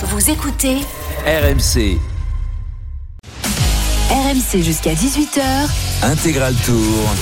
Vous 0.00 0.30
écoutez 0.30 0.76
RMC, 1.26 1.98
RMC 4.10 4.62
jusqu'à 4.62 4.92
18h. 4.94 5.40
intégral 6.04 6.54
tour. 6.64 7.14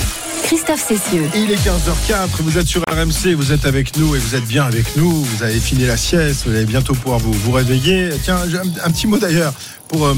Christophe 0.43 0.87
Cessieux. 0.87 1.27
Il 1.33 1.49
est 1.49 1.55
15h04, 1.55 2.27
vous 2.39 2.59
êtes 2.59 2.67
sur 2.67 2.83
RMC, 2.87 3.33
vous 3.33 3.51
êtes 3.51 3.65
avec 3.65 3.97
nous 3.97 4.15
et 4.15 4.19
vous 4.19 4.35
êtes 4.35 4.45
bien 4.45 4.63
avec 4.63 4.95
nous. 4.95 5.23
Vous 5.23 5.41
avez 5.43 5.59
fini 5.59 5.87
la 5.87 5.97
sieste, 5.97 6.45
vous 6.45 6.55
allez 6.55 6.65
bientôt 6.65 6.93
pouvoir 6.93 7.17
vous, 7.17 7.33
vous 7.33 7.51
réveiller. 7.51 8.09
Tiens, 8.23 8.37
un 8.83 8.91
petit 8.91 9.07
mot 9.07 9.17
d'ailleurs 9.17 9.53
pour, 9.87 10.05
euh, 10.07 10.13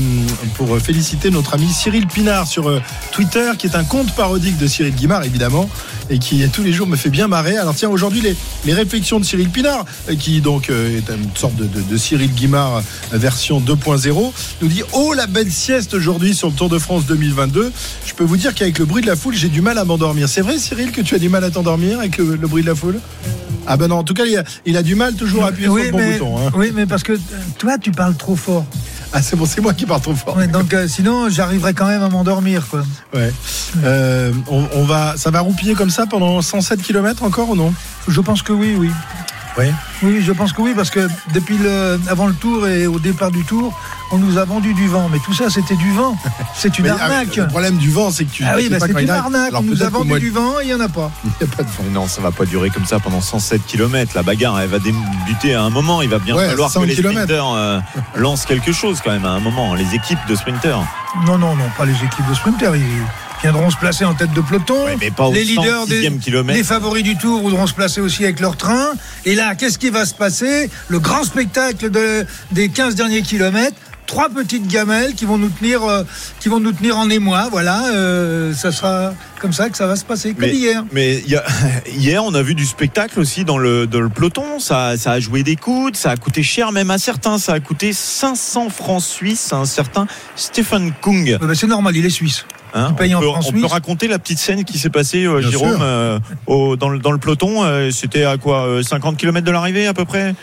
pour 0.55 0.77
féliciter 0.79 1.29
notre 1.31 1.53
ami 1.53 1.67
Cyril 1.67 2.07
Pinard 2.07 2.47
sur 2.47 2.69
euh, 2.69 2.81
Twitter, 3.11 3.51
qui 3.57 3.67
est 3.67 3.75
un 3.75 3.83
compte 3.83 4.11
parodique 4.15 4.57
de 4.57 4.67
Cyril 4.67 4.93
Guimard, 4.95 5.23
évidemment, 5.23 5.69
et 6.09 6.17
qui 6.19 6.47
tous 6.49 6.63
les 6.63 6.73
jours 6.73 6.87
me 6.87 6.95
fait 6.95 7.09
bien 7.09 7.27
marrer. 7.27 7.57
Alors 7.57 7.75
tiens, 7.75 7.89
aujourd'hui, 7.89 8.21
les, 8.21 8.35
les 8.65 8.73
réflexions 8.73 9.19
de 9.19 9.25
Cyril 9.25 9.49
Pinard, 9.49 9.85
euh, 10.09 10.15
qui 10.15 10.41
donc 10.41 10.69
euh, 10.69 10.97
est 10.97 11.09
une 11.11 11.29
sorte 11.35 11.55
de, 11.55 11.65
de- 11.65 11.81
de 11.81 11.97
Cyril 11.97 12.31
Guimard 12.33 12.77
euh, 13.13 13.17
version 13.17 13.59
2.0, 13.61 14.31
nous 14.61 14.67
dit 14.67 14.81
«Oh, 14.93 15.13
la 15.13 15.27
belle 15.27 15.51
sieste 15.51 15.93
aujourd'hui 15.93 16.33
sur 16.33 16.47
le 16.49 16.53
Tour 16.55 16.69
de 16.69 16.79
France 16.79 17.05
2022!» 17.05 17.71
Je 18.05 18.13
peux 18.13 18.23
vous 18.23 18.37
dire 18.37 18.55
qu'avec 18.55 18.79
le 18.79 18.85
bruit 18.85 19.01
de 19.03 19.07
la 19.07 19.15
foule, 19.15 19.35
j'ai 19.35 19.49
du 19.49 19.61
mal 19.61 19.77
à 19.77 19.85
m'endormir. 19.85 20.27
C'est 20.29 20.41
vrai, 20.41 20.57
Cyril, 20.57 20.91
que 20.91 21.01
tu 21.01 21.15
as 21.15 21.19
du 21.19 21.29
mal 21.29 21.43
à 21.43 21.51
t'endormir 21.51 21.99
avec 21.99 22.17
le, 22.17 22.35
le 22.35 22.47
bruit 22.47 22.63
de 22.63 22.67
la 22.67 22.75
foule? 22.75 22.99
Ah 23.67 23.77
ben 23.77 23.87
non, 23.87 23.97
en 23.97 24.03
tout 24.03 24.15
cas, 24.15 24.25
il 24.25 24.35
a, 24.35 24.43
il 24.65 24.77
a 24.77 24.81
du 24.83 24.95
mal 24.95 25.13
toujours 25.13 25.43
à 25.43 25.49
appuyer 25.49 25.67
sur 25.67 25.75
le 25.75 25.91
bon 25.91 25.97
mais, 25.99 26.13
bouton. 26.17 26.37
hein. 26.39 26.51
oui, 26.55 26.71
mais 26.73 26.87
parce 26.87 27.03
que 27.03 27.11
euh, 27.13 27.17
toi, 27.59 27.77
tu 27.77 27.91
parles 27.91 28.15
trop 28.15 28.35
fort. 28.35 28.65
Ah, 29.13 29.21
c'est 29.21 29.35
bon, 29.35 29.45
c'est 29.45 29.58
moi 29.61 29.73
qui 29.73 29.85
parle 29.85 30.01
trop 30.01 30.15
fort. 30.15 30.37
Ouais, 30.37 30.47
donc, 30.47 30.73
euh, 30.73 30.87
sinon, 30.87 31.29
j'arriverai 31.29 31.73
quand 31.73 31.87
même 31.87 32.01
à 32.03 32.09
m'endormir. 32.09 32.67
Quoi. 32.67 32.83
Ouais. 33.13 33.31
Euh, 33.83 34.31
on, 34.47 34.67
on 34.73 34.83
va, 34.83 35.15
ça 35.17 35.31
va 35.31 35.39
roupiller 35.41 35.73
comme 35.75 35.89
ça 35.89 36.05
pendant 36.05 36.41
107 36.41 36.81
km 36.81 37.23
encore 37.23 37.49
ou 37.49 37.55
non? 37.55 37.73
Je 38.07 38.21
pense 38.21 38.41
que 38.41 38.53
oui, 38.53 38.75
oui. 38.77 38.89
Oui, 39.57 40.21
je 40.21 40.31
pense 40.31 40.53
que 40.53 40.61
oui, 40.61 40.73
parce 40.75 40.89
que 40.89 41.07
depuis 41.33 41.57
le, 41.57 41.99
avant 42.09 42.27
le 42.27 42.33
tour 42.33 42.67
et 42.67 42.87
au 42.87 42.99
départ 42.99 43.31
du 43.31 43.43
tour, 43.43 43.73
on 44.11 44.17
nous 44.17 44.37
a 44.37 44.45
vendu 44.45 44.73
du 44.73 44.87
vent. 44.87 45.09
Mais 45.11 45.19
tout 45.19 45.33
ça, 45.33 45.49
c'était 45.49 45.75
du 45.75 45.91
vent. 45.93 46.17
C'est 46.55 46.77
une 46.79 46.85
Mais, 46.85 46.91
ah, 46.91 47.03
arnaque. 47.03 47.35
Le 47.35 47.47
problème 47.47 47.77
du 47.77 47.89
vent, 47.91 48.11
c'est 48.11 48.25
que 48.25 48.31
tu. 48.31 48.43
Ah 48.45 48.53
oui, 48.55 48.69
bah, 48.69 48.77
c'est 48.79 48.91
une 48.91 49.09
arnaque. 49.09 49.49
Alors 49.49 49.61
On 49.61 49.65
nous 49.65 49.83
a 49.83 49.89
vendu 49.89 50.19
du 50.19 50.29
vent 50.29 50.59
et 50.59 50.63
il 50.63 50.67
n'y 50.67 50.73
en 50.73 50.79
a 50.79 50.89
pas. 50.89 51.11
Il 51.23 51.45
n'y 51.45 51.53
a 51.53 51.55
pas 51.55 51.63
de 51.63 51.69
vent. 51.69 51.83
Mais 51.85 51.91
non, 51.91 52.07
ça 52.07 52.21
va 52.21 52.31
pas 52.31 52.45
durer 52.45 52.69
comme 52.69 52.85
ça 52.85 52.99
pendant 52.99 53.21
107 53.21 53.65
km. 53.65 54.13
La 54.15 54.23
bagarre, 54.23 54.59
elle 54.59 54.69
va 54.69 54.79
débuter 54.79 55.53
à 55.53 55.63
un 55.63 55.69
moment. 55.69 56.01
Il 56.01 56.09
va 56.09 56.19
bien 56.19 56.35
Ouais, 56.35 56.49
falloir 56.49 56.69
100 56.69 56.81
que 56.81 56.85
les 56.87 56.95
sprinters 56.95 57.47
euh, 57.53 57.79
lancent 58.15 58.45
quelque 58.45 58.71
chose 58.71 58.99
quand 59.03 59.11
même 59.11 59.25
à 59.25 59.31
un 59.31 59.39
moment. 59.39 59.73
Les 59.75 59.95
équipes 59.95 60.19
de 60.27 60.35
sprinters. 60.35 60.79
Non, 61.25 61.37
non, 61.37 61.55
non, 61.55 61.69
pas 61.77 61.85
les 61.85 61.93
équipes 61.95 62.27
de 62.29 62.33
sprinters. 62.33 62.75
Ils 62.75 62.83
viendront 63.41 63.69
se 63.69 63.77
placer 63.77 64.05
en 64.05 64.13
tête 64.13 64.33
de 64.33 64.41
peloton. 64.41 64.85
Mais 64.99 65.11
pas 65.11 65.29
les 65.31 65.43
leaders 65.43 65.85
106e 65.87 66.45
des, 66.47 66.53
les 66.53 66.63
favoris 66.63 67.03
du 67.03 67.17
tour 67.17 67.41
voudront 67.41 67.67
se 67.67 67.73
placer 67.73 68.01
aussi 68.01 68.23
avec 68.23 68.39
leur 68.39 68.57
train. 68.57 68.89
Et 69.25 69.35
là, 69.35 69.55
qu'est-ce 69.55 69.77
qui 69.79 69.89
va 69.89 70.05
se 70.05 70.13
passer? 70.13 70.69
Le 70.87 70.99
grand 70.99 71.23
spectacle 71.23 71.89
de- 71.89 72.25
des 72.51 72.69
15 72.69 72.95
derniers 72.95 73.21
kilomètres. 73.21 73.77
Trois 74.07 74.29
petites 74.29 74.65
gamelles 74.67 75.13
qui 75.13 75.25
vont 75.25 75.37
nous 75.37 75.49
tenir, 75.49 75.83
euh, 75.83 76.03
qui 76.39 76.49
vont 76.49 76.59
nous 76.59 76.71
tenir 76.71 76.97
en 76.97 77.11
émoi. 77.11 77.47
Voilà, 77.51 77.89
euh, 77.93 78.55
ça 78.55 78.71
sera 78.71 79.13
comme 79.39 79.53
ça 79.53 79.69
que 79.69 79.77
ça 79.77 79.85
va 79.85 79.95
se 79.95 80.03
passer, 80.03 80.31
comme 80.33 80.47
Mais- 80.47 80.55
hier. 80.55 80.83
Mais 80.91 81.17
il 81.23 81.29
y 81.31 81.35
a- 81.35 81.43
hier, 81.95 82.23
on 82.23 82.33
a 82.33 82.41
vu 82.41 82.55
du 82.55 82.65
spectacle 82.65 83.19
aussi 83.19 83.45
dans 83.45 83.59
le, 83.59 83.85
dans 83.85 83.99
le 84.01 84.09
peloton. 84.09 84.59
Ça, 84.59 84.97
ça 84.97 85.11
a 85.11 85.19
joué 85.19 85.43
des 85.43 85.55
coudes, 85.55 85.95
ça 85.95 86.09
a 86.09 86.17
coûté 86.17 86.41
cher 86.41 86.71
même 86.71 86.89
à 86.89 86.97
certains. 86.97 87.37
Ça 87.37 87.53
a 87.53 87.59
coûté 87.59 87.93
500 87.93 88.71
francs 88.71 89.03
suisses 89.03 89.53
à 89.53 89.57
un 89.57 89.65
certain 89.65 90.07
Stephen 90.35 90.91
Kung. 91.01 91.37
Bah, 91.39 91.47
c'est 91.53 91.67
normal, 91.67 91.95
il 91.95 92.03
est 92.03 92.09
suisse. 92.09 92.45
Hein, 92.73 92.93
on 93.15 93.19
peut, 93.21 93.27
on 93.49 93.51
raconter 93.67 94.07
la 94.07 94.19
petite 94.19 94.37
scène 94.39 94.63
qui 94.63 94.77
s'est 94.77 94.89
passée, 94.89 95.25
euh, 95.25 95.41
Jérôme, 95.51 95.79
euh, 95.81 96.19
au- 96.47 96.75
dans, 96.75 96.89
le, 96.89 96.99
dans 96.99 97.11
le 97.11 97.17
peloton. 97.17 97.63
euh, 97.63 97.89
C'était 97.91 98.23
à 98.25 98.37
quoi 98.37 98.65
euh, 98.67 98.83
50 98.83 99.17
km 99.17 99.45
de 99.45 99.51
l'arrivée 99.51 99.87
à 99.87 99.93
peu 99.93 100.05
près? 100.05 100.35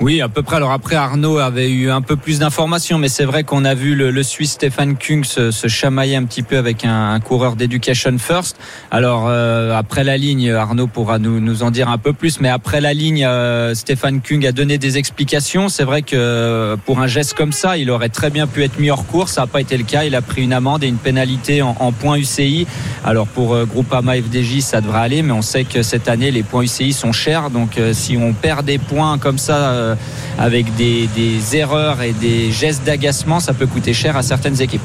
Oui, 0.00 0.22
à 0.22 0.30
peu 0.30 0.42
près. 0.42 0.56
Alors 0.56 0.72
après, 0.72 0.96
Arnaud 0.96 1.36
avait 1.36 1.68
eu 1.68 1.90
un 1.90 2.00
peu 2.00 2.16
plus 2.16 2.38
d'informations, 2.38 2.96
mais 2.96 3.08
c'est 3.08 3.26
vrai 3.26 3.44
qu'on 3.44 3.66
a 3.66 3.74
vu 3.74 3.94
le, 3.94 4.22
Suisse 4.22 4.52
Stéphane 4.52 4.96
Kung 4.96 5.26
se, 5.26 5.50
chamailler 5.68 6.16
un 6.16 6.24
petit 6.24 6.42
peu 6.42 6.56
avec 6.56 6.86
un, 6.86 7.20
coureur 7.20 7.54
d'Education 7.54 8.16
First. 8.16 8.56
Alors 8.90 9.26
euh, 9.28 9.76
après 9.76 10.02
la 10.02 10.16
ligne, 10.16 10.50
Arnaud 10.52 10.86
pourra 10.86 11.18
nous, 11.18 11.62
en 11.62 11.70
dire 11.70 11.90
un 11.90 11.98
peu 11.98 12.14
plus, 12.14 12.40
mais 12.40 12.48
après 12.48 12.80
la 12.80 12.94
ligne, 12.94 13.26
euh, 13.26 13.74
Stéphane 13.74 14.22
Kung 14.22 14.46
a 14.46 14.52
donné 14.52 14.78
des 14.78 14.96
explications. 14.96 15.68
C'est 15.68 15.84
vrai 15.84 16.00
que 16.00 16.16
euh, 16.16 16.76
pour 16.78 17.00
un 17.00 17.06
geste 17.06 17.34
comme 17.34 17.52
ça, 17.52 17.76
il 17.76 17.90
aurait 17.90 18.08
très 18.08 18.30
bien 18.30 18.46
pu 18.46 18.64
être 18.64 18.78
mis 18.78 18.90
hors 18.90 19.06
course. 19.06 19.32
Ça 19.32 19.42
n'a 19.42 19.48
pas 19.48 19.60
été 19.60 19.76
le 19.76 19.84
cas. 19.84 20.04
Il 20.04 20.14
a 20.14 20.22
pris 20.22 20.42
une 20.42 20.54
amende 20.54 20.82
et 20.82 20.88
une 20.88 20.96
pénalité 20.96 21.60
en, 21.60 21.76
en 21.78 21.92
points 21.92 22.16
UCI. 22.16 22.66
Alors 23.04 23.26
pour 23.26 23.54
Groupama 23.66 24.14
FDJ, 24.14 24.60
ça 24.60 24.80
devrait 24.80 25.00
aller, 25.00 25.20
mais 25.20 25.32
on 25.32 25.42
sait 25.42 25.64
que 25.64 25.82
cette 25.82 26.08
année, 26.08 26.30
les 26.30 26.42
points 26.42 26.62
UCI 26.62 26.94
sont 26.94 27.12
chers. 27.12 27.50
Donc 27.50 27.78
si 27.92 28.16
on 28.16 28.32
perd 28.32 28.64
des 28.64 28.78
points 28.78 29.18
comme 29.18 29.36
ça, 29.36 29.59
euh, 29.60 29.94
avec 30.38 30.74
des, 30.76 31.08
des 31.16 31.56
erreurs 31.56 32.02
et 32.02 32.12
des 32.12 32.50
gestes 32.52 32.84
d'agacement, 32.84 33.40
ça 33.40 33.52
peut 33.52 33.66
coûter 33.66 33.92
cher 33.94 34.16
à 34.16 34.22
certaines 34.22 34.60
équipes. 34.60 34.80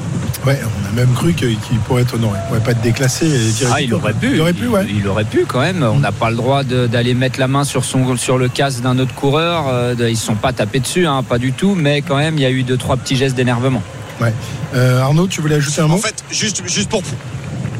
Ouais, 0.46 0.60
on 0.62 0.88
a 0.88 0.92
même 0.92 1.12
cru 1.14 1.32
qu'il 1.32 1.56
pourrait 1.86 2.02
être 2.02 2.14
honoré. 2.14 2.38
Il 2.44 2.48
pourrait 2.48 2.60
pas 2.60 2.70
être 2.72 2.80
déclassé. 2.82 3.26
et 3.26 3.50
direct- 3.52 3.72
Ah, 3.74 3.80
il 3.82 3.92
aurait 3.94 4.12
pu. 4.12 4.30
Il 4.34 4.40
aurait 4.40 4.52
pu, 4.52 4.66
ouais. 4.68 4.86
Il, 4.88 4.98
il 4.98 5.08
aurait 5.08 5.24
pu 5.24 5.44
quand 5.46 5.60
même. 5.60 5.82
On 5.82 5.98
n'a 5.98 6.12
pas 6.12 6.30
le 6.30 6.36
droit 6.36 6.62
d'aller 6.62 7.14
mettre 7.14 7.40
la 7.40 7.48
main 7.48 7.64
sur, 7.64 7.84
son, 7.84 8.16
sur 8.16 8.38
le 8.38 8.48
casque 8.48 8.80
d'un 8.82 8.98
autre 8.98 9.14
coureur. 9.14 9.64
Euh, 9.68 9.94
Ils 9.98 10.10
ne 10.10 10.14
sont 10.14 10.34
pas 10.36 10.52
tapés 10.52 10.80
dessus, 10.80 11.06
hein, 11.06 11.22
pas 11.22 11.38
du 11.38 11.52
tout. 11.52 11.74
Mais 11.74 12.00
quand 12.02 12.16
même, 12.16 12.34
il 12.36 12.42
y 12.42 12.46
a 12.46 12.50
eu 12.50 12.62
deux, 12.62 12.76
trois 12.76 12.96
petits 12.96 13.16
gestes 13.16 13.34
d'énervement. 13.36 13.82
Euh, 14.74 15.00
Arnaud, 15.00 15.26
tu 15.26 15.40
voulais 15.40 15.56
ajouter 15.56 15.80
un 15.82 15.88
mot? 15.88 15.94
En 15.94 15.98
fait, 15.98 16.24
juste, 16.30 16.62
juste 16.66 16.88
pour. 16.88 17.02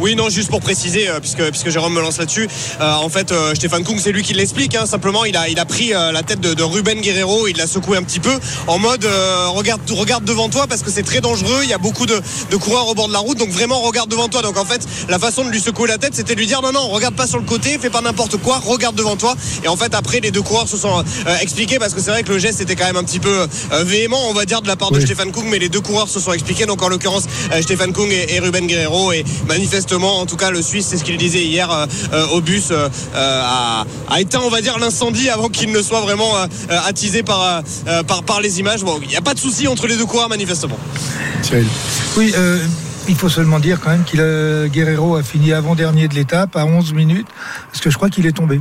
Oui, 0.01 0.15
non, 0.15 0.29
juste 0.29 0.51
pour 0.51 0.61
préciser, 0.61 1.09
euh, 1.09 1.21
puisque, 1.21 1.43
puisque 1.51 1.71
Jérôme 1.71 1.95
me 1.95 2.01
lance 2.01 2.19
là-dessus. 2.19 2.49
euh, 2.81 2.93
en 2.95 3.09
fait, 3.09 3.33
euh, 3.33 3.55
Stéphane 3.55 3.85
Kung, 3.85 3.99
c'est 3.99 4.13
lui 4.13 4.23
qui 4.23 4.35
l'explique. 4.35 4.75
hein, 4.75 4.87
simplement, 4.87 5.25
il 5.25 5.37
a, 5.37 5.49
il 5.49 5.59
a 5.59 5.65
pris 5.65 5.95
euh, 5.95 6.13
la 6.13 6.23
tête 6.23 6.41
de, 6.41 6.55
de 6.55 6.63
Ruben 6.63 7.01
Guerrero, 7.01 7.47
il 7.47 7.57
l'a 7.57 7.67
secoué 7.67 7.97
un 7.97 8.03
petit 8.03 8.21
peu, 8.21 8.33
en 8.67 8.79
mode 8.79 9.07
regarde, 9.55 9.81
regarde 9.91 10.25
devant 10.25 10.49
toi, 10.49 10.67
parce 10.67 10.83
que 10.83 10.91
c'est 10.91 11.03
très 11.03 11.21
dangereux. 11.21 11.61
Il 11.63 11.71
y 11.71 11.73
a 11.73 11.79
beaucoup 11.79 12.07
de, 12.07 12.21
de 12.51 12.57
coureurs 12.57 12.89
au 12.89 12.95
bord 12.95 13.09
de 13.09 13.13
la 13.13 13.19
route, 13.21 13.39
donc 13.39 13.51
vraiment 13.51 13.81
regarde 13.81 14.11
devant 14.11 14.29
toi. 14.29 14.43
Donc 14.43 14.57
en 14.59 14.65
fait, 14.65 14.87
la 15.09 15.19
façon 15.19 15.45
de 15.45 15.51
lui 15.51 15.61
secouer 15.61 15.89
la 15.89 15.99
tête, 15.99 16.15
c'était 16.15 16.35
de 16.35 16.41
lui 16.41 16.47
dire 16.47 16.61
non, 16.63 16.73
non, 16.73 16.89
regarde 16.89 17.15
pas 17.15 17.27
sur 17.27 17.39
le 17.39 17.45
côté, 17.45 17.79
fais 17.81 17.91
pas 17.91 18.01
n'importe 18.03 18.37
quoi, 18.37 18.59
regarde 18.59 18.97
devant 18.97 19.17
toi. 19.17 19.35
Et 19.65 19.69
en 19.69 19.77
fait, 19.77 19.95
après, 19.95 20.21
les 20.21 20.31
deux 20.31 20.43
coureurs 20.43 20.69
se 20.69 20.77
sont 20.77 21.03
expliqués, 21.41 21.79
parce 21.79 21.95
que 21.95 22.01
c'est 22.01 22.11
vrai 22.11 22.23
que 22.23 22.33
le 22.33 22.39
geste 22.39 22.61
était 22.61 22.77
quand 22.77 22.87
même 22.87 22.97
un 22.97 23.05
petit 23.05 23.21
peu 23.21 23.47
véhément, 23.85 24.29
on 24.29 24.35
va 24.35 24.45
dire, 24.45 24.61
de 24.63 24.69
la 24.69 24.77
part 24.77 24.91
de 24.91 24.99
Oui. 24.99 25.05
Stéphane 25.05 25.33
Kung, 25.33 25.47
mais 25.49 25.59
les 25.59 25.69
deux 25.69 25.81
coureurs 25.81 26.09
se 26.09 26.21
sont 26.21 26.33
expliqués. 26.33 26.67
Donc 26.67 26.83
en 26.83 26.89
l'occurrence, 26.89 27.25
Stéphane 27.63 27.93
Kung 27.93 28.11
et, 28.11 28.35
et 28.35 28.41
Ruben 28.41 28.67
Guerrero. 28.67 29.13
Et 29.13 29.25
manifestement, 29.47 29.86
en 29.93 30.27
tout 30.27 30.37
cas, 30.37 30.51
le 30.51 30.63
Suisse, 30.63 30.87
c'est 30.89 30.97
ce 30.97 31.05
qu'il 31.05 31.17
disait 31.17 31.45
hier 31.45 31.71
euh, 31.71 31.87
euh, 32.13 32.27
au 32.29 32.41
bus, 32.41 32.69
euh, 32.71 32.89
a, 33.15 33.85
éteint, 34.19 34.41
on 34.45 34.51
va 34.51 34.61
dire, 34.61 34.79
l'incendie 34.79 35.29
avant 35.29 35.49
qu'il 35.49 35.71
ne 35.71 35.83
soit 35.83 36.01
vraiment 36.01 36.33
attisé 36.69 37.23
par, 37.23 37.63
par, 38.27 38.41
les 38.41 38.61
images. 38.61 38.85
Bon, 38.85 38.99
il 39.03 39.09
n'y 39.09 39.17
a 39.17 39.21
pas 39.21 39.35
de 39.35 39.39
souci 39.39 39.69
entre 39.69 39.87
les 39.87 39.97
deux 39.97 40.07
coureurs, 40.07 40.29
manifestement. 40.29 40.79
Oui, 42.17 42.33
il 43.09 43.15
faut 43.15 43.29
seulement 43.29 43.61
dire 43.61 43.81
quand 43.81 43.91
même 43.91 44.05
qu'il 44.05 44.21
Guerrero 44.73 45.17
a 45.17 45.23
fini 45.23 45.53
avant-dernier 45.53 46.09
de 46.09 46.15
l'étape 46.15 46.57
à 46.57 46.65
11 46.65 46.93
minutes, 46.95 47.29
parce 47.71 47.81
que 47.81 47.91
je 47.91 47.97
crois 47.97 48.11
qu'il 48.11 48.27
est 48.27 48.37
tombé. 48.37 48.61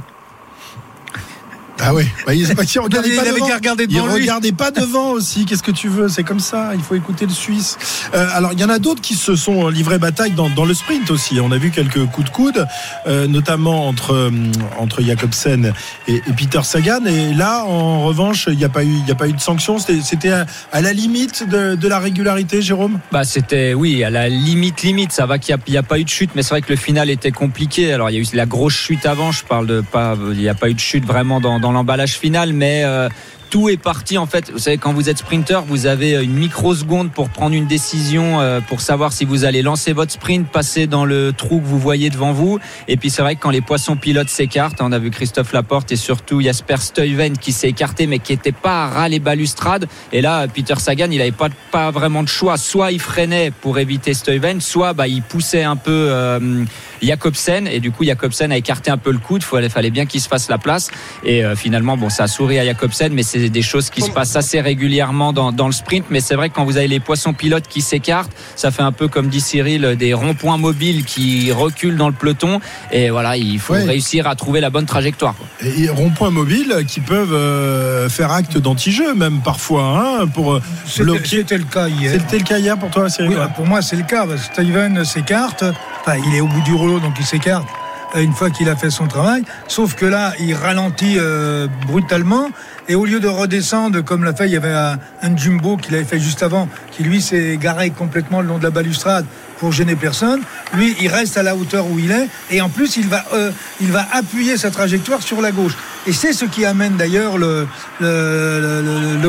Ah 1.87 1.93
oui, 1.93 2.03
bah, 2.25 2.33
il, 2.33 2.47
bah, 2.55 2.63
il 2.75 2.79
regardait 2.79 3.09
Il 3.09 3.15
pas 3.15 3.21
avait 3.21 3.31
devant. 3.33 3.47
qu'à 3.47 3.55
regarder 3.55 3.85
Il 3.87 3.95
devant 3.95 4.07
lui. 4.07 4.21
regardait 4.21 4.51
pas 4.51 4.71
devant 4.81 5.11
aussi. 5.11 5.45
Qu'est-ce 5.45 5.61
que 5.63 5.71
tu 5.71 5.87
veux? 5.87 6.09
C'est 6.09 6.23
comme 6.23 6.39
ça. 6.39 6.71
Il 6.75 6.81
faut 6.81 6.95
écouter 6.95 7.25
le 7.25 7.31
Suisse. 7.33 7.77
Euh, 8.13 8.27
alors, 8.33 8.53
il 8.53 8.59
y 8.59 8.63
en 8.63 8.69
a 8.69 8.79
d'autres 8.79 9.01
qui 9.01 9.13
se 9.15 9.35
sont 9.35 9.67
livrés 9.69 9.99
bataille 9.99 10.31
dans, 10.31 10.49
dans 10.49 10.65
le 10.65 10.73
sprint 10.73 11.11
aussi. 11.11 11.39
On 11.39 11.51
a 11.51 11.57
vu 11.57 11.69
quelques 11.71 12.05
coups 12.07 12.27
de 12.27 12.31
coude, 12.33 12.67
euh, 13.07 13.27
notamment 13.27 13.87
entre 13.87 14.13
euh, 14.13 14.31
entre 14.79 15.01
Jacobsen 15.01 15.73
et, 16.07 16.15
et 16.15 16.21
Peter 16.35 16.61
Sagan. 16.63 17.05
Et 17.05 17.33
là, 17.33 17.63
en 17.65 18.03
revanche, 18.03 18.47
il 18.51 18.57
n'y 18.57 18.65
a 18.65 18.69
pas 18.69 18.83
eu 18.83 18.87
il 18.87 19.07
y 19.07 19.11
a 19.11 19.15
pas 19.15 19.27
eu 19.27 19.33
de 19.33 19.39
sanction. 19.41 19.77
C'était 19.79 20.31
à, 20.31 20.45
à 20.71 20.81
la 20.81 20.93
limite 20.93 21.47
de, 21.47 21.75
de 21.75 21.87
la 21.87 21.99
régularité, 21.99 22.61
Jérôme? 22.61 22.99
Bah, 23.11 23.23
c'était, 23.23 23.73
oui, 23.73 24.03
à 24.03 24.09
la 24.09 24.29
limite, 24.29 24.81
limite. 24.81 25.11
Ça 25.11 25.25
va 25.25 25.37
qu'il 25.37 25.55
n'y 25.67 25.77
a, 25.77 25.83
pas 25.83 25.99
eu 25.99 26.03
de 26.03 26.09
chute, 26.09 26.31
mais 26.35 26.41
c'est 26.43 26.49
vrai 26.49 26.61
que 26.61 26.69
le 26.71 26.75
final 26.77 27.09
était 27.09 27.31
compliqué. 27.31 27.93
Alors, 27.93 28.09
il 28.09 28.13
y 28.13 28.17
a 28.17 28.21
eu 28.21 28.25
la 28.35 28.45
grosse 28.45 28.73
chute 28.73 29.05
avant. 29.05 29.31
Je 29.31 29.43
parle 29.43 29.67
de 29.67 29.81
pas, 29.81 30.15
il 30.31 30.37
n'y 30.37 30.49
a 30.49 30.55
pas 30.55 30.69
eu 30.69 30.73
de 30.73 30.79
chute 30.79 31.05
vraiment 31.05 31.39
dans, 31.39 31.59
dans 31.59 31.71
l'emballage 31.75 32.17
final, 32.17 32.53
mais 32.53 32.83
euh, 32.83 33.07
tout 33.49 33.69
est 33.69 33.77
parti 33.77 34.17
en 34.17 34.25
fait. 34.25 34.51
Vous 34.51 34.59
savez, 34.59 34.77
quand 34.77 34.93
vous 34.93 35.09
êtes 35.09 35.19
sprinter, 35.19 35.63
vous 35.65 35.85
avez 35.85 36.23
une 36.23 36.33
microseconde 36.33 37.11
pour 37.11 37.29
prendre 37.29 37.55
une 37.55 37.67
décision, 37.67 38.41
euh, 38.41 38.59
pour 38.61 38.81
savoir 38.81 39.13
si 39.13 39.25
vous 39.25 39.45
allez 39.45 39.61
lancer 39.61 39.93
votre 39.93 40.11
sprint, 40.11 40.47
passer 40.47 40.87
dans 40.87 41.05
le 41.05 41.33
trou 41.33 41.59
que 41.59 41.65
vous 41.65 41.79
voyez 41.79 42.09
devant 42.09 42.33
vous. 42.33 42.59
Et 42.87 42.97
puis 42.97 43.09
c'est 43.09 43.21
vrai 43.21 43.35
que 43.35 43.41
quand 43.41 43.49
les 43.49 43.61
poissons 43.61 43.95
pilotes 43.95 44.29
s'écartent, 44.29 44.81
on 44.81 44.91
a 44.91 44.99
vu 44.99 45.11
Christophe 45.11 45.53
Laporte 45.53 45.91
et 45.91 45.95
surtout 45.95 46.41
Jasper 46.41 46.77
Stuyven 46.77 47.37
qui 47.37 47.51
s'est 47.51 47.69
écarté, 47.69 48.07
mais 48.07 48.19
qui 48.19 48.33
n'était 48.33 48.51
pas 48.51 48.85
à 48.85 48.87
ras 48.87 49.09
les 49.09 49.19
balustrades. 49.19 49.87
Et 50.11 50.21
là, 50.21 50.47
Peter 50.47 50.75
Sagan, 50.77 51.07
il 51.11 51.17
n'avait 51.17 51.31
pas, 51.31 51.91
vraiment 51.91 52.23
de 52.23 52.27
choix. 52.27 52.57
Soit 52.57 52.91
il 52.91 52.99
freinait 52.99 53.51
pour 53.51 53.79
éviter 53.79 54.13
Stuyven, 54.13 54.61
soit 54.61 54.93
bah, 54.93 55.07
il 55.07 55.21
poussait 55.21 55.63
un 55.63 55.75
peu 55.75 55.91
euh, 55.91 56.63
Jacobsen. 57.01 57.67
Et 57.67 57.79
du 57.79 57.91
coup, 57.91 58.03
Jacobsen 58.03 58.51
a 58.51 58.57
écarté 58.57 58.91
un 58.91 58.97
peu 58.97 59.11
le 59.11 59.19
coude. 59.19 59.41
Il 59.41 59.45
fallait, 59.45 59.69
fallait 59.69 59.91
bien 59.91 60.05
qu'il 60.05 60.21
se 60.21 60.27
fasse 60.27 60.49
la 60.49 60.57
place. 60.57 60.89
Et 61.23 61.43
euh, 61.43 61.55
finalement, 61.55 61.97
bon, 61.97 62.09
ça 62.09 62.23
a 62.23 62.27
souri 62.27 62.59
à 62.59 62.65
Jacobsen, 62.65 63.13
mais 63.13 63.23
c'est 63.23 63.34
c'est 63.41 63.49
des 63.49 63.61
choses 63.61 63.89
qui 63.89 64.01
se 64.01 64.09
passent 64.11 64.35
assez 64.35 64.61
régulièrement 64.61 65.33
dans, 65.33 65.51
dans 65.51 65.67
le 65.67 65.73
sprint. 65.73 66.05
Mais 66.09 66.19
c'est 66.21 66.35
vrai 66.35 66.49
que 66.49 66.55
quand 66.55 66.65
vous 66.65 66.77
avez 66.77 66.87
les 66.87 66.99
poissons 66.99 67.33
pilotes 67.33 67.67
qui 67.67 67.81
s'écartent, 67.81 68.31
ça 68.55 68.71
fait 68.71 68.81
un 68.81 68.91
peu 68.91 69.07
comme 69.07 69.27
dit 69.27 69.41
Cyril, 69.41 69.95
des 69.97 70.13
ronds-points 70.13 70.57
mobiles 70.57 71.03
qui 71.05 71.51
reculent 71.51 71.97
dans 71.97 72.07
le 72.07 72.13
peloton. 72.13 72.59
Et 72.91 73.09
voilà, 73.09 73.37
il 73.37 73.59
faut 73.59 73.73
Ouais. 73.73 73.83
réussir 73.83 74.27
à 74.27 74.35
trouver 74.35 74.61
la 74.61 74.69
bonne 74.69 74.85
trajectoire. 74.85 75.35
quoi. 75.35 75.47
Et 75.67 75.89
rond-point 75.89 76.29
mobile 76.31 76.85
qui 76.87 77.01
peuvent 77.01 77.33
euh, 77.33 78.07
faire 78.09 78.31
acte 78.31 78.57
d'anti-jeu, 78.57 79.13
même 79.15 79.41
parfois, 79.41 79.83
hein, 80.21 80.27
pour 80.27 80.53
euh, 80.53 80.61
C'était 80.85 81.03
bloquer. 81.03 81.37
c'était 81.37 81.57
le 81.57 81.63
cas 81.65 81.87
hier. 81.89 82.11
C'était 82.13 82.37
le 82.37 82.43
cas 82.43 82.57
hier 82.57 82.77
pour 82.77 82.89
toi, 82.89 83.09
Cyril 83.09 83.31
Oui, 83.31 83.35
bah, 83.35 83.51
pour 83.53 83.65
moi, 83.65 83.81
c'est 83.81 83.95
le 83.97 84.03
cas. 84.03 84.25
Parce 84.25 84.47
que 84.47 84.53
Steven 84.53 85.03
s'écarte. 85.03 85.63
Enfin, 86.01 86.17
il 86.27 86.35
est 86.35 86.41
au 86.41 86.47
bout 86.47 86.61
du 86.61 86.73
rouleau, 86.73 86.99
donc 86.99 87.15
il 87.19 87.25
s'écarte 87.25 87.67
euh, 88.15 88.21
une 88.21 88.33
fois 88.33 88.49
qu'il 88.49 88.69
a 88.69 88.75
fait 88.75 88.89
son 88.91 89.07
travail. 89.07 89.43
Sauf 89.67 89.95
que 89.95 90.05
là, 90.05 90.33
il 90.39 90.53
ralentit 90.53 91.15
euh, 91.17 91.67
brutalement. 91.87 92.49
Et 92.87 92.93
au 92.93 93.05
lieu 93.05 93.19
de 93.19 93.27
redescendre, 93.27 94.03
comme 94.03 94.23
l'a 94.23 94.33
fait, 94.33 94.45
il 94.45 94.51
y 94.53 94.57
avait 94.57 94.71
un, 94.71 94.99
jumbo 95.35 95.75
qu'il 95.75 95.95
avait 95.95 96.03
fait 96.03 96.19
juste 96.19 96.43
avant, 96.43 96.69
qui 96.91 97.03
lui 97.03 97.19
s'est 97.19 97.57
garé 97.57 97.89
complètement 97.89 98.41
le 98.41 98.47
long 98.47 98.59
de 98.59 98.63
la 98.63 98.69
balustrade 98.69 99.25
pour 99.57 99.71
gêner 99.71 99.95
personne. 99.95 100.41
Lui, 100.75 100.95
il 101.01 101.07
reste 101.07 101.37
à 101.37 101.43
la 101.43 101.55
hauteur 101.55 101.87
où 101.89 101.97
il 101.97 102.11
est. 102.11 102.27
Et 102.51 102.61
en 102.61 102.69
plus, 102.69 102.97
il 102.97 103.07
va, 103.07 103.23
euh, 103.33 103.51
il 103.81 103.91
va 103.91 104.05
appuyer 104.13 104.57
sa 104.57 104.69
trajectoire 104.69 105.23
sur 105.23 105.41
la 105.41 105.51
gauche. 105.51 105.75
Et 106.05 106.13
c'est 106.13 106.33
ce 106.33 106.45
qui 106.45 106.63
amène 106.63 106.95
d'ailleurs 106.95 107.37
le, 107.39 107.67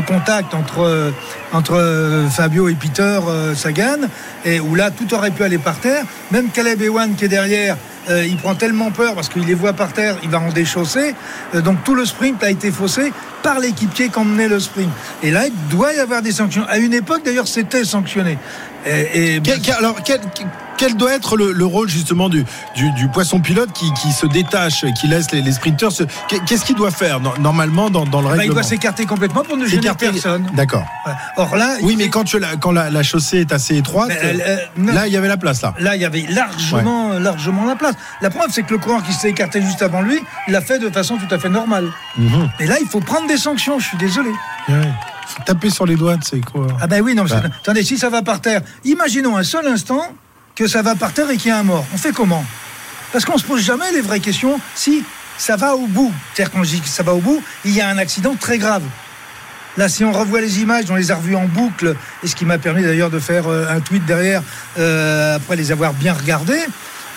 contact 0.06 0.52
entre, 0.52 0.80
euh, 0.80 1.10
entre 1.52 1.76
euh, 1.76 2.28
Fabio 2.28 2.68
et 2.68 2.74
Peter 2.74 3.20
Sagan, 3.54 4.08
et 4.44 4.60
où 4.60 4.74
là, 4.74 4.90
tout 4.90 5.14
aurait 5.14 5.30
pu 5.30 5.42
aller 5.42 5.58
par 5.58 5.78
terre. 5.78 6.04
Même 6.30 6.50
Caleb 6.50 6.82
Ewan 6.82 7.14
qui 7.14 7.24
est 7.24 7.28
derrière, 7.28 7.76
euh, 8.08 8.24
il 8.24 8.36
prend 8.36 8.54
tellement 8.54 8.90
peur 8.90 9.14
parce 9.14 9.28
qu'il 9.28 9.44
les 9.44 9.54
voit 9.54 9.72
par 9.72 9.92
terre, 9.92 10.16
il 10.22 10.30
va 10.30 10.40
en 10.40 10.50
déchausser. 10.50 11.14
Euh, 11.54 11.60
donc 11.60 11.82
tout 11.84 11.94
le 11.94 12.04
sprint 12.04 12.42
a 12.42 12.50
été 12.50 12.70
faussé 12.70 13.12
par 13.42 13.58
l'équipier 13.60 14.08
qu'emmenait 14.08 14.48
le 14.48 14.60
sprint. 14.60 14.90
Et 15.22 15.30
là, 15.30 15.46
il 15.46 15.68
doit 15.68 15.92
y 15.92 15.98
avoir 15.98 16.22
des 16.22 16.32
sanctions. 16.32 16.64
À 16.68 16.78
une 16.78 16.94
époque, 16.94 17.22
d'ailleurs, 17.24 17.48
c'était 17.48 17.84
sanctionné. 17.84 18.38
Et, 18.86 19.40
alors, 19.76 19.96
quel, 20.04 20.20
quel 20.76 20.96
doit 20.96 21.12
être 21.14 21.36
le, 21.36 21.52
le 21.52 21.64
rôle 21.64 21.88
justement 21.88 22.28
du, 22.28 22.44
du, 22.76 22.90
du 22.92 23.08
poisson 23.08 23.40
pilote 23.40 23.70
qui, 23.72 23.92
qui 23.94 24.12
se 24.12 24.26
détache, 24.26 24.84
qui 25.00 25.08
laisse 25.08 25.30
les, 25.32 25.42
les 25.42 25.52
sprinteurs 25.52 25.92
se- 25.92 26.04
Qu'est-ce 26.46 26.64
qu'il 26.64 26.76
doit 26.76 26.90
faire 26.90 27.20
no- 27.20 27.32
normalement 27.38 27.90
dans, 27.90 28.04
dans 28.04 28.20
le 28.20 28.28
bah, 28.28 28.34
il 28.34 28.38
règlement? 28.40 28.54
doit 28.54 28.62
s'écarter 28.62 29.06
complètement 29.06 29.42
pour 29.42 29.56
ne 29.56 29.66
gêner 29.66 29.88
personne. 29.98 30.46
D'accord. 30.54 30.84
Or 31.36 31.56
là, 31.56 31.76
Oui, 31.82 31.92
il- 31.94 31.98
mais 31.98 32.08
quand, 32.08 32.24
tu, 32.24 32.38
la, 32.38 32.56
quand 32.56 32.72
la, 32.72 32.90
la 32.90 33.02
chaussée 33.02 33.38
est 33.40 33.52
assez 33.52 33.76
étroite, 33.76 34.10
euh, 34.10 34.56
là, 34.78 35.06
il 35.06 35.12
y 35.12 35.16
avait 35.16 35.28
la 35.28 35.36
place, 35.36 35.62
là. 35.62 35.74
Là, 35.78 35.96
il 35.96 36.02
y 36.02 36.04
avait 36.04 36.26
largement, 36.28 37.18
largement 37.18 37.64
la 37.64 37.76
place. 37.76 37.94
La 38.20 38.30
preuve, 38.30 38.48
c'est 38.50 38.62
que 38.62 38.72
le 38.72 38.78
coureur 38.78 39.02
qui 39.02 39.12
s'est 39.12 39.30
écarté 39.30 39.60
juste 39.62 39.82
avant 39.82 40.02
lui 40.02 40.18
l'a 40.48 40.60
fait 40.60 40.78
de 40.78 40.90
façon 40.90 41.16
tout 41.16 41.32
à 41.34 41.38
fait 41.38 41.48
normale. 41.48 41.88
Mhm. 42.18 42.50
Mais 42.60 42.66
là, 42.66 42.76
il 42.80 42.86
faut 42.86 43.00
prendre 43.00 43.26
des 43.26 43.36
sanctions. 43.38 43.78
Je 43.78 43.86
suis 43.86 43.98
désolé. 43.98 44.30
Ouais. 44.68 44.90
Faut 45.28 45.42
taper 45.44 45.70
sur 45.70 45.86
les 45.86 45.96
doigts, 45.96 46.16
c'est 46.22 46.40
quoi 46.44 46.66
Ah 46.80 46.86
ben 46.86 47.00
oui, 47.02 47.14
non. 47.14 47.24
Bah. 47.24 47.42
Attendez, 47.60 47.82
si 47.82 47.98
ça 47.98 48.10
va 48.10 48.22
par 48.22 48.40
terre, 48.40 48.60
imaginons 48.84 49.36
un 49.36 49.42
seul 49.42 49.66
instant 49.66 50.02
que 50.56 50.66
ça 50.66 50.82
va 50.82 50.96
par 50.96 51.12
terre 51.12 51.30
et 51.30 51.36
qu'il 51.36 51.50
y 51.50 51.52
a 51.52 51.58
un 51.58 51.62
mort. 51.62 51.86
On 51.94 51.98
fait 51.98 52.12
comment? 52.12 52.44
Parce 53.12 53.24
qu'on 53.24 53.38
se 53.38 53.44
pose 53.44 53.60
jamais 53.60 53.92
les 53.92 54.00
vraies 54.00 54.20
questions. 54.20 54.58
Si 54.74 55.04
ça 55.38 55.56
va 55.56 55.76
au 55.76 55.86
bout, 55.86 56.12
c'est-à-dire 56.34 56.52
quand 56.52 56.64
je 56.64 56.70
dis 56.70 56.80
que 56.80 56.88
ça 56.88 57.02
va 57.02 57.14
au 57.14 57.20
bout, 57.20 57.42
il 57.64 57.72
y 57.72 57.80
a 57.80 57.88
un 57.88 57.98
accident 57.98 58.34
très 58.34 58.58
grave. 58.58 58.82
Là, 59.76 59.90
si 59.90 60.04
on 60.04 60.12
revoit 60.12 60.40
les 60.40 60.60
images, 60.60 60.86
on 60.90 60.94
les 60.94 61.10
a 61.10 61.16
revues 61.16 61.36
en 61.36 61.44
boucle, 61.44 61.94
et 62.22 62.26
ce 62.26 62.34
qui 62.34 62.46
m'a 62.46 62.56
permis 62.56 62.82
d'ailleurs 62.82 63.10
de 63.10 63.18
faire 63.18 63.46
euh, 63.46 63.66
un 63.68 63.80
tweet 63.80 64.06
derrière, 64.06 64.42
euh, 64.78 65.36
après 65.36 65.56
les 65.56 65.70
avoir 65.70 65.92
bien 65.92 66.14
regardés, 66.14 66.64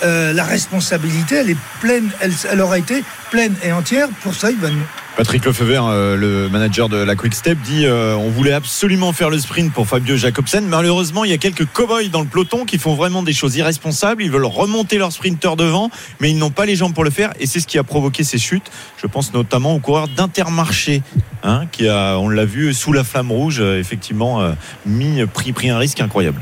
euh, 0.03 0.33
la 0.33 0.43
responsabilité, 0.43 1.35
elle 1.35 1.49
est 1.51 1.57
pleine, 1.79 2.09
elle, 2.19 2.61
aura 2.61 2.77
été 2.77 3.03
pleine 3.31 3.55
et 3.63 3.71
entière 3.71 4.09
pour 4.21 4.35
Saïban. 4.35 4.73
Patrick 5.19 5.43
Lefebvre, 5.43 5.89
euh, 5.89 6.15
le 6.15 6.47
manager 6.47 6.87
de 6.87 6.95
la 6.95 7.13
Quick 7.13 7.35
Step, 7.35 7.57
dit 7.65 7.85
euh, 7.85 8.15
on 8.15 8.29
voulait 8.29 8.53
absolument 8.53 9.11
faire 9.11 9.29
le 9.29 9.37
sprint 9.37 9.73
pour 9.73 9.85
Fabio 9.85 10.15
Jacobsen. 10.15 10.65
Malheureusement, 10.65 11.25
il 11.25 11.31
y 11.31 11.33
a 11.33 11.37
quelques 11.37 11.65
cow-boys 11.65 12.07
dans 12.09 12.21
le 12.21 12.25
peloton 12.25 12.63
qui 12.63 12.77
font 12.77 12.95
vraiment 12.95 13.21
des 13.21 13.33
choses 13.33 13.57
irresponsables. 13.57 14.23
Ils 14.23 14.31
veulent 14.31 14.45
remonter 14.45 14.97
leur 14.97 15.11
sprinter 15.11 15.57
devant, 15.57 15.91
mais 16.21 16.31
ils 16.31 16.37
n'ont 16.37 16.51
pas 16.51 16.65
les 16.65 16.77
jambes 16.77 16.93
pour 16.93 17.03
le 17.03 17.09
faire. 17.09 17.33
Et 17.37 17.47
c'est 17.47 17.59
ce 17.59 17.67
qui 17.67 17.77
a 17.77 17.83
provoqué 17.83 18.23
ces 18.23 18.37
chutes. 18.37 18.71
Je 18.95 19.07
pense 19.07 19.33
notamment 19.33 19.75
au 19.75 19.79
coureur 19.79 20.07
d'Intermarché, 20.07 21.01
hein, 21.43 21.65
qui 21.69 21.89
a, 21.89 22.17
on 22.17 22.29
l'a 22.29 22.45
vu, 22.45 22.73
sous 22.73 22.93
la 22.93 23.03
flamme 23.03 23.33
rouge, 23.33 23.57
euh, 23.59 23.77
effectivement, 23.77 24.39
euh, 24.39 24.53
mis, 24.85 25.25
pris, 25.25 25.51
pris 25.51 25.69
un 25.69 25.79
risque 25.79 25.99
incroyable. 25.99 26.39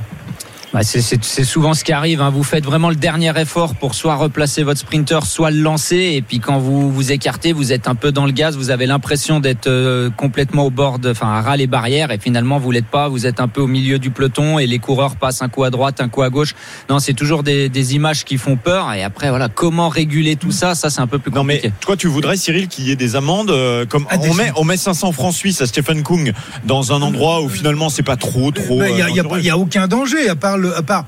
Bah, 0.78 0.84
c'est- 0.84 1.44
souvent 1.44 1.74
ce 1.74 1.84
qui 1.84 1.92
arrive. 1.92 2.22
hein. 2.22 2.30
Vous 2.30 2.44
faites 2.44 2.64
vraiment 2.64 2.90
le 2.90 2.96
dernier 2.96 3.32
effort 3.40 3.74
pour 3.74 3.96
soit 3.96 4.14
replacer 4.16 4.62
votre 4.62 4.80
sprinter, 4.80 5.26
soit 5.26 5.50
le 5.50 5.60
lancer. 5.60 6.12
Et 6.14 6.22
puis 6.22 6.40
quand 6.40 6.60
vous 6.60 6.92
vous 6.92 7.12
écartez, 7.12 7.52
vous 7.52 7.74
êtes 7.74 7.88
un 7.88 7.96
peu 7.96 8.12
dans 8.12 8.28
le 8.28 8.32
gaz. 8.32 8.56
Vous 8.58 8.70
avez 8.70 8.86
l'impression 8.86 9.40
d'être 9.40 9.66
euh, 9.66 10.12
complètement 10.12 10.66
au 10.68 10.70
bord, 10.70 11.00
de, 11.00 11.10
enfin 11.10 11.30
à 11.34 11.42
ras 11.42 11.58
les 11.58 11.66
barrières. 11.66 12.12
Et 12.12 12.20
finalement, 12.20 12.60
vous 12.60 12.70
l'êtes 12.70 12.86
pas. 12.86 13.08
Vous 13.08 13.26
êtes 13.26 13.40
un 13.40 13.48
peu 13.48 13.62
au 13.62 13.66
milieu 13.68 13.98
du 13.98 14.12
peloton 14.12 14.60
et 14.60 14.68
les 14.68 14.78
coureurs 14.78 15.16
passent 15.16 15.42
un 15.42 15.50
coup 15.50 15.64
à 15.64 15.72
droite, 15.72 16.00
un 16.00 16.10
coup 16.10 16.22
à 16.22 16.30
gauche. 16.30 16.54
Non, 16.92 17.00
c'est 17.00 17.14
toujours 17.16 17.42
des, 17.42 17.70
des 17.70 17.96
images 17.96 18.24
qui 18.24 18.38
font 18.38 18.56
peur. 18.56 18.94
Et 18.94 19.02
après, 19.04 19.30
voilà, 19.30 19.50
comment 19.50 19.90
réguler 19.90 20.36
tout 20.36 20.52
ça 20.52 20.76
Ça, 20.76 20.92
c'est 20.92 21.02
un 21.02 21.08
peu 21.08 21.18
plus 21.18 21.32
Non 21.32 21.44
mais 21.44 21.56
compliqué. 21.56 21.74
toi 21.82 21.98
tu 21.98 22.06
voudrais 22.08 22.38
Cyril 22.38 22.68
qu'il 22.68 22.88
y 22.88 22.92
ait 22.92 22.96
des 22.96 23.16
amendes 23.16 23.50
euh, 23.50 23.88
comme 23.88 24.06
Ah, 24.12 24.18
on 24.22 24.34
met 24.36 24.52
on 24.56 24.64
met 24.64 24.78
500 24.78 25.12
francs 25.12 25.34
suisses 25.34 25.60
à 25.60 25.66
Stephen 25.66 26.04
Kung 26.04 26.34
dans 26.66 26.92
un 26.94 27.02
endroit 27.02 27.42
où 27.42 27.50
finalement 27.50 27.90
c'est 27.90 28.04
pas 28.04 28.16
trop 28.16 28.52
trop 28.52 28.84
Il 28.84 28.94
n'y 28.94 29.02
a, 29.02 29.06
euh, 29.06 29.08
a 29.08 29.16
dangereux. 29.24 29.40
il 29.40 29.46
y 29.46 29.50
a 29.50 29.58
aucun 29.58 29.88
danger, 29.88 30.30
à 30.30 30.36
part 30.36 30.58
le. 30.60 30.67
À 30.76 30.82
part, 30.82 31.06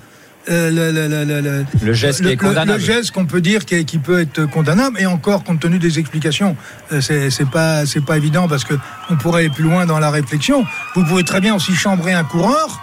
euh, 0.50 0.70
le, 0.72 0.92
le- 0.92 1.08
le- 1.08 1.26
le- 1.26 1.42
le- 1.42 1.66
Le 1.86 1.94
geste 1.94 2.20
qui 2.20 2.24
le, 2.26 2.32
est 2.32 2.38
condamnable. 2.38 2.72
le 2.80 2.80
geste 2.80 3.12
qu'on 3.12 3.26
peut 3.26 3.42
dire 3.42 3.66
qui, 3.66 3.84
qui 3.86 3.98
peut 4.00 4.22
être 4.22 4.46
condamnable 4.46 5.00
et 5.00 5.06
encore 5.06 5.44
compte 5.44 5.60
tenu 5.60 5.78
des 5.80 6.00
explications, 6.00 6.56
euh, 6.92 7.02
c'est 7.02 7.30
c'est 7.30 7.50
pas 7.50 7.86
c'est 7.86 8.04
pas 8.04 8.18
évident 8.18 8.48
parce 8.48 8.64
que 8.64 8.74
on 9.10 9.16
pourrait 9.18 9.42
aller 9.42 9.50
plus 9.50 9.64
loin 9.66 9.86
dans 9.86 10.00
la 10.00 10.10
réflexion. 10.10 10.66
Vous 10.96 11.04
pouvez 11.04 11.24
très 11.24 11.42
bien 11.42 11.56
aussi 11.56 11.76
chambrer 11.76 12.14
un 12.14 12.24
coureur. 12.24 12.80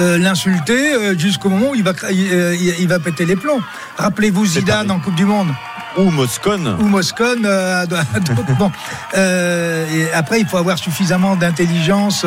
euh, 0.00 0.16
l'insulter 0.16 0.94
euh, 0.94 1.18
jusqu'au 1.18 1.48
moment 1.48 1.70
où 1.70 1.74
il 1.74 1.82
va, 1.82 1.92
il, 2.12 2.28
euh, 2.32 2.86
va 2.86 3.00
péter 3.00 3.24
les 3.26 3.34
plombs. 3.34 3.60
Rappelez-vous 3.96 4.46
Zidane 4.46 4.86
pareil. 4.86 4.90
en 4.92 5.00
Coupe 5.00 5.16
du 5.16 5.24
Monde 5.24 5.48
ou 5.96 6.10
Moscone. 6.10 6.76
ou 6.78 6.84
Moscone. 6.86 7.44
euh, 7.44 7.84
bon, 8.60 8.70
Euh, 9.16 9.84
et 9.92 10.12
après, 10.12 10.38
il 10.40 10.46
faut 10.46 10.56
avoir 10.58 10.78
suffisamment 10.78 11.34
d'intelligence 11.34 12.24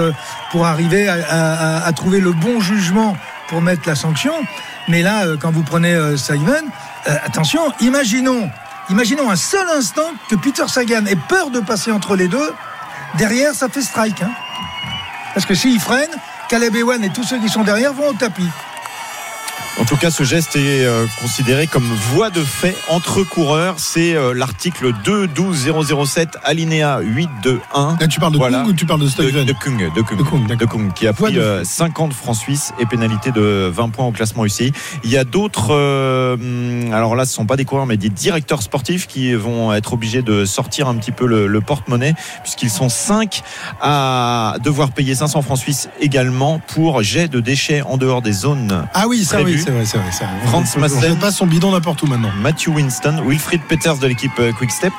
pour 0.51 0.65
arriver 0.65 1.07
à, 1.07 1.13
à- 1.13 1.53
à- 1.77 1.85
à 1.87 1.91
trouver 1.93 2.19
le 2.19 2.33
bon 2.33 2.59
jugement 2.59 3.15
pour 3.51 3.61
mettre 3.61 3.83
la 3.85 3.95
sanction. 3.95 4.33
Mais 4.87 5.03
là, 5.03 5.25
euh, 5.25 5.37
quand 5.39 5.51
vous 5.51 5.61
prenez 5.61 5.93
euh, 5.93 6.15
Simon, 6.17 6.53
euh, 7.07 7.15
attention, 7.23 7.61
imaginons, 7.81 8.49
imaginons 8.89 9.29
un 9.29 9.35
seul 9.35 9.67
instant 9.77 10.09
que 10.29 10.35
Peter 10.35 10.63
Sagan 10.67 11.05
ait 11.05 11.17
peur 11.27 11.51
de 11.51 11.59
passer 11.59 11.91
entre 11.91 12.15
les 12.15 12.29
deux. 12.29 12.53
Derrière, 13.17 13.53
ça 13.53 13.67
fait 13.67 13.81
strike. 13.81 14.21
hein. 14.23 14.31
Parce 15.33 15.45
que 15.45 15.53
s'il 15.53 15.79
freine, 15.81 16.09
Caleb 16.49 16.75
Ewan 16.77 17.03
et 17.03 17.09
tous 17.11 17.23
ceux 17.23 17.39
qui 17.39 17.49
sont 17.49 17.63
derrière 17.63 17.93
vont 17.93 18.07
au 18.07 18.13
tapis. 18.13 18.47
En 19.79 19.85
tout 19.85 19.95
cas, 19.95 20.11
ce 20.11 20.23
geste 20.23 20.55
est 20.57 20.85
euh, 20.85 21.05
considéré 21.19 21.65
comme 21.65 21.85
voie 22.13 22.29
de 22.29 22.41
fait 22.43 22.75
entre 22.89 23.23
coureurs. 23.23 23.75
C'est 23.77 24.13
euh, 24.15 24.33
l'article 24.33 24.93
2.12.007 25.03 26.27
alinéa 26.43 26.99
8 27.01 27.29
de 27.41 27.59
1. 27.73 27.97
Là, 27.99 28.07
tu 28.07 28.19
parles 28.19 28.33
de 28.33 28.37
Voilà. 28.37 28.59
Kung 28.59 28.69
ou 28.69 28.73
tu 28.73 28.85
parles 28.85 28.99
de 28.99 29.05
De, 29.05 29.09
Steven 29.09 29.45
de 29.45 29.53
Kung, 29.53 29.77
de 29.93 30.01
Kung, 30.01 30.17
De 30.17 30.23
Kung, 30.23 30.47
de 30.57 30.65
Kung, 30.65 30.93
qui 30.93 31.07
a 31.07 31.13
pris 31.13 31.33
de 31.33 31.39
euh, 31.39 31.63
50 31.63 32.13
francs 32.13 32.35
suisses 32.35 32.73
et 32.79 32.85
pénalité 32.85 33.31
de 33.31 33.71
20 33.73 33.89
points 33.89 34.05
au 34.05 34.11
classement 34.11 34.45
UCI. 34.45 34.71
Il 35.03 35.09
y 35.09 35.17
a 35.17 35.23
d'autres, 35.23 35.71
alors 36.91 37.15
là, 37.15 37.25
ce 37.25 37.33
sont 37.33 37.45
pas 37.45 37.55
des 37.55 37.65
coureurs, 37.65 37.85
mais 37.85 37.97
des 37.97 38.09
directeurs 38.09 38.61
sportifs 38.61 39.07
qui 39.07 39.33
vont 39.33 39.73
être 39.73 39.93
obligés 39.93 40.21
de 40.21 40.45
sortir 40.45 40.89
un 40.89 40.95
petit 40.95 41.11
peu 41.11 41.25
le, 41.25 41.47
le 41.47 41.61
porte-monnaie, 41.61 42.13
puisqu'ils 42.43 42.69
sont 42.69 42.89
5 42.89 43.41
à 43.81 44.55
devoir 44.63 44.91
payer 44.91 45.15
500 45.15 45.41
francs 45.41 45.57
suisses 45.57 45.89
également 46.01 46.59
pour 46.67 47.01
jet 47.01 47.27
de 47.27 47.39
déchets 47.39 47.81
en 47.81 47.97
dehors 47.97 48.21
des 48.21 48.33
zones 48.33 48.85
Ah 48.93 49.05
oui, 49.07 49.23
ça 49.23 49.37
Prévu. 49.37 49.57
oui, 49.57 49.60
c'est 49.63 49.71
vrai, 49.71 49.85
c'est 49.85 49.97
vrai. 49.97 50.33
Franz 50.45 50.77
Massen. 50.77 51.17
pas 51.19 51.31
son 51.31 51.47
bidon 51.47 51.71
n'importe 51.71 52.01
où 52.03 52.07
maintenant. 52.07 52.31
Matthew 52.41 52.69
Winston, 52.69 53.21
Wilfried 53.25 53.61
Peters 53.63 53.97
de 53.97 54.07
l'équipe 54.07 54.31
euh, 54.39 54.51
Quick 54.53 54.71
Step, 54.71 54.93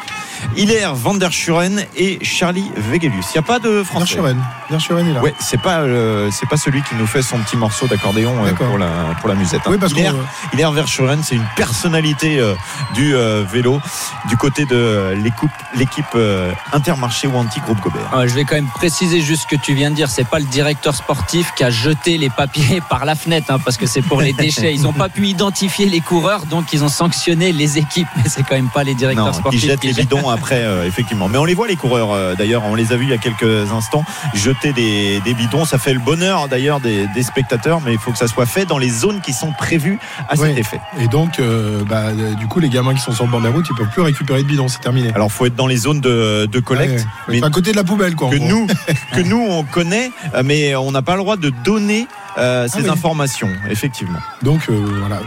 Hilaire 0.57 0.95
van 0.95 1.15
der 1.15 1.31
Schuren 1.33 1.85
et 1.97 2.19
Charlie 2.25 2.71
Vegelius. 2.77 3.27
Il 3.31 3.39
n'y 3.39 3.39
a 3.39 3.43
pas 3.43 3.59
de 3.59 3.83
français. 3.83 4.15
Verschuren. 4.15 4.37
Verschuren 4.71 5.09
est 5.09 5.13
là. 5.13 5.21
Ouais, 5.23 5.35
c'est 5.39 5.61
pas 5.61 5.81
euh, 5.81 6.31
c'est 6.33 6.49
pas 6.49 6.57
celui 6.57 6.83
qui 6.83 6.95
nous 6.97 7.07
fait 7.07 7.23
son 7.23 7.39
petit 7.39 7.57
morceau 7.57 7.87
d'accordéon 7.87 8.33
euh, 8.45 8.53
pour 8.53 8.79
la 8.79 8.89
pour 9.21 9.29
la 9.29 9.35
musette. 9.35 9.61
hein. 9.67 9.71
Oui, 9.71 9.79
parce 9.79 9.93
qu'on. 9.93 10.01
Hilaire, 10.01 10.15
Hilaire 10.53 10.73
Verschuren, 10.73 11.21
c'est 11.23 11.37
une 11.37 11.47
personnalité 11.57 12.39
euh, 12.39 12.55
du 12.95 13.15
euh, 13.15 13.45
vélo 13.51 13.81
du 14.29 14.37
côté 14.37 14.65
de 14.65 15.15
l'équipe 15.23 15.51
l'équipe 15.75 16.05
euh, 16.15 16.53
Intermarché 16.73 17.27
ou 17.29 17.37
anti 17.37 17.61
groupe 17.61 17.81
Gobert. 17.81 18.11
Ouais, 18.17 18.29
je 18.29 18.35
vais 18.35 18.45
quand 18.45 18.55
même 18.55 18.69
préciser 18.75 19.21
juste 19.21 19.43
ce 19.43 19.57
que 19.57 19.61
tu 19.61 19.75
viens 19.75 19.91
de 19.91 19.95
dire. 19.97 20.11
C'est 20.11 20.27
pas 20.29 20.39
le 20.39 20.45
directeur 20.47 20.95
sportif 20.95 21.53
qui 21.57 21.65
a 21.65 21.71
jeté 21.71 22.19
les 22.19 22.31
papiers 22.31 22.81
par 22.89 23.05
la 23.05 23.15
fenêtre, 23.15 23.51
hein, 23.51 23.59
parce 23.65 23.77
que 23.77 23.87
c'est 23.87 24.03
pour 24.03 24.21
les 24.21 24.33
déchets. 24.33 24.52
Ils 24.61 24.83
n'ont 24.83 24.93
pas 24.93 25.09
pu 25.09 25.27
identifier 25.29 25.87
les 25.87 26.01
coureurs, 26.01 26.47
donc 26.47 26.73
ils 26.73 26.83
ont 26.85 26.89
sanctionné 26.89 27.53
les 27.53 27.79
équipes. 27.79 28.09
Mais 28.17 28.29
c'est 28.29 28.43
quand 28.43 28.55
même 28.55 28.69
pas 28.73 28.85
les 28.85 28.95
directeurs 28.95 29.25
Non, 29.27 29.31
qui 29.33 29.39
sportifs 29.39 29.65
jette 29.65 29.85
les 29.85 29.93
bidons 29.93 30.29
après, 30.29 30.63
euh, 30.63 30.87
effectivement. 30.87 31.29
Mais 31.29 31.39
on 31.39 31.45
les 31.45 31.55
voit 31.55 31.69
les 31.69 31.77
coureurs. 31.77 32.13
euh, 32.13 32.35
d'ailleurs, 32.35 32.63
on 32.65 32.75
les 32.75 32.93
a 32.93 32.97
vus 32.97 33.05
il 33.05 33.11
y 33.11 33.15
a 33.15 33.19
quelques 33.19 33.73
instants 33.73 34.05
jeter 34.35 34.73
des, 34.73 35.21
des 35.21 35.35
bidons. 35.35 35.65
Ça 35.65 35.79
fait 35.79 35.93
le 35.95 36.01
bonheur 36.01 36.49
d'ailleurs 36.49 36.81
des, 36.81 37.07
des 37.15 37.23
spectateurs, 37.23 37.81
mais 37.85 37.93
il 37.93 37.99
faut 37.99 38.13
que 38.13 38.19
ça 38.19 38.27
soit 38.29 38.47
fait 38.47 38.67
dans 38.67 38.79
les 38.79 38.91
zones 38.91 39.21
qui 39.21 39.33
sont 39.33 39.53
prévues 39.53 39.99
à 40.29 40.37
cet 40.37 40.45
Oui. 40.47 40.59
effet. 40.59 40.81
Et 41.01 41.09
donc, 41.09 41.39
euh, 41.39 41.83
bah, 41.85 42.13
du 42.39 42.47
coup, 42.47 42.61
les 42.61 42.69
gamins 42.69 42.95
qui 42.95 43.01
sont 43.01 43.13
sur 43.13 43.25
le 43.25 43.31
bord 43.31 43.41
de 43.41 43.47
la 43.47 43.53
route, 43.53 43.67
ils 43.71 43.77
peuvent 43.77 43.89
plus 43.91 44.03
récupérer 44.03 44.43
de 44.43 44.49
bidon, 44.49 44.69
c'est 44.69 44.81
terminé. 44.81 45.11
Alors, 45.15 45.31
faut 45.33 45.47
être 45.47 45.57
dans 45.57 45.67
les 45.67 45.77
zones 45.77 46.01
de, 46.01 46.47
de 46.51 46.61
collecte. 46.61 47.07
Ouais. 47.29 47.41
mais 47.41 47.43
à 47.45 47.51
côté 47.51 47.71
de 47.73 47.77
la 47.77 47.85
poubelle, 47.85 48.15
quoi. 48.15 48.31
que 48.31 48.37
nous, 48.37 48.67
que 49.15 49.21
nous 49.25 49.45
on 49.49 49.63
connaît, 49.65 50.11
mais 50.45 50.75
on 50.77 50.91
n'a 50.93 51.03
pas 51.03 51.15
le 51.15 51.23
droit 51.23 51.37
de 51.37 51.51
donner 51.65 52.07
euh, 52.39 52.67
ces 52.69 52.79
Ah 52.79 52.83
oui. 52.85 52.91
informations, 52.91 53.51
effectivement. 53.71 54.19
Donc, 54.43 54.63
euh, 54.71 54.75
voilà. 55.01 55.21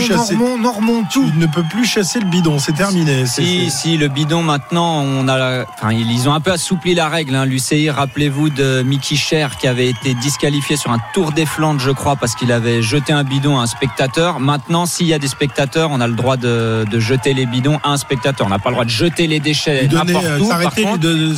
Chasser. 0.00 0.34
normons, 0.36 0.58
normons 0.58 1.04
tout. 1.12 1.30
Ne 1.36 1.46
peux 1.46 1.62
plus 1.62 1.84
chasser 1.86 2.20
le 2.20 2.26
bidon, 2.26 2.58
c'est 2.58 2.72
terminé. 2.72 3.26
Si, 3.26 3.70
si, 3.70 3.96
le 3.96 4.08
bidon 4.08 4.42
maintenant, 4.42 5.00
on 5.02 5.26
a, 5.28 5.38
la- 5.38 5.64
enfin, 5.78 5.92
ils 5.92 6.28
ont 6.28 6.34
un 6.34 6.40
peu 6.40 6.52
assoupli 6.52 6.94
la 6.94 7.08
règle. 7.08 7.34
Hein. 7.34 7.44
L'UCI, 7.46 7.90
rappelez-vous 7.90 8.50
de 8.50 8.82
Mickey 8.82 9.16
Cher 9.16 9.56
qui 9.56 9.66
avait 9.66 9.88
été 9.88 10.14
disqualifié 10.14 10.76
sur 10.76 10.90
un 10.92 10.98
Tour 11.14 11.32
des 11.32 11.46
Flandres, 11.46 11.80
je 11.80 11.90
crois, 11.90 12.16
parce 12.16 12.34
qu'il 12.34 12.52
avait 12.52 12.82
jeté 12.82 13.12
un 13.12 13.24
bidon 13.24 13.58
à 13.58 13.62
un 13.62 13.66
spectateur. 13.66 14.40
Maintenant, 14.40 14.86
s'il 14.86 15.06
y 15.06 15.14
a 15.14 15.18
des 15.18 15.28
spectateurs, 15.28 15.90
on 15.92 16.00
a 16.00 16.06
le 16.06 16.14
droit 16.14 16.36
de, 16.36 16.84
de 16.90 16.98
jeter 17.00 17.34
les 17.34 17.46
bidons 17.46 17.78
à 17.82 17.90
un 17.90 17.96
spectateur. 17.96 18.46
On 18.46 18.50
n'a 18.50 18.58
pas 18.58 18.70
le 18.70 18.74
droit 18.74 18.84
de 18.84 18.90
jeter 18.90 19.26
les 19.26 19.40
déchets 19.40 19.86
donner, 19.86 20.12
n'importe 20.12 20.26
euh, 20.26 20.38
où. 20.40 20.48
par 20.48 20.58
s'arrêter, 20.60 20.80
lui 20.82 20.86
contre. 20.88 20.98
de- 21.00 21.14
de- 21.14 21.24
lui 21.28 21.34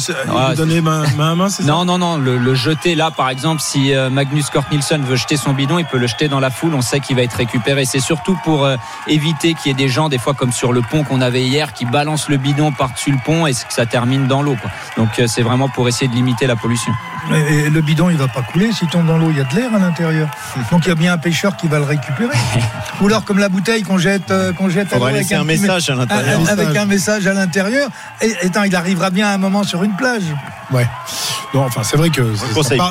Ouais, 0.48 0.54
donner 0.56 0.80
main, 0.80 1.02
main 1.16 1.32
à 1.32 1.34
main, 1.34 1.48
c'est 1.48 1.62
ça 1.62 1.68
Non, 1.68 1.84
non, 1.84 1.98
non, 1.98 2.16
le, 2.16 2.38
le 2.38 2.54
jeter 2.54 2.94
là, 2.94 3.10
par 3.10 3.28
exemple, 3.30 3.60
si 3.60 3.94
euh, 3.94 4.10
Magnus 4.10 4.50
Nielsen 4.70 5.02
veut 5.04 5.16
jeter 5.16 5.36
son 5.36 5.52
bidon, 5.52 5.78
il 5.78 5.84
peut 5.84 5.98
le 5.98 6.06
jeter 6.06 6.28
dans 6.28 6.40
la 6.40 6.50
foule, 6.50 6.74
on 6.74 6.80
sait 6.80 7.00
qu'il 7.00 7.16
va 7.16 7.22
être 7.22 7.34
récupéré. 7.34 7.84
C'est 7.84 8.00
surtout 8.00 8.38
pour 8.44 8.64
euh, 8.64 8.76
éviter 9.06 9.54
qu'il 9.54 9.66
y 9.66 9.70
ait 9.70 9.74
des 9.74 9.88
gens, 9.88 10.08
des 10.08 10.18
fois 10.18 10.34
comme 10.34 10.52
sur 10.52 10.72
le 10.72 10.82
pont 10.82 11.04
qu'on 11.04 11.20
avait 11.20 11.42
hier, 11.42 11.72
qui 11.72 11.84
balancent 11.84 12.28
le 12.28 12.36
bidon 12.36 12.72
par-dessus 12.72 13.12
le 13.12 13.18
pont 13.24 13.46
et 13.46 13.52
que 13.52 13.72
ça 13.72 13.86
termine 13.86 14.26
dans 14.26 14.42
l'eau. 14.42 14.56
Donc 14.96 15.18
euh, 15.18 15.26
c'est 15.26 15.42
vraiment 15.42 15.68
pour 15.68 15.88
essayer 15.88 16.08
de 16.08 16.14
limiter 16.14 16.46
la 16.46 16.56
pollution. 16.56 16.92
Et 17.34 17.70
le 17.70 17.80
bidon, 17.80 18.10
il 18.10 18.16
va 18.16 18.28
pas 18.28 18.42
couler. 18.42 18.72
S'il 18.72 18.88
tombe 18.88 19.06
dans 19.06 19.18
l'eau, 19.18 19.30
il 19.30 19.38
y 19.38 19.40
a 19.40 19.44
de 19.44 19.54
l'air 19.54 19.74
à 19.74 19.78
l'intérieur. 19.78 20.28
Donc 20.70 20.86
il 20.86 20.88
y 20.88 20.92
a 20.92 20.94
bien 20.94 21.12
un 21.12 21.18
pêcheur 21.18 21.56
qui 21.56 21.68
va 21.68 21.78
le 21.78 21.84
récupérer. 21.84 22.36
Ou 23.00 23.06
alors 23.06 23.24
comme 23.24 23.38
la 23.38 23.48
bouteille 23.48 23.82
qu'on 23.82 23.98
jette, 23.98 24.30
euh, 24.30 24.52
qu'on 24.52 24.68
jette 24.68 24.92
à 24.92 24.96
l'eau 24.96 25.04
Faudrait 25.04 25.12
avec 25.12 25.22
laisser 25.22 25.34
un 25.34 25.44
message 25.44 25.90
à 25.90 25.94
l'intérieur. 25.94 26.40
Avec 26.48 26.76
un 26.76 26.86
message 26.86 27.26
à 27.26 27.34
l'intérieur. 27.34 27.88
Et, 28.20 28.34
attends, 28.44 28.62
il 28.62 28.74
arrivera 28.74 29.10
bien 29.10 29.28
à 29.28 29.34
un 29.34 29.38
moment 29.38 29.64
sur 29.64 29.82
une 29.82 29.96
plage. 29.96 30.22
Ouais. 30.70 30.86
Non, 31.54 31.62
enfin, 31.62 31.82
c'est 31.82 31.96
vrai 31.96 32.10
que 32.10 32.34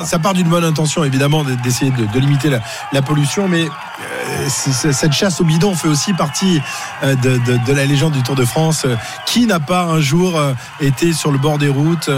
ça, 0.04 0.18
part, 0.18 0.34
d'une 0.34 0.48
bonne 0.48 0.64
intention, 0.64 1.04
évidemment, 1.04 1.44
d'essayer 1.62 1.90
de, 1.90 2.06
de 2.06 2.18
limiter 2.18 2.50
la, 2.50 2.60
la 2.92 3.02
pollution, 3.02 3.48
mais 3.48 3.64
euh, 3.64 4.15
cette 4.48 5.12
chasse 5.12 5.40
au 5.40 5.44
bidon 5.44 5.74
fait 5.74 5.88
aussi 5.88 6.12
partie 6.12 6.60
euh, 7.02 7.14
de, 7.14 7.72
la 7.72 7.84
légende 7.84 8.12
du 8.12 8.22
Tour 8.22 8.34
de 8.34 8.44
France. 8.44 8.84
Euh, 8.84 8.96
Qui 9.26 9.46
n'a 9.46 9.60
pas 9.60 9.84
un 9.84 10.00
jour 10.00 10.38
euh, 10.38 10.52
été 10.80 11.12
sur 11.12 11.30
le 11.30 11.38
bord 11.38 11.58
des 11.58 11.68
routes 11.68 12.10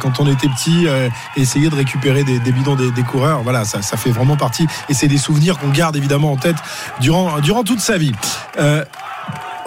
quand 0.00 0.20
on 0.20 0.26
était 0.26 0.48
petit, 0.48 0.86
et 0.86 1.40
essayé 1.40 1.68
de 1.68 1.74
récupérer 1.74 2.24
des, 2.24 2.38
bidons 2.52 2.74
des, 2.74 3.02
coureurs 3.02 3.42
Voilà, 3.42 3.64
ça, 3.64 3.80
fait 3.96 4.10
vraiment 4.10 4.36
partie, 4.36 4.66
et 4.88 4.94
c'est 4.94 5.08
des 5.08 5.18
souvenirs 5.18 5.58
qu'on 5.58 5.68
garde 5.68 5.96
évidemment 5.96 6.32
en 6.32 6.36
tête 6.36 6.56
durant, 7.00 7.40
durant 7.40 7.64
toute 7.64 7.80
sa 7.80 7.98
vie. 7.98 8.12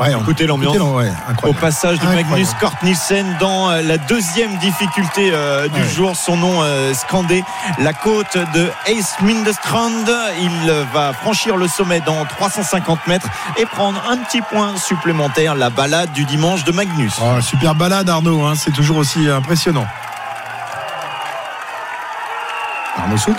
Ouais, 0.01 0.11
Écoutez 0.21 0.45
l'ambiance. 0.47 0.77
ouais, 0.77 1.11
Au 1.43 1.53
passage 1.53 1.97
de 1.99 2.03
Incroyable. 2.05 2.29
Magnus 2.31 2.53
Cort 2.59 2.73
Nielsen 2.83 3.35
dans 3.39 3.69
euh, 3.69 3.81
la 3.81 3.97
deuxième 3.97 4.57
difficulté 4.57 5.31
euh, 5.33 5.67
du 5.67 5.81
Ouais. 5.81 5.87
jour, 5.89 6.15
son 6.15 6.37
nom 6.37 6.61
euh, 6.61 6.93
scandé, 6.93 7.43
la 7.79 7.93
côte 7.93 8.37
de 8.53 8.69
Eismindestrand. 8.87 9.89
Il 10.39 10.69
euh, 10.69 10.83
va 10.93 11.13
franchir 11.13 11.57
le 11.57 11.67
sommet 11.67 11.99
dans 12.01 12.25
350 12.25 13.07
mètres 13.07 13.27
et 13.57 13.65
prendre 13.65 14.01
un 14.09 14.17
petit 14.17 14.41
point 14.41 14.75
supplémentaire, 14.77 15.55
la 15.55 15.69
balade 15.69 16.11
du 16.13 16.25
dimanche 16.25 16.63
de 16.63 16.71
Magnus. 16.71 17.13
Oh, 17.21 17.39
super 17.41 17.75
balade 17.75 18.09
Arnaud, 18.09 18.43
hein, 18.45 18.53
c'est 18.55 18.71
toujours 18.71 18.97
aussi 18.97 19.29
impressionnant. 19.29 19.85
Arnaud 22.97 23.17
Souk, 23.17 23.37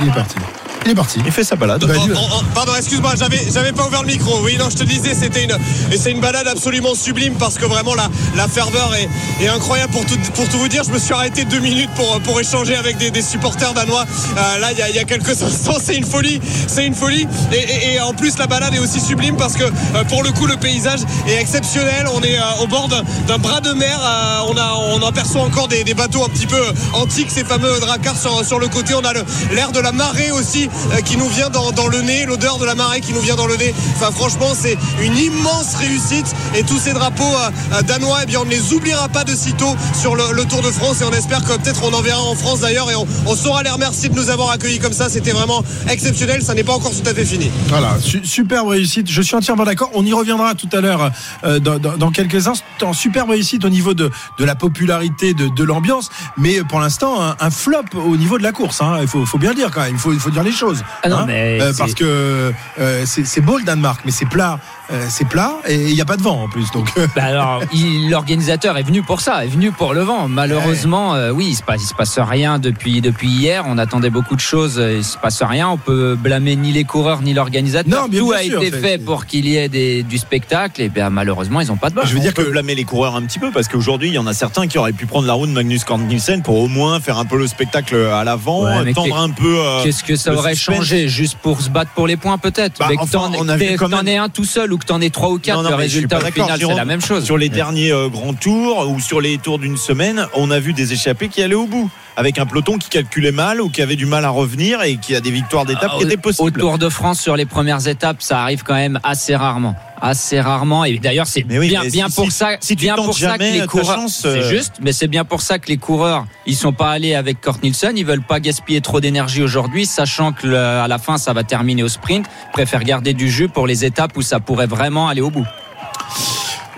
il 0.00 0.08
est 0.08 0.12
parti. 0.12 0.36
Il 0.84 0.90
est 0.90 0.94
parti. 0.94 1.18
Il 1.24 1.32
fait 1.32 1.44
sa 1.44 1.56
balade. 1.56 1.84
Bah, 1.84 1.94
Oh, 1.96 2.08
oh, 2.14 2.18
oh, 2.40 2.42
pardon, 2.54 2.72
excuse-moi, 2.76 3.14
j'avais, 3.18 3.40
j'avais 3.52 3.72
pas 3.72 3.86
ouvert 3.86 4.02
le 4.02 4.08
micro. 4.08 4.40
Oui, 4.42 4.56
non, 4.58 4.68
je 4.70 4.76
te 4.76 4.84
disais, 4.84 5.14
c'était 5.14 5.44
une, 5.44 5.56
et 5.92 5.96
c'est 5.96 6.10
une 6.10 6.20
balade 6.20 6.46
absolument 6.46 6.94
sublime 6.94 7.34
parce 7.38 7.54
que 7.56 7.64
vraiment 7.64 7.94
la, 7.94 8.08
la 8.36 8.48
ferveur 8.48 8.92
est, 8.94 9.08
est 9.44 9.48
incroyable. 9.48 9.92
Pour 9.92 10.04
tout, 10.04 10.18
pour 10.34 10.48
tout 10.48 10.58
vous 10.58 10.68
dire, 10.68 10.82
je 10.84 10.90
me 10.90 10.98
suis 10.98 11.14
arrêté 11.14 11.44
deux 11.44 11.60
minutes 11.60 11.90
pour, 11.96 12.20
pour 12.20 12.38
échanger 12.40 12.76
avec 12.76 12.98
des, 12.98 13.10
des 13.10 13.22
supporters 13.22 13.72
danois. 13.74 14.04
Euh, 14.36 14.58
là, 14.58 14.72
il 14.72 14.78
y 14.78 14.82
a, 14.82 14.88
il 14.90 14.96
y 14.96 14.98
a 14.98 15.04
quelques 15.04 15.42
instants, 15.42 15.76
c'est 15.82 15.96
une 15.96 16.04
folie, 16.04 16.40
c'est 16.66 16.84
une 16.86 16.94
folie. 16.94 17.26
Et, 17.52 17.56
et- 17.56 17.94
et 17.94 18.00
en 18.00 18.12
plus, 18.12 18.36
la 18.38 18.46
balade 18.46 18.74
est 18.74 18.78
aussi 18.78 19.00
sublime 19.00 19.36
parce 19.36 19.54
que 19.54 19.64
euh, 19.64 20.04
pour 20.08 20.22
le 20.22 20.32
coup, 20.32 20.46
le 20.46 20.56
paysage 20.56 21.00
est 21.28 21.40
exceptionnel. 21.40 22.06
On 22.14 22.22
est 22.22 22.38
euh, 22.38 22.62
au 22.62 22.66
bord 22.66 22.88
d'un, 22.88 23.02
d'un 23.26 23.38
bras 23.38 23.60
de 23.60 23.72
mer. 23.72 23.98
Euh, 24.02 24.38
on 24.48 24.56
a, 24.56 24.74
on 24.92 25.06
aperçoit 25.06 25.42
encore 25.42 25.68
des, 25.68 25.84
des 25.84 25.94
bateaux 25.94 26.24
un 26.24 26.28
petit 26.28 26.46
peu 26.46 26.60
antiques, 26.92 27.30
ces 27.30 27.44
fameux 27.44 27.78
dracars 27.80 28.18
sur, 28.18 28.44
sur 28.44 28.58
le 28.58 28.68
côté. 28.68 28.94
On 28.94 29.04
a 29.04 29.12
le- 29.12 29.24
l'air 29.52 29.72
de 29.72 29.80
la 29.80 29.92
marée 29.92 30.30
aussi 30.32 30.64
euh, 30.64 30.68
qui 31.04 31.16
nous 31.16 31.28
vient 31.28 31.50
dans, 31.50 31.88
le 31.88 32.00
nez, 32.00 32.26
l'odeur 32.26 32.58
de 32.58 32.64
la 32.64 32.74
marée 32.74 33.00
qui 33.00 33.12
nous 33.12 33.20
vient 33.20 33.36
dans 33.36 33.46
le 33.46 33.56
nez. 33.56 33.74
Enfin, 33.96 34.10
franchement, 34.10 34.52
c'est 34.54 34.76
une 35.02 35.16
immense 35.16 35.74
réussite. 35.76 36.26
Et 36.54 36.62
tous 36.62 36.78
ces 36.78 36.92
drapeaux 36.92 37.22
euh, 37.22 37.50
euh, 37.74 37.82
danois, 37.82 38.20
eh 38.22 38.26
bien, 38.26 38.40
on 38.40 38.44
ne 38.44 38.50
les 38.50 38.72
oubliera 38.72 39.08
pas 39.08 39.24
de 39.24 39.34
sitôt 39.34 39.74
sur 39.98 40.14
le, 40.16 40.44
Tour 40.44 40.62
de 40.62 40.70
France. 40.70 41.00
Et 41.00 41.04
on 41.04 41.12
espère 41.12 41.42
que 41.42 41.56
peut-être 41.56 41.82
on 41.84 41.92
en 41.92 42.02
verra 42.02 42.22
en 42.22 42.34
France 42.34 42.60
d'ailleurs. 42.60 42.90
Et 42.90 42.94
on, 42.94 43.34
saura 43.34 43.62
les 43.62 43.70
remercier 43.70 44.08
de 44.08 44.14
nous 44.14 44.30
avoir 44.30 44.50
accueillis 44.50 44.78
comme 44.78 44.92
ça. 44.92 45.08
C'était 45.08 45.32
vraiment 45.32 45.64
exceptionnel. 45.88 46.42
Ça 46.42 46.54
n'est 46.54 46.64
pas 46.64 46.74
encore 46.74 46.92
tout 46.92 47.08
à 47.08 47.14
fait 47.14 47.24
fini. 47.24 47.50
Voilà, 47.68 47.96
su- 48.00 48.24
superbe 48.24 48.68
réussite. 48.68 49.10
Je 49.10 49.22
suis 49.22 49.34
entièrement 49.34 49.64
d'accord. 49.64 49.90
On 49.94 50.04
y 50.04 50.12
reviendra 50.12 50.54
tout 50.54 50.68
à 50.72 50.80
l'heure 50.80 51.10
euh, 51.44 51.58
dans, 51.58 52.10
quelques 52.10 52.46
instants. 52.46 52.92
Superbe 52.92 53.30
réussite 53.30 53.64
au 53.64 53.70
niveau 53.70 53.94
de, 53.94 54.10
la 54.38 54.54
popularité, 54.54 55.34
de, 55.34 55.64
l'ambiance. 55.64 56.10
Mais 56.36 56.62
pour 56.68 56.80
l'instant, 56.80 57.20
un, 57.20 57.50
flop 57.50 57.84
au 57.94 58.16
niveau 58.16 58.38
de 58.38 58.42
la 58.42 58.52
course. 58.52 58.82
hein. 58.82 58.98
Il 59.00 59.08
faut, 59.08 59.38
bien 59.38 59.50
le 59.50 59.56
dire 59.56 59.70
quand 59.70 59.82
même. 59.82 59.96
Il 60.12 60.20
faut 60.20 60.30
dire 60.30 60.42
les 60.42 60.52
choses. 60.52 60.63
Ah 61.02 61.08
non, 61.08 61.18
hein. 61.18 61.24
mais 61.26 61.58
Euh, 61.60 61.72
parce 61.76 61.94
que 61.94 62.52
euh, 62.78 63.04
c'est 63.06 63.40
beau 63.40 63.58
le 63.58 63.64
Danemark, 63.64 64.00
mais 64.04 64.10
c'est 64.10 64.26
plat. 64.26 64.58
Euh, 64.92 65.06
c'est 65.08 65.26
plat 65.26 65.54
et 65.66 65.76
il 65.88 65.94
n'y 65.94 66.00
a 66.00 66.04
pas 66.04 66.16
de 66.18 66.22
vent 66.22 66.42
en 66.42 66.48
plus. 66.48 66.70
Donc, 66.72 66.90
euh, 66.98 67.06
Bah 67.16 67.24
alors, 67.24 67.62
l'organisateur 68.10 68.76
est 68.76 68.82
venu 68.82 69.02
pour 69.02 69.20
ça, 69.20 69.44
est 69.44 69.48
venu 69.48 69.72
pour 69.72 69.94
le 69.94 70.02
vent. 70.02 70.28
Malheureusement, 70.28 71.14
euh, 71.14 71.30
oui, 71.30 71.46
il 71.50 71.54
se 71.54 71.62
passe, 71.62 71.82
il 71.82 71.86
se 71.86 71.94
passe 71.94 72.18
rien 72.18 72.58
depuis 72.58 73.00
depuis 73.00 73.28
hier. 73.28 73.64
On 73.66 73.78
attendait 73.78 74.10
beaucoup 74.10 74.36
de 74.36 74.40
choses, 74.40 74.80
il 74.94 75.04
se 75.04 75.16
passe 75.16 75.42
rien. 75.42 75.68
On 75.68 75.78
peut 75.78 76.16
blâmer 76.16 76.56
ni 76.56 76.72
les 76.72 76.84
coureurs 76.84 77.22
ni 77.22 77.32
l'organisateur. 77.34 78.02
Non, 78.02 78.08
bien 78.08 78.20
Tout 78.20 78.26
sûr, 78.32 78.36
a 78.36 78.42
été 78.42 78.70
fait 78.70 78.98
pour 78.98 79.26
qu'il 79.26 79.46
y 79.46 79.56
ait 79.56 79.68
des, 79.68 80.02
du 80.02 80.18
spectacle. 80.18 80.82
Et 80.82 80.88
bien 80.88 81.08
malheureusement, 81.10 81.60
ils 81.60 81.68
n'ont 81.68 81.76
pas 81.76 81.90
de 81.90 81.94
bol. 81.94 82.04
je 82.06 82.12
veux 82.12 82.18
On 82.18 82.22
dire 82.22 82.34
peut 82.34 82.44
que 82.44 82.50
blâmer 82.50 82.74
les 82.74 82.84
coureurs 82.84 83.16
un 83.16 83.22
petit 83.22 83.38
peu 83.38 83.50
parce 83.50 83.68
qu'aujourd'hui 83.68 84.08
il 84.08 84.14
y 84.14 84.18
en 84.18 84.26
a 84.26 84.34
certains 84.34 84.66
qui 84.66 84.78
auraient 84.78 84.92
pu 84.92 85.06
prendre 85.06 85.26
la 85.26 85.32
route 85.32 85.48
de 85.48 85.54
Magnus 85.54 85.84
Cort 85.84 85.98
Nielsen 85.98 86.42
pour 86.42 86.58
au 86.58 86.68
moins 86.68 87.00
faire 87.00 87.18
un 87.18 87.24
peu 87.24 87.38
le 87.38 87.46
spectacle 87.46 87.96
à 87.96 88.22
l'avant, 88.24 88.64
Ouais, 88.64 88.92
tendre 88.92 89.16
un 89.16 89.30
peu. 89.30 89.58
euh, 89.58 89.82
Qu'est-ce 89.82 90.04
que 90.04 90.16
ça 90.16 90.34
aurait 90.34 90.54
suspense. 90.54 90.76
changé 90.76 91.08
juste 91.08 91.38
pour 91.42 91.60
se 91.62 91.70
battre 91.70 91.90
pour 91.94 92.06
les 92.06 92.16
points 92.16 92.38
peut-être? 92.38 92.78
Bah, 92.78 92.88
enfin, 92.98 93.30
t'en 93.30 93.32
on 93.38 93.48
a 93.48 93.56
vu 93.56 93.66
que 93.66 93.76
quand 93.78 93.88
t'en 93.88 93.98
même- 93.98 94.08
aies 94.08 94.16
un 94.18 94.28
tout 94.28 94.44
seul 94.44 94.72
ou 94.74 94.78
que 94.78 94.84
t'en 94.84 95.00
aies 95.00 95.10
trois 95.10 95.30
ou 95.30 95.38
quatre, 95.38 95.56
Non, 95.56 95.62
non, 95.62 95.70
le 95.70 95.76
résultat 95.76 96.18
au 96.18 96.20
final 96.20 96.58
c'est 96.58 96.74
la 96.74 96.84
même 96.84 97.00
chose. 97.00 97.24
Sur 97.24 97.38
les 97.38 97.48
derniers 97.48 97.92
euh, 97.92 98.08
grands 98.08 98.34
tours 98.34 98.88
ou 98.90 99.00
sur 99.00 99.20
les 99.20 99.38
tours 99.38 99.58
d'une 99.58 99.76
semaine, 99.76 100.26
on 100.34 100.50
a 100.50 100.58
vu 100.58 100.72
des 100.72 100.92
échappés 100.92 101.28
qui 101.28 101.42
allaient 101.42 101.54
au 101.54 101.66
bout. 101.66 101.90
Avec 102.16 102.38
un 102.38 102.46
peloton 102.46 102.78
qui 102.78 102.88
calculait 102.90 103.32
mal 103.32 103.60
ou 103.60 103.68
qui 103.68 103.82
avait 103.82 103.96
du 103.96 104.06
mal 104.06 104.24
à 104.24 104.30
revenir 104.30 104.82
et 104.82 104.98
qui 104.98 105.16
a 105.16 105.20
des 105.20 105.32
victoires 105.32 105.64
d'étape 105.64 105.90
Ah, 105.94 105.98
qui 105.98 106.04
étaient 106.04 106.14
Au 106.16 106.20
possibles. 106.20 106.60
Tour 106.60 106.78
de 106.78 106.88
France, 106.88 107.20
sur 107.20 107.34
les 107.36 107.44
premières 107.44 107.88
étapes, 107.88 108.18
ça 108.22 108.40
arrive 108.40 108.62
quand 108.62 108.74
même 108.74 109.00
assez 109.02 109.34
rarement. 109.34 109.74
Assez 110.00 110.40
rarement. 110.40 110.84
Et 110.84 110.96
d'ailleurs, 110.98 111.26
c'est 111.26 111.44
oui, 111.50 111.68
bien, 111.68 111.82
mais 111.82 111.90
bien 111.90 112.08
si- 112.08 112.14
pour 112.14 112.24
si- 112.26 112.30
ça, 112.30 112.50
si 112.60 112.76
tu 112.76 112.82
bien 112.84 112.94
tentes 112.94 113.06
pour 113.06 113.18
ça 113.18 113.30
jamais 113.30 113.56
que 113.56 113.60
les 113.62 113.66
coureurs. 113.66 113.96
chance, 113.96 114.20
C'est 114.22 114.28
euh, 114.28 114.48
juste, 114.48 114.74
mais 114.80 114.92
c'est 114.92 115.08
bien 115.08 115.24
pour 115.24 115.40
ça 115.40 115.58
que 115.58 115.66
les 115.66 115.76
coureurs, 115.76 116.24
ils 116.46 116.54
sont 116.54 116.72
pas 116.72 116.90
allés 116.92 117.14
avec 117.16 117.40
Kort 117.40 117.58
Nielsen. 117.64 117.96
Ils 117.98 118.06
veulent 118.06 118.22
pas 118.22 118.38
gaspiller 118.38 118.80
trop 118.80 119.00
d'énergie 119.00 119.42
aujourd'hui, 119.42 119.84
sachant 119.84 120.30
que 120.32 120.46
le- 120.46 120.56
à 120.56 120.86
la 120.86 120.98
fin, 120.98 121.16
ça 121.18 121.32
va 121.32 121.42
terminer 121.42 121.82
au 121.82 121.88
sprint. 121.88 122.26
Ils 122.48 122.52
préfèrent 122.52 122.84
garder 122.84 123.12
du 123.14 123.28
jus 123.28 123.48
pour 123.48 123.66
les 123.66 123.84
étapes 123.84 124.16
où 124.16 124.22
ça 124.22 124.38
pourrait 124.38 124.66
vraiment 124.68 125.08
aller 125.08 125.20
au 125.22 125.30
bout. 125.30 125.46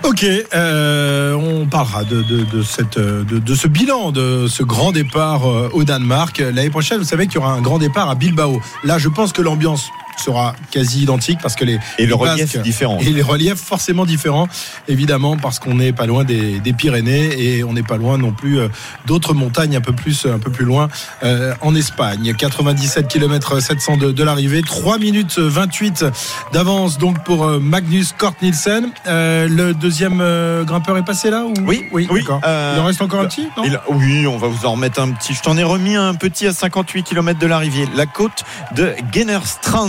Ok, 0.07 0.25
euh, 0.25 1.35
on 1.35 1.67
parlera 1.67 2.05
de, 2.05 2.23
ce 2.63 3.67
bilan, 3.67 4.13
de 4.13 4.47
ce 4.47 4.63
grand 4.63 4.93
départ 4.93 5.51
euh, 5.51 5.69
au 5.73 5.83
Danemark. 5.83 6.39
L'année 6.39 6.71
prochaine, 6.71 6.99
vous 6.99 7.05
savez 7.05 7.27
qu'il 7.27 7.37
y 7.37 7.39
aura 7.39 7.55
un 7.55 7.61
grand 7.61 7.79
départ 7.79 8.09
à 8.09 8.15
Bilbao. 8.15 8.61
Là, 8.85 8.99
je 8.99 9.09
pense 9.09 9.33
que 9.33 9.43
l'ambiance 9.43 9.91
sera 10.17 10.55
quasi 10.71 11.03
identique 11.03 11.39
parce 11.43 11.55
que 11.57 11.65
les 11.65 11.79
Et 11.99 12.03
le 12.03 12.07
les 12.09 12.13
relief 12.15 12.53
Basques- 12.55 12.63
différent. 12.63 12.99
et 13.01 13.05
les 13.11 13.23
reliefs 13.23 13.59
forcément 13.61 14.05
différents, 14.07 14.49
évidemment, 14.89 15.37
parce 15.37 15.59
qu'on 15.59 15.75
n'est 15.75 15.93
pas 15.93 16.07
loin 16.07 16.25
des, 16.25 16.59
des 16.61 16.73
Pyrénées 16.73 17.31
et 17.39 17.65
on 17.65 17.73
n'est 17.73 17.83
pas 17.83 17.97
loin 17.97 18.19
non 18.19 18.33
plus 18.33 18.59
euh, 18.59 18.69
d'autres 19.07 19.35
montagnes 19.35 19.77
un 19.77 19.81
peu 19.81 19.93
plus, 19.93 20.27
un 20.27 20.39
peu 20.39 20.51
plus 20.51 20.65
loin 20.65 20.89
euh, 21.23 21.55
en 21.61 21.75
Espagne. 21.75 22.35
97 22.37 23.09
km 23.09 23.61
700 23.61 23.97
de, 23.99 24.13
de 24.13 24.23
l'arrivée, 24.25 24.63
3 24.63 24.99
minutes 24.99 25.39
28 25.39 26.05
d'avance 26.53 26.99
donc 26.99 27.23
pour 27.25 27.45
euh, 27.45 27.59
Magnus 27.61 28.13
Cort 28.17 28.35
Nielsen. 28.43 28.91
Euh, 29.07 29.49
le 29.49 29.75
deuxième 29.75 30.23
grimpeur 30.65 30.97
est 30.99 31.05
passé 31.05 31.31
là 31.31 31.45
ou... 31.45 31.53
Oui, 31.67 31.85
oui, 31.93 32.09
euh, 32.45 32.73
Il 32.77 32.81
en 32.81 32.85
reste 32.85 33.03
encore 33.03 33.21
un 33.21 33.27
petit 33.27 33.47
non? 33.57 33.65
Il- 33.65 33.81
oui, 33.91 34.27
on 34.27 34.37
va 34.39 34.49
vous 34.49 34.67
en 34.67 34.73
remettre 34.73 35.01
un 35.01 35.11
petit. 35.13 35.35
Je 35.35 35.43
t'en 35.43 35.57
ai 35.57 35.63
remis 35.65 35.97
un 35.97 36.15
petit 36.15 36.47
à 36.47 36.53
58 36.53 37.03
km 37.03 37.39
de 37.39 37.47
l'arrivée. 37.47 37.87
La 37.95 38.07
côte 38.07 38.45
de 38.75 38.93
Gennerstrand. 39.15 39.89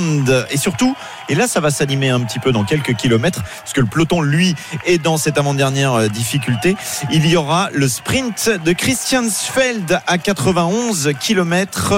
Et 0.50 0.57
surtout, 0.57 0.95
Et 1.29 1.36
là, 1.36 1.48
ça 1.48 1.60
va 1.60 1.72
s'animer 1.72 2.10
un 2.10 2.22
petit 2.22 2.39
peu 2.39 2.51
dans 2.51 2.63
quelques 2.63 2.96
kilomètres, 2.96 3.43
puisque 3.62 3.77
le 3.77 3.86
peloton, 3.86 4.22
lui, 4.22 4.55
est 4.86 4.98
dans 4.98 5.17
cette 5.17 5.38
avant-dernière 5.38 5.93
euh, 5.93 6.07
difficulté. 6.07 6.75
Il 7.12 7.25
y 7.27 7.36
aura 7.36 7.69
le 7.74 7.88
sprint 7.88 8.50
de 8.63 8.72
Christiansfeld 8.72 10.00
à 10.07 10.17
91 10.17 11.12
km 11.19 11.93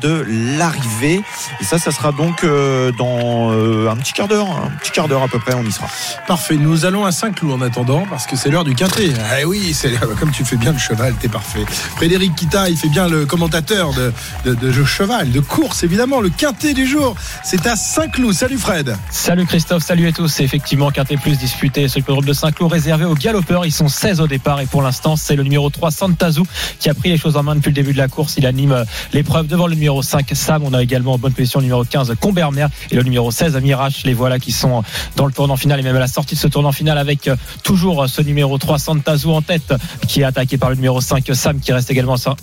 de 0.00 0.24
l'arrivée. 0.58 1.22
Et 1.60 1.64
ça, 1.64 1.78
ça 1.78 1.90
sera 1.90 2.12
donc 2.12 2.44
euh, 2.44 2.90
dans 2.92 3.52
euh, 3.52 3.90
un 3.90 3.96
petit 3.96 4.12
quart 4.12 4.28
d'heure, 4.28 4.48
un 4.50 4.70
petit 4.78 4.92
quart 4.92 5.08
d'heure 5.08 5.22
à 5.22 5.28
peu 5.28 5.38
près, 5.38 5.54
on 5.54 5.64
y 5.64 5.72
sera. 5.72 5.86
Parfait. 6.26 6.56
Nous 6.56 6.84
allons 6.86 7.04
à 7.04 7.12
Saint-Cloud 7.12 7.52
en 7.52 7.60
attendant 7.60 8.04
parce 8.08 8.26
que 8.26 8.36
c'est 8.36 8.50
l'heure 8.50 8.64
du 8.64 8.74
quintet. 8.74 9.12
Ah 9.30 9.46
oui, 9.46 9.74
c'est 9.74 9.92
comme 10.18 10.30
tu 10.30 10.44
fais 10.44 10.56
bien 10.56 10.72
le 10.72 10.78
cheval, 10.78 11.14
t'es 11.20 11.28
parfait. 11.28 11.64
Frédéric 11.96 12.34
Kita, 12.34 12.68
il 12.70 12.76
fait 12.76 12.88
bien 12.88 13.08
le 13.08 13.26
commentateur 13.26 13.92
de, 13.92 14.12
de, 14.44 14.54
de 14.54 14.72
jeu 14.72 14.84
cheval, 14.84 15.30
de 15.30 15.40
course 15.40 15.82
évidemment. 15.82 16.20
Le 16.20 16.30
quintet 16.30 16.74
du 16.74 16.86
jour, 16.86 17.14
c'est 17.42 17.66
à 17.66 17.76
Saint-Cloud. 17.76 18.32
Salut 18.32 18.53
Fred. 18.56 18.96
Salut 19.10 19.46
Christophe, 19.46 19.82
salut 19.82 20.06
à 20.08 20.12
tous. 20.12 20.28
C'est 20.28 20.44
effectivement 20.44 20.90
Quintet 20.90 21.16
Plus 21.16 21.38
disputé 21.38 21.88
sur 21.88 22.02
le 22.06 22.26
de 22.26 22.32
Saint-Cloud 22.32 22.70
réservé 22.70 23.04
aux 23.04 23.14
galopeurs. 23.14 23.64
Ils 23.64 23.72
sont 23.72 23.88
16 23.88 24.20
au 24.20 24.26
départ 24.26 24.60
et 24.60 24.66
pour 24.66 24.82
l'instant, 24.82 25.16
c'est 25.16 25.36
le 25.36 25.42
numéro 25.42 25.70
3 25.70 25.90
Santazu 25.90 26.42
qui 26.78 26.88
a 26.88 26.94
pris 26.94 27.10
les 27.10 27.16
choses 27.16 27.36
en 27.36 27.42
main 27.42 27.56
depuis 27.56 27.70
le 27.70 27.74
début 27.74 27.92
de 27.92 27.98
la 27.98 28.08
course. 28.08 28.34
Il 28.36 28.46
anime 28.46 28.72
euh, 28.72 28.84
l'épreuve 29.12 29.46
devant 29.46 29.66
le 29.66 29.74
numéro 29.74 30.02
5 30.02 30.30
Sam. 30.32 30.62
On 30.64 30.72
a 30.74 30.82
également 30.82 31.14
en 31.14 31.18
bonne 31.18 31.32
position 31.32 31.60
le 31.60 31.64
numéro 31.64 31.84
15 31.84 32.14
Combermer 32.20 32.66
et 32.90 32.96
le 32.96 33.02
numéro 33.02 33.30
16 33.30 33.56
Mirage. 33.62 34.02
Les 34.04 34.14
voilà 34.14 34.38
qui 34.38 34.52
sont 34.52 34.82
dans 35.16 35.26
le 35.26 35.32
tournant 35.32 35.56
final 35.56 35.80
et 35.80 35.82
même 35.82 35.96
à 35.96 36.00
la 36.00 36.06
sortie 36.06 36.34
de 36.34 36.40
ce 36.40 36.48
tournant 36.48 36.72
final 36.72 36.98
avec 36.98 37.28
euh, 37.28 37.36
toujours 37.62 38.08
ce 38.08 38.22
numéro 38.22 38.58
3 38.58 38.78
Santazu 38.78 39.28
en 39.28 39.42
tête 39.42 39.74
qui 40.06 40.20
est 40.20 40.24
attaqué 40.24 40.58
par 40.58 40.70
le 40.70 40.76
numéro 40.76 41.00
5 41.00 41.24
Sam 41.32 41.60
qui 41.60 41.72
reste 41.72 41.90
également 41.90 42.16
sur 42.16 42.36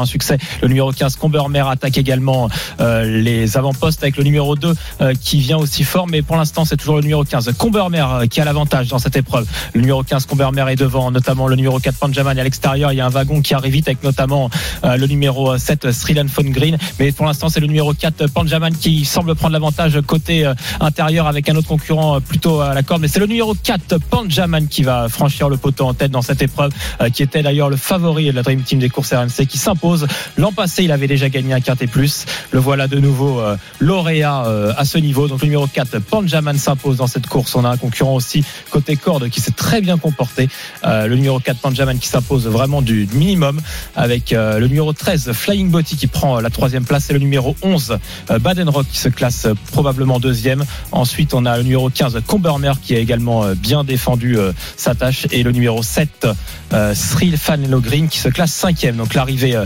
un, 0.00 0.06
succès. 0.06 0.38
Le 0.62 0.68
numéro 0.68 0.92
15 0.92 1.16
Combermer 1.16 1.64
attaque 1.68 1.98
également 1.98 2.48
euh, 2.80 3.04
les 3.04 3.56
avant-postes 3.56 4.02
avec 4.02 4.16
le 4.16 4.24
numéro 4.24 4.56
2 4.56 4.74
euh, 5.00 5.14
qui 5.20 5.38
vient 5.38 5.57
aussi 5.58 5.84
fort 5.84 6.06
mais 6.06 6.22
pour 6.22 6.36
l'instant 6.36 6.64
c'est 6.64 6.76
toujours 6.76 6.96
le 6.96 7.02
numéro 7.02 7.24
15 7.24 7.52
Combermer 7.58 8.04
euh, 8.10 8.26
qui 8.26 8.40
a 8.40 8.44
l'avantage 8.44 8.88
dans 8.88 8.98
cette 8.98 9.16
épreuve. 9.16 9.46
Le 9.74 9.80
numéro 9.80 10.02
15 10.02 10.26
Combermer 10.26 10.64
est 10.70 10.76
devant 10.76 11.10
notamment 11.10 11.48
le 11.48 11.56
numéro 11.56 11.78
4 11.78 11.96
Panjaman 11.98 12.36
et 12.36 12.40
à 12.40 12.44
l'extérieur 12.44 12.92
il 12.92 12.96
y 12.96 13.00
a 13.00 13.06
un 13.06 13.10
wagon 13.10 13.40
qui 13.40 13.54
arrive 13.54 13.72
vite 13.72 13.88
avec 13.88 14.02
notamment 14.02 14.50
euh, 14.84 14.96
le 14.96 15.06
numéro 15.06 15.56
7 15.56 15.92
Srilan 15.92 16.26
von 16.26 16.50
Green 16.50 16.78
mais 16.98 17.12
pour 17.12 17.26
l'instant 17.26 17.48
c'est 17.48 17.60
le 17.60 17.66
numéro 17.66 17.92
4 17.94 18.28
Panjaman 18.28 18.74
qui 18.74 19.04
semble 19.04 19.34
prendre 19.34 19.52
l'avantage 19.52 20.00
côté 20.06 20.46
euh, 20.46 20.54
intérieur 20.80 21.26
avec 21.26 21.48
un 21.48 21.56
autre 21.56 21.68
concurrent 21.68 22.16
euh, 22.16 22.20
plutôt 22.20 22.60
à 22.60 22.74
la 22.74 22.82
corde 22.82 23.02
mais 23.02 23.08
c'est 23.08 23.20
le 23.20 23.26
numéro 23.26 23.54
4 23.54 23.98
Panjaman 24.10 24.68
qui 24.68 24.82
va 24.82 25.08
franchir 25.08 25.48
le 25.48 25.56
poteau 25.56 25.86
en 25.86 25.94
tête 25.94 26.10
dans 26.10 26.22
cette 26.22 26.42
épreuve 26.42 26.72
euh, 27.00 27.10
qui 27.10 27.22
était 27.22 27.42
d'ailleurs 27.42 27.70
le 27.70 27.76
favori 27.76 28.26
de 28.26 28.32
la 28.32 28.42
Dream 28.42 28.62
Team 28.62 28.78
des 28.78 28.88
courses 28.88 29.12
RMC 29.12 29.46
qui 29.46 29.58
s'impose. 29.58 30.06
L'an 30.36 30.52
passé 30.52 30.84
il 30.84 30.92
avait 30.92 31.06
déjà 31.06 31.28
gagné 31.28 31.52
un 31.52 31.60
quintet 31.60 31.86
plus. 31.86 32.26
Le 32.50 32.58
voilà 32.58 32.88
de 32.88 32.98
nouveau 32.98 33.40
euh, 33.40 33.56
lauréat 33.80 34.44
euh, 34.46 34.72
à 34.76 34.84
ce 34.84 34.98
niveau. 34.98 35.28
Donc 35.28 35.42
numéro 35.48 35.66
4 35.66 35.98
Panjaman 36.00 36.58
s'impose 36.58 36.98
dans 36.98 37.06
cette 37.06 37.26
course. 37.26 37.54
On 37.54 37.64
a 37.64 37.70
un 37.70 37.76
concurrent 37.78 38.14
aussi 38.14 38.44
côté 38.70 38.96
corde 38.96 39.30
qui 39.30 39.40
s'est 39.40 39.52
très 39.52 39.80
bien 39.80 39.96
comporté. 39.96 40.48
Euh, 40.84 41.06
le 41.06 41.16
numéro 41.16 41.40
4 41.40 41.58
Panjaman 41.60 41.98
qui 41.98 42.08
s'impose 42.08 42.46
vraiment 42.46 42.82
du 42.82 43.08
minimum 43.12 43.60
avec 43.96 44.32
euh, 44.32 44.58
le 44.58 44.68
numéro 44.68 44.92
13 44.92 45.32
Flying 45.32 45.70
Botty 45.70 45.96
qui 45.96 46.06
prend 46.06 46.38
la 46.40 46.50
troisième 46.50 46.84
place 46.84 47.08
et 47.08 47.14
le 47.14 47.18
numéro 47.18 47.56
11 47.62 47.98
euh, 48.30 48.38
Baden 48.38 48.68
Rock 48.68 48.86
qui 48.92 48.98
se 48.98 49.08
classe 49.08 49.46
probablement 49.72 50.20
deuxième. 50.20 50.64
Ensuite 50.92 51.32
on 51.32 51.46
a 51.46 51.56
le 51.56 51.62
numéro 51.62 51.88
15 51.88 52.20
Combermer 52.26 52.72
qui 52.82 52.94
a 52.94 52.98
également 52.98 53.46
bien 53.54 53.84
défendu 53.84 54.36
sa 54.76 54.94
tâche 54.94 55.26
et 55.30 55.42
le 55.42 55.52
numéro 55.52 55.82
7 55.82 56.26
euh, 56.74 56.94
Sril 56.94 57.38
Fan 57.38 57.66
Green 57.80 58.08
qui 58.08 58.18
se 58.18 58.28
classe 58.28 58.52
cinquième. 58.52 58.96
Donc 58.96 59.14
l'arrivée 59.14 59.58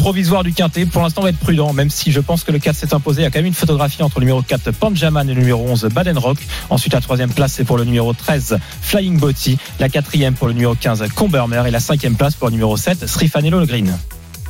provisoire 0.00 0.42
du 0.42 0.54
quintet. 0.54 0.86
Pour 0.86 1.02
l'instant, 1.02 1.20
on 1.20 1.24
va 1.24 1.30
être 1.30 1.38
prudent, 1.38 1.74
même 1.74 1.90
si 1.90 2.10
je 2.10 2.20
pense 2.20 2.42
que 2.42 2.50
le 2.50 2.58
4 2.58 2.74
s'est 2.74 2.94
imposé. 2.94 3.20
Il 3.20 3.24
y 3.24 3.26
a 3.26 3.30
quand 3.30 3.38
même 3.38 3.46
une 3.46 3.54
photographie 3.54 4.02
entre 4.02 4.18
le 4.18 4.24
numéro 4.24 4.40
4 4.40 4.70
Panjaman 4.72 5.28
et 5.28 5.34
le 5.34 5.40
numéro 5.40 5.62
11 5.68 5.88
Baden 5.92 6.16
Rock. 6.16 6.38
Ensuite, 6.70 6.94
la 6.94 7.02
troisième 7.02 7.30
place, 7.30 7.52
c'est 7.52 7.64
pour 7.64 7.76
le 7.76 7.84
numéro 7.84 8.14
13 8.14 8.58
Flying 8.80 9.18
Botty. 9.18 9.58
La 9.78 9.90
quatrième 9.90 10.34
pour 10.34 10.46
le 10.46 10.54
numéro 10.54 10.74
15 10.74 11.04
Combermer. 11.14 11.62
Et 11.66 11.70
la 11.70 11.80
cinquième 11.80 12.14
place 12.14 12.34
pour 12.34 12.48
le 12.48 12.52
numéro 12.52 12.78
7 12.78 13.06
Srifanello 13.06 13.60
Le 13.60 13.66
Green. 13.66 13.94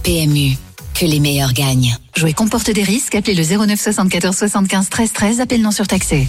PMU, 0.04 0.56
que 0.94 1.04
les 1.04 1.18
meilleurs 1.18 1.52
gagnent. 1.52 1.96
Jouer 2.16 2.32
comporte 2.32 2.70
des 2.70 2.84
risques. 2.84 3.16
Appelez 3.16 3.34
le 3.34 3.42
09 3.42 3.80
74 3.80 4.36
75 4.36 4.88
13 4.88 5.12
13. 5.12 5.40
Appel 5.40 5.60
non 5.62 5.72
surtaxé. 5.72 6.28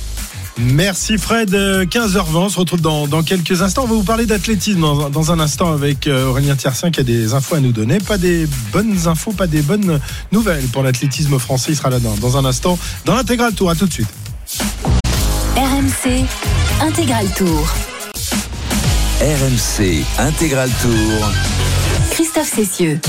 Merci 0.58 1.17
Fred. 1.17 1.53
Euh, 1.53 1.86
15h20, 1.86 2.36
on 2.36 2.50
se 2.50 2.60
retrouve 2.60 2.81
dans, 2.81 3.08
dans 3.08 3.24
quelques 3.24 3.62
instants. 3.62 3.84
On 3.84 3.88
va 3.88 3.96
vous 3.96 4.03
parler 4.03 4.25
d'athlétisme 4.25 4.81
dans, 4.81 5.10
dans 5.10 5.31
un 5.31 5.39
instant 5.39 5.72
avec 5.72 6.08
euh, 6.08 6.27
Aurélien 6.27 6.55
Tiersin 6.55 6.91
qui 6.91 7.00
a 7.00 7.03
des 7.03 7.34
infos 7.34 7.55
à 7.55 7.60
nous 7.60 7.72
donner. 7.72 7.98
Pas 8.00 8.17
des 8.17 8.48
bonnes 8.72 9.08
infos, 9.08 9.31
pas 9.31 9.48
des 9.48 9.62
bonnes 9.62 10.00
nouvelles 10.31 10.65
pour 10.65 10.84
l'athlétisme 10.84 11.39
français. 11.39 11.72
Il 11.72 11.75
sera 11.75 11.89
là 11.89 12.00
dans, 12.00 12.15
dans 12.15 12.38
un 12.38 12.46
instant 12.46 12.77
dans 13.05 13.15
l'intégral 13.15 13.53
tour. 13.53 13.70
À 13.70 13.75
tout 13.75 13.88
de 13.88 13.93
suite. 13.93 14.10
RMC, 15.55 16.25
intégral 16.81 17.27
tour. 17.38 17.74
RMC 19.22 20.03
Intégral 20.17 20.67
Tour. 20.81 21.31
Christophe 22.10 22.51
Cessieux. 22.55 23.00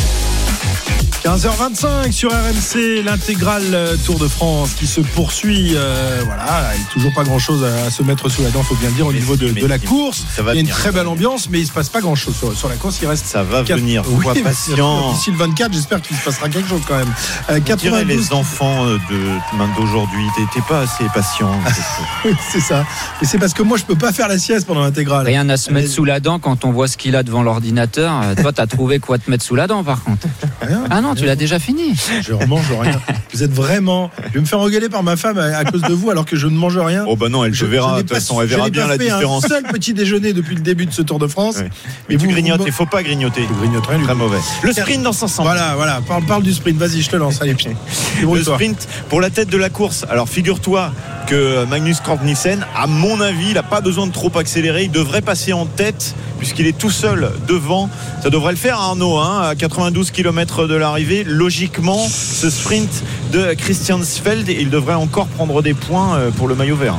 15h25 1.25 2.11
sur 2.11 2.33
RMC, 2.33 3.05
l'intégrale 3.05 3.63
euh, 3.75 3.97
Tour 4.05 4.19
de 4.19 4.27
France 4.27 4.71
qui 4.77 4.89
se 4.89 5.01
poursuit. 5.01 5.75
euh, 5.77 6.21
voilà, 6.25 6.73
il 6.75 6.79
n'y 6.81 6.85
a 6.85 6.89
toujours 6.93 7.13
pas 7.15 7.23
grand 7.23 7.39
chose 7.39 7.63
à, 7.65 7.87
à 7.87 7.91
se 7.93 8.03
mettre 8.03 8.29
sous 8.29 8.43
la 8.43 8.51
dent, 8.51 8.65
faut 8.65 8.75
bien 8.75 8.89
le 8.89 8.95
dire, 8.97 9.07
au 9.07 9.13
Mais 9.13 9.21
niveau 9.21 9.37
de, 9.37 9.65
la 9.67 9.79
course. 9.79 10.25
Ça 10.35 10.43
va 10.43 10.51
il 10.53 10.57
y 10.57 10.59
a 10.59 10.61
une 10.63 10.67
venir, 10.67 10.77
très 10.77 10.91
belle 10.91 11.07
ambiance, 11.07 11.49
mais 11.49 11.61
il 11.61 11.67
se 11.69 11.71
passe 11.71 11.91
pas 11.91 12.01
grand 12.01 12.17
chose 12.17 12.35
sur, 12.37 12.53
sur 12.59 12.69
la 12.69 12.75
course. 12.75 12.99
Il 13.03 13.07
reste 13.07 13.25
Ça 13.27 13.45
va 13.45 13.63
quatre- 13.63 13.79
venir, 13.79 14.03
Oui, 14.09 14.25
sois 14.25 14.35
patient. 14.43 15.13
D'ici 15.13 15.31
le 15.31 15.37
24, 15.37 15.73
j'espère 15.73 16.03
qu'il 16.03 16.17
se 16.17 16.25
passera 16.25 16.49
quelque 16.49 16.69
chose 16.69 16.83
quand 16.89 16.97
même. 16.99 17.07
Euh, 17.51 17.59
On 17.61 17.77
dirait 17.77 18.05
92 18.05 18.07
les 18.09 18.33
enfants 18.33 18.85
euh, 18.87 18.99
de 19.09 19.81
d'aujourd'hui. 19.81 20.25
T'es 20.53 20.61
pas 20.69 20.81
assez 20.81 21.05
patient. 21.15 21.53
Oui, 22.25 22.33
c'est 22.51 22.61
ça. 22.61 22.85
Et 23.21 23.25
c'est 23.27 23.39
parce 23.39 23.53
que 23.55 23.63
moi, 23.63 23.77
je 23.77 23.85
peux 23.85 23.97
pas 23.97 24.13
faire 24.13 24.29
la 24.29 24.39
sieste 24.39 24.67
pendant 24.67 24.83
l'intégrale. 24.83 25.27
Rien 25.27 25.49
à 25.49 25.57
se 25.57 25.71
mettre 25.73 25.89
sous 25.91 26.05
la 26.05 26.21
dent 26.21 26.39
quand 26.39 26.65
on 26.65 26.71
voit 26.73 26.87
ce 26.89 26.97
qu'il 26.97 27.15
a 27.17 27.23
devant 27.23 27.43
l'ordinateur. 27.43 28.13
Toi, 28.41 28.53
t'as 28.53 28.67
trouvé 28.67 28.99
quoi 28.99 29.19
te 29.19 29.31
mettre 29.31 29.45
sous 29.45 29.55
la 29.57 29.67
dent, 29.67 29.83
par 29.85 30.03
contre? 30.05 30.27
Rien. 30.61 30.85
Ah 30.91 31.01
non, 31.01 31.12
tu 31.15 31.25
l'as 31.27 31.37
déjà 31.37 31.59
fini. 31.59 31.95
Je 32.23 32.33
mange 32.47 32.71
rien. 32.81 33.01
Vous 33.33 33.43
êtes 33.43 33.53
vraiment. 33.53 34.11
Je 34.29 34.35
vais 34.35 34.41
me 34.41 34.45
faire 34.47 34.61
engueuler 34.61 34.89
par 34.89 35.03
ma 35.03 35.17
femme 35.17 35.39
à, 35.39 35.57
à 35.59 35.65
cause 35.65 35.83
de 35.83 35.93
vous 35.93 36.11
alors 36.11 36.25
que 36.25 36.37
je 36.37 36.47
ne 36.47 36.57
mange 36.57 36.77
rien. 36.79 37.05
Oh 37.09 37.17
bah 37.17 37.29
non, 37.29 37.45
elle 37.45 37.55
Je- 37.55 37.65
verra. 37.67 37.97
De 37.97 38.01
toute 38.03 38.13
façon, 38.15 38.41
elle 38.41 38.49
je 38.49 38.55
verra 38.57 38.71
bien 38.71 38.87
la 38.87 38.99
différence. 38.99 39.45
Un 39.45 39.49
seul 39.49 39.63
petit 39.65 39.95
déjeuner 39.95 40.33
depuis 40.33 40.55
le 40.55 40.61
début 40.61 40.87
de 40.87 40.93
ce 40.93 41.03
Tour 41.03 41.19
de 41.19 41.27
France. 41.27 41.57
Ouais. 41.59 41.69
Mais 42.09 42.15
Et 42.15 42.19
tu 42.19 42.27
vous- 42.27 42.33
grignotes, 42.33 42.63
il 42.67 42.73
faut 42.73 42.87
pas 42.87 43.03
grignoter. 43.03 43.43
Je 43.49 43.55
grignote 43.59 43.87
rien 43.87 43.99
du 43.99 44.05
Très 44.05 44.15
mauvais. 44.15 44.39
Le 44.63 44.73
sprint 44.73 45.03
dans 45.03 45.13
500. 45.13 45.43
Voilà, 45.43 45.75
voilà. 45.77 46.01
Parle, 46.07 46.25
parle 46.25 46.43
du 46.43 46.53
sprint. 46.53 46.77
Vas-y, 46.79 47.03
je 47.03 47.11
te 47.11 47.17
lance. 47.17 47.41
Allez, 47.41 47.53
Le 47.65 48.21
débrouille-toi. 48.21 48.55
sprint 48.55 48.89
pour 49.09 49.21
la 49.21 49.31
tête 49.31 49.49
de 49.49 49.57
la 49.59 49.69
course. 49.71 50.05
Alors 50.11 50.29
figure-toi 50.29 50.93
que 51.27 51.65
Magnus 51.65 52.01
Cort 52.01 52.23
Nielsen, 52.23 52.67
à 52.77 52.87
mon 52.87 53.21
avis, 53.21 53.49
il 53.49 53.55
n'a 53.55 53.63
pas 53.63 53.81
besoin 53.81 54.07
de 54.07 54.13
trop 54.13 54.31
accélérer. 54.37 54.85
Il 54.85 54.91
devrait 54.91 55.23
passer 55.23 55.53
en 55.53 55.67
tête 55.67 56.15
puisqu'il 56.39 56.67
est 56.67 56.77
tout 56.77 56.91
seul 56.91 57.31
devant. 57.47 57.89
Ça 58.23 58.31
devrait 58.31 58.53
le 58.53 58.59
faire 58.59 58.79
Arnaud, 58.79 59.19
hein, 59.19 59.43
à 59.43 59.55
92 59.55 60.11
km 60.11 60.67
de 60.67 60.75
l'arrivée. 60.75 61.25
Logiquement, 61.25 62.05
ce 62.09 62.51
sprint 62.51 63.05
de 63.33 63.55
Christian 63.55 64.03
Sfeld, 64.03 64.49
il 64.49 64.71
devrait 64.71 64.95
encore 64.95 65.27
prendre 65.29 65.63
des 65.63 65.75
points 65.75 66.17
euh, 66.17 66.31
pour 66.31 66.49
le 66.49 66.55
maillot 66.55 66.77
vert. 66.77 66.97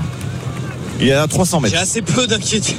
Il 1.04 1.10
est 1.10 1.14
à 1.14 1.28
300 1.28 1.60
mètres. 1.60 1.76
J'ai 1.76 1.82
assez 1.82 2.02
peu 2.02 2.28
d'inquiétude. 2.28 2.78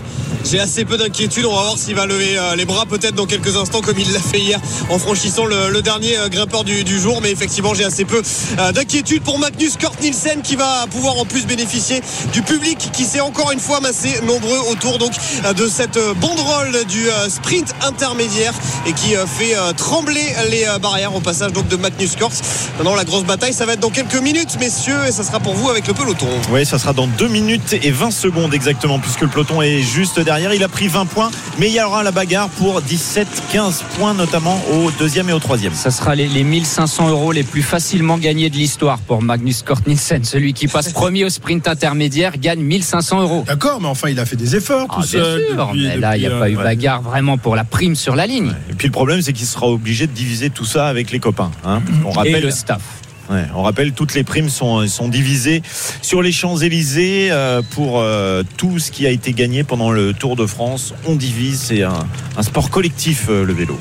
J'ai 0.50 0.60
assez 0.60 0.84
peu 0.84 0.96
d'inquiétude. 0.96 1.44
On 1.46 1.54
va 1.54 1.62
voir 1.62 1.78
s'il 1.78 1.94
va 1.94 2.06
lever 2.06 2.38
euh, 2.38 2.56
les 2.56 2.64
bras 2.64 2.84
peut-être 2.86 3.14
dans 3.14 3.26
quelques 3.26 3.56
instants 3.56 3.80
comme 3.80 3.98
il 3.98 4.12
l'a 4.12 4.18
fait 4.18 4.40
hier 4.40 4.60
en 4.90 4.98
franchissant 4.98 5.46
le, 5.46 5.70
le 5.70 5.82
dernier 5.82 6.18
euh, 6.18 6.28
grimpeur 6.28 6.64
du, 6.64 6.84
du 6.84 6.98
jour. 6.98 7.20
Mais 7.22 7.30
effectivement, 7.30 7.74
j'ai 7.74 7.84
assez 7.84 8.04
peu 8.06 8.22
euh, 8.58 8.72
d'inquiétude 8.72 9.22
pour 9.22 9.38
Magnus 9.38 9.76
Kort 9.78 9.94
Nielsen 10.00 10.40
qui 10.42 10.56
va 10.56 10.86
pouvoir 10.90 11.18
en 11.18 11.26
plus 11.26 11.46
bénéficier 11.46 12.00
du 12.32 12.40
public 12.42 12.90
qui 12.92 13.04
s'est 13.04 13.20
encore 13.20 13.52
une 13.52 13.60
fois 13.60 13.80
massé 13.80 14.20
nombreux 14.26 14.58
autour 14.70 14.98
donc 14.98 15.12
de 15.56 15.66
cette 15.66 15.98
banderole 16.20 16.84
du 16.86 17.06
sprint 17.28 17.74
intermédiaire 17.86 18.54
et 18.86 18.92
qui 18.92 19.14
fait 19.38 19.54
trembler 19.76 20.24
les 20.50 20.66
barrières 20.80 21.14
au 21.14 21.20
passage 21.20 21.52
donc 21.52 21.68
de 21.68 21.76
Magnus 21.76 22.16
Kort. 22.16 22.32
Maintenant, 22.78 22.94
la 22.94 23.04
grosse 23.04 23.24
bataille, 23.24 23.52
ça 23.52 23.66
va 23.66 23.74
être 23.74 23.80
dans 23.80 23.90
quelques 23.90 24.20
minutes, 24.20 24.56
messieurs, 24.60 24.98
et 25.06 25.12
ça 25.12 25.22
sera 25.22 25.40
pour 25.40 25.54
vous 25.54 25.70
avec 25.70 25.86
le 25.86 25.94
peloton. 25.94 26.26
Oui, 26.50 26.66
ça 26.66 26.78
sera 26.78 26.92
dans 26.92 27.06
2 27.06 27.28
minutes 27.28 27.74
et 27.82 27.90
20 27.90 28.10
secondes 28.14 28.54
exactement, 28.54 28.98
puisque 28.98 29.20
le 29.22 29.28
peloton 29.28 29.60
est 29.62 29.80
juste 29.82 30.18
derrière. 30.20 30.54
Il 30.54 30.62
a 30.64 30.68
pris 30.68 30.88
20 30.88 31.06
points, 31.06 31.30
mais 31.58 31.68
il 31.68 31.74
y 31.74 31.80
aura 31.82 32.02
la 32.02 32.10
bagarre 32.10 32.48
pour 32.50 32.80
17-15 32.80 33.82
points, 33.98 34.14
notamment 34.14 34.60
au 34.72 34.90
deuxième 34.92 35.28
et 35.28 35.32
au 35.32 35.38
troisième. 35.38 35.74
Ça 35.74 35.90
sera 35.90 36.14
les, 36.14 36.28
les 36.28 36.44
1500 36.44 37.08
euros 37.08 37.32
les 37.32 37.42
plus 37.42 37.62
facilement 37.62 38.18
gagnés 38.18 38.50
de 38.50 38.56
l'histoire 38.56 38.98
pour 38.98 39.22
Magnus 39.22 39.62
Cort 39.62 39.80
Nielsen. 39.86 40.24
Celui 40.24 40.52
qui 40.52 40.66
passe 40.68 40.92
premier 40.92 41.24
au 41.24 41.28
sprint 41.28 41.68
intermédiaire 41.68 42.38
gagne 42.38 42.60
1500 42.62 43.20
euros. 43.22 43.44
D'accord, 43.46 43.80
mais 43.80 43.88
enfin, 43.88 44.08
il 44.08 44.18
a 44.18 44.26
fait 44.26 44.36
des 44.36 44.56
efforts 44.56 44.86
tout 44.88 44.94
Ah, 44.98 45.00
bien 45.00 45.06
seul. 45.06 45.46
sûr, 45.48 45.66
depuis- 45.66 45.86
mais 45.88 45.96
là, 45.96 46.16
il 46.16 46.20
n'y 46.20 46.26
a 46.26 46.30
depuis, 46.30 46.40
pas 46.40 46.46
euh, 46.46 46.48
eu 46.50 46.56
ouais. 46.56 46.62
bagarre 46.64 47.02
vraiment 47.02 47.38
pour 47.38 47.56
la 47.56 47.64
prime 47.64 47.94
sur 47.96 48.14
la 48.16 48.26
ligne. 48.26 48.52
Et 48.70 48.74
puis 48.74 48.88
le 48.88 48.92
problème, 48.92 49.20
c'est 49.22 49.32
qu'il 49.32 49.46
sera 49.46 49.66
obligé 49.68 50.06
de 50.06 50.12
diviser 50.12 50.50
tout 50.50 50.64
ça 50.64 50.86
avec 50.88 51.10
les 51.10 51.18
copains. 51.20 51.50
Hein, 51.64 51.80
on 52.04 52.10
Et 52.12 52.14
rappelle, 52.16 52.42
le 52.44 52.50
staff. 52.50 52.80
Ouais, 53.30 53.44
on 53.54 53.62
rappelle, 53.62 53.92
toutes 53.92 54.14
les 54.14 54.22
primes 54.22 54.50
sont, 54.50 54.86
sont 54.86 55.08
divisées 55.08 55.62
sur 56.02 56.20
les 56.20 56.32
Champs-Élysées 56.32 57.28
euh, 57.30 57.62
pour 57.70 58.00
euh, 58.00 58.42
tout 58.56 58.78
ce 58.78 58.90
qui 58.90 59.06
a 59.06 59.10
été 59.10 59.32
gagné 59.32 59.64
pendant 59.64 59.90
le 59.90 60.12
Tour 60.12 60.36
de 60.36 60.46
France. 60.46 60.94
On 61.06 61.16
divise, 61.16 61.60
c'est 61.60 61.82
un, 61.82 62.06
un 62.36 62.42
sport 62.42 62.70
collectif, 62.70 63.26
euh, 63.28 63.44
le 63.44 63.52
vélo. 63.52 63.78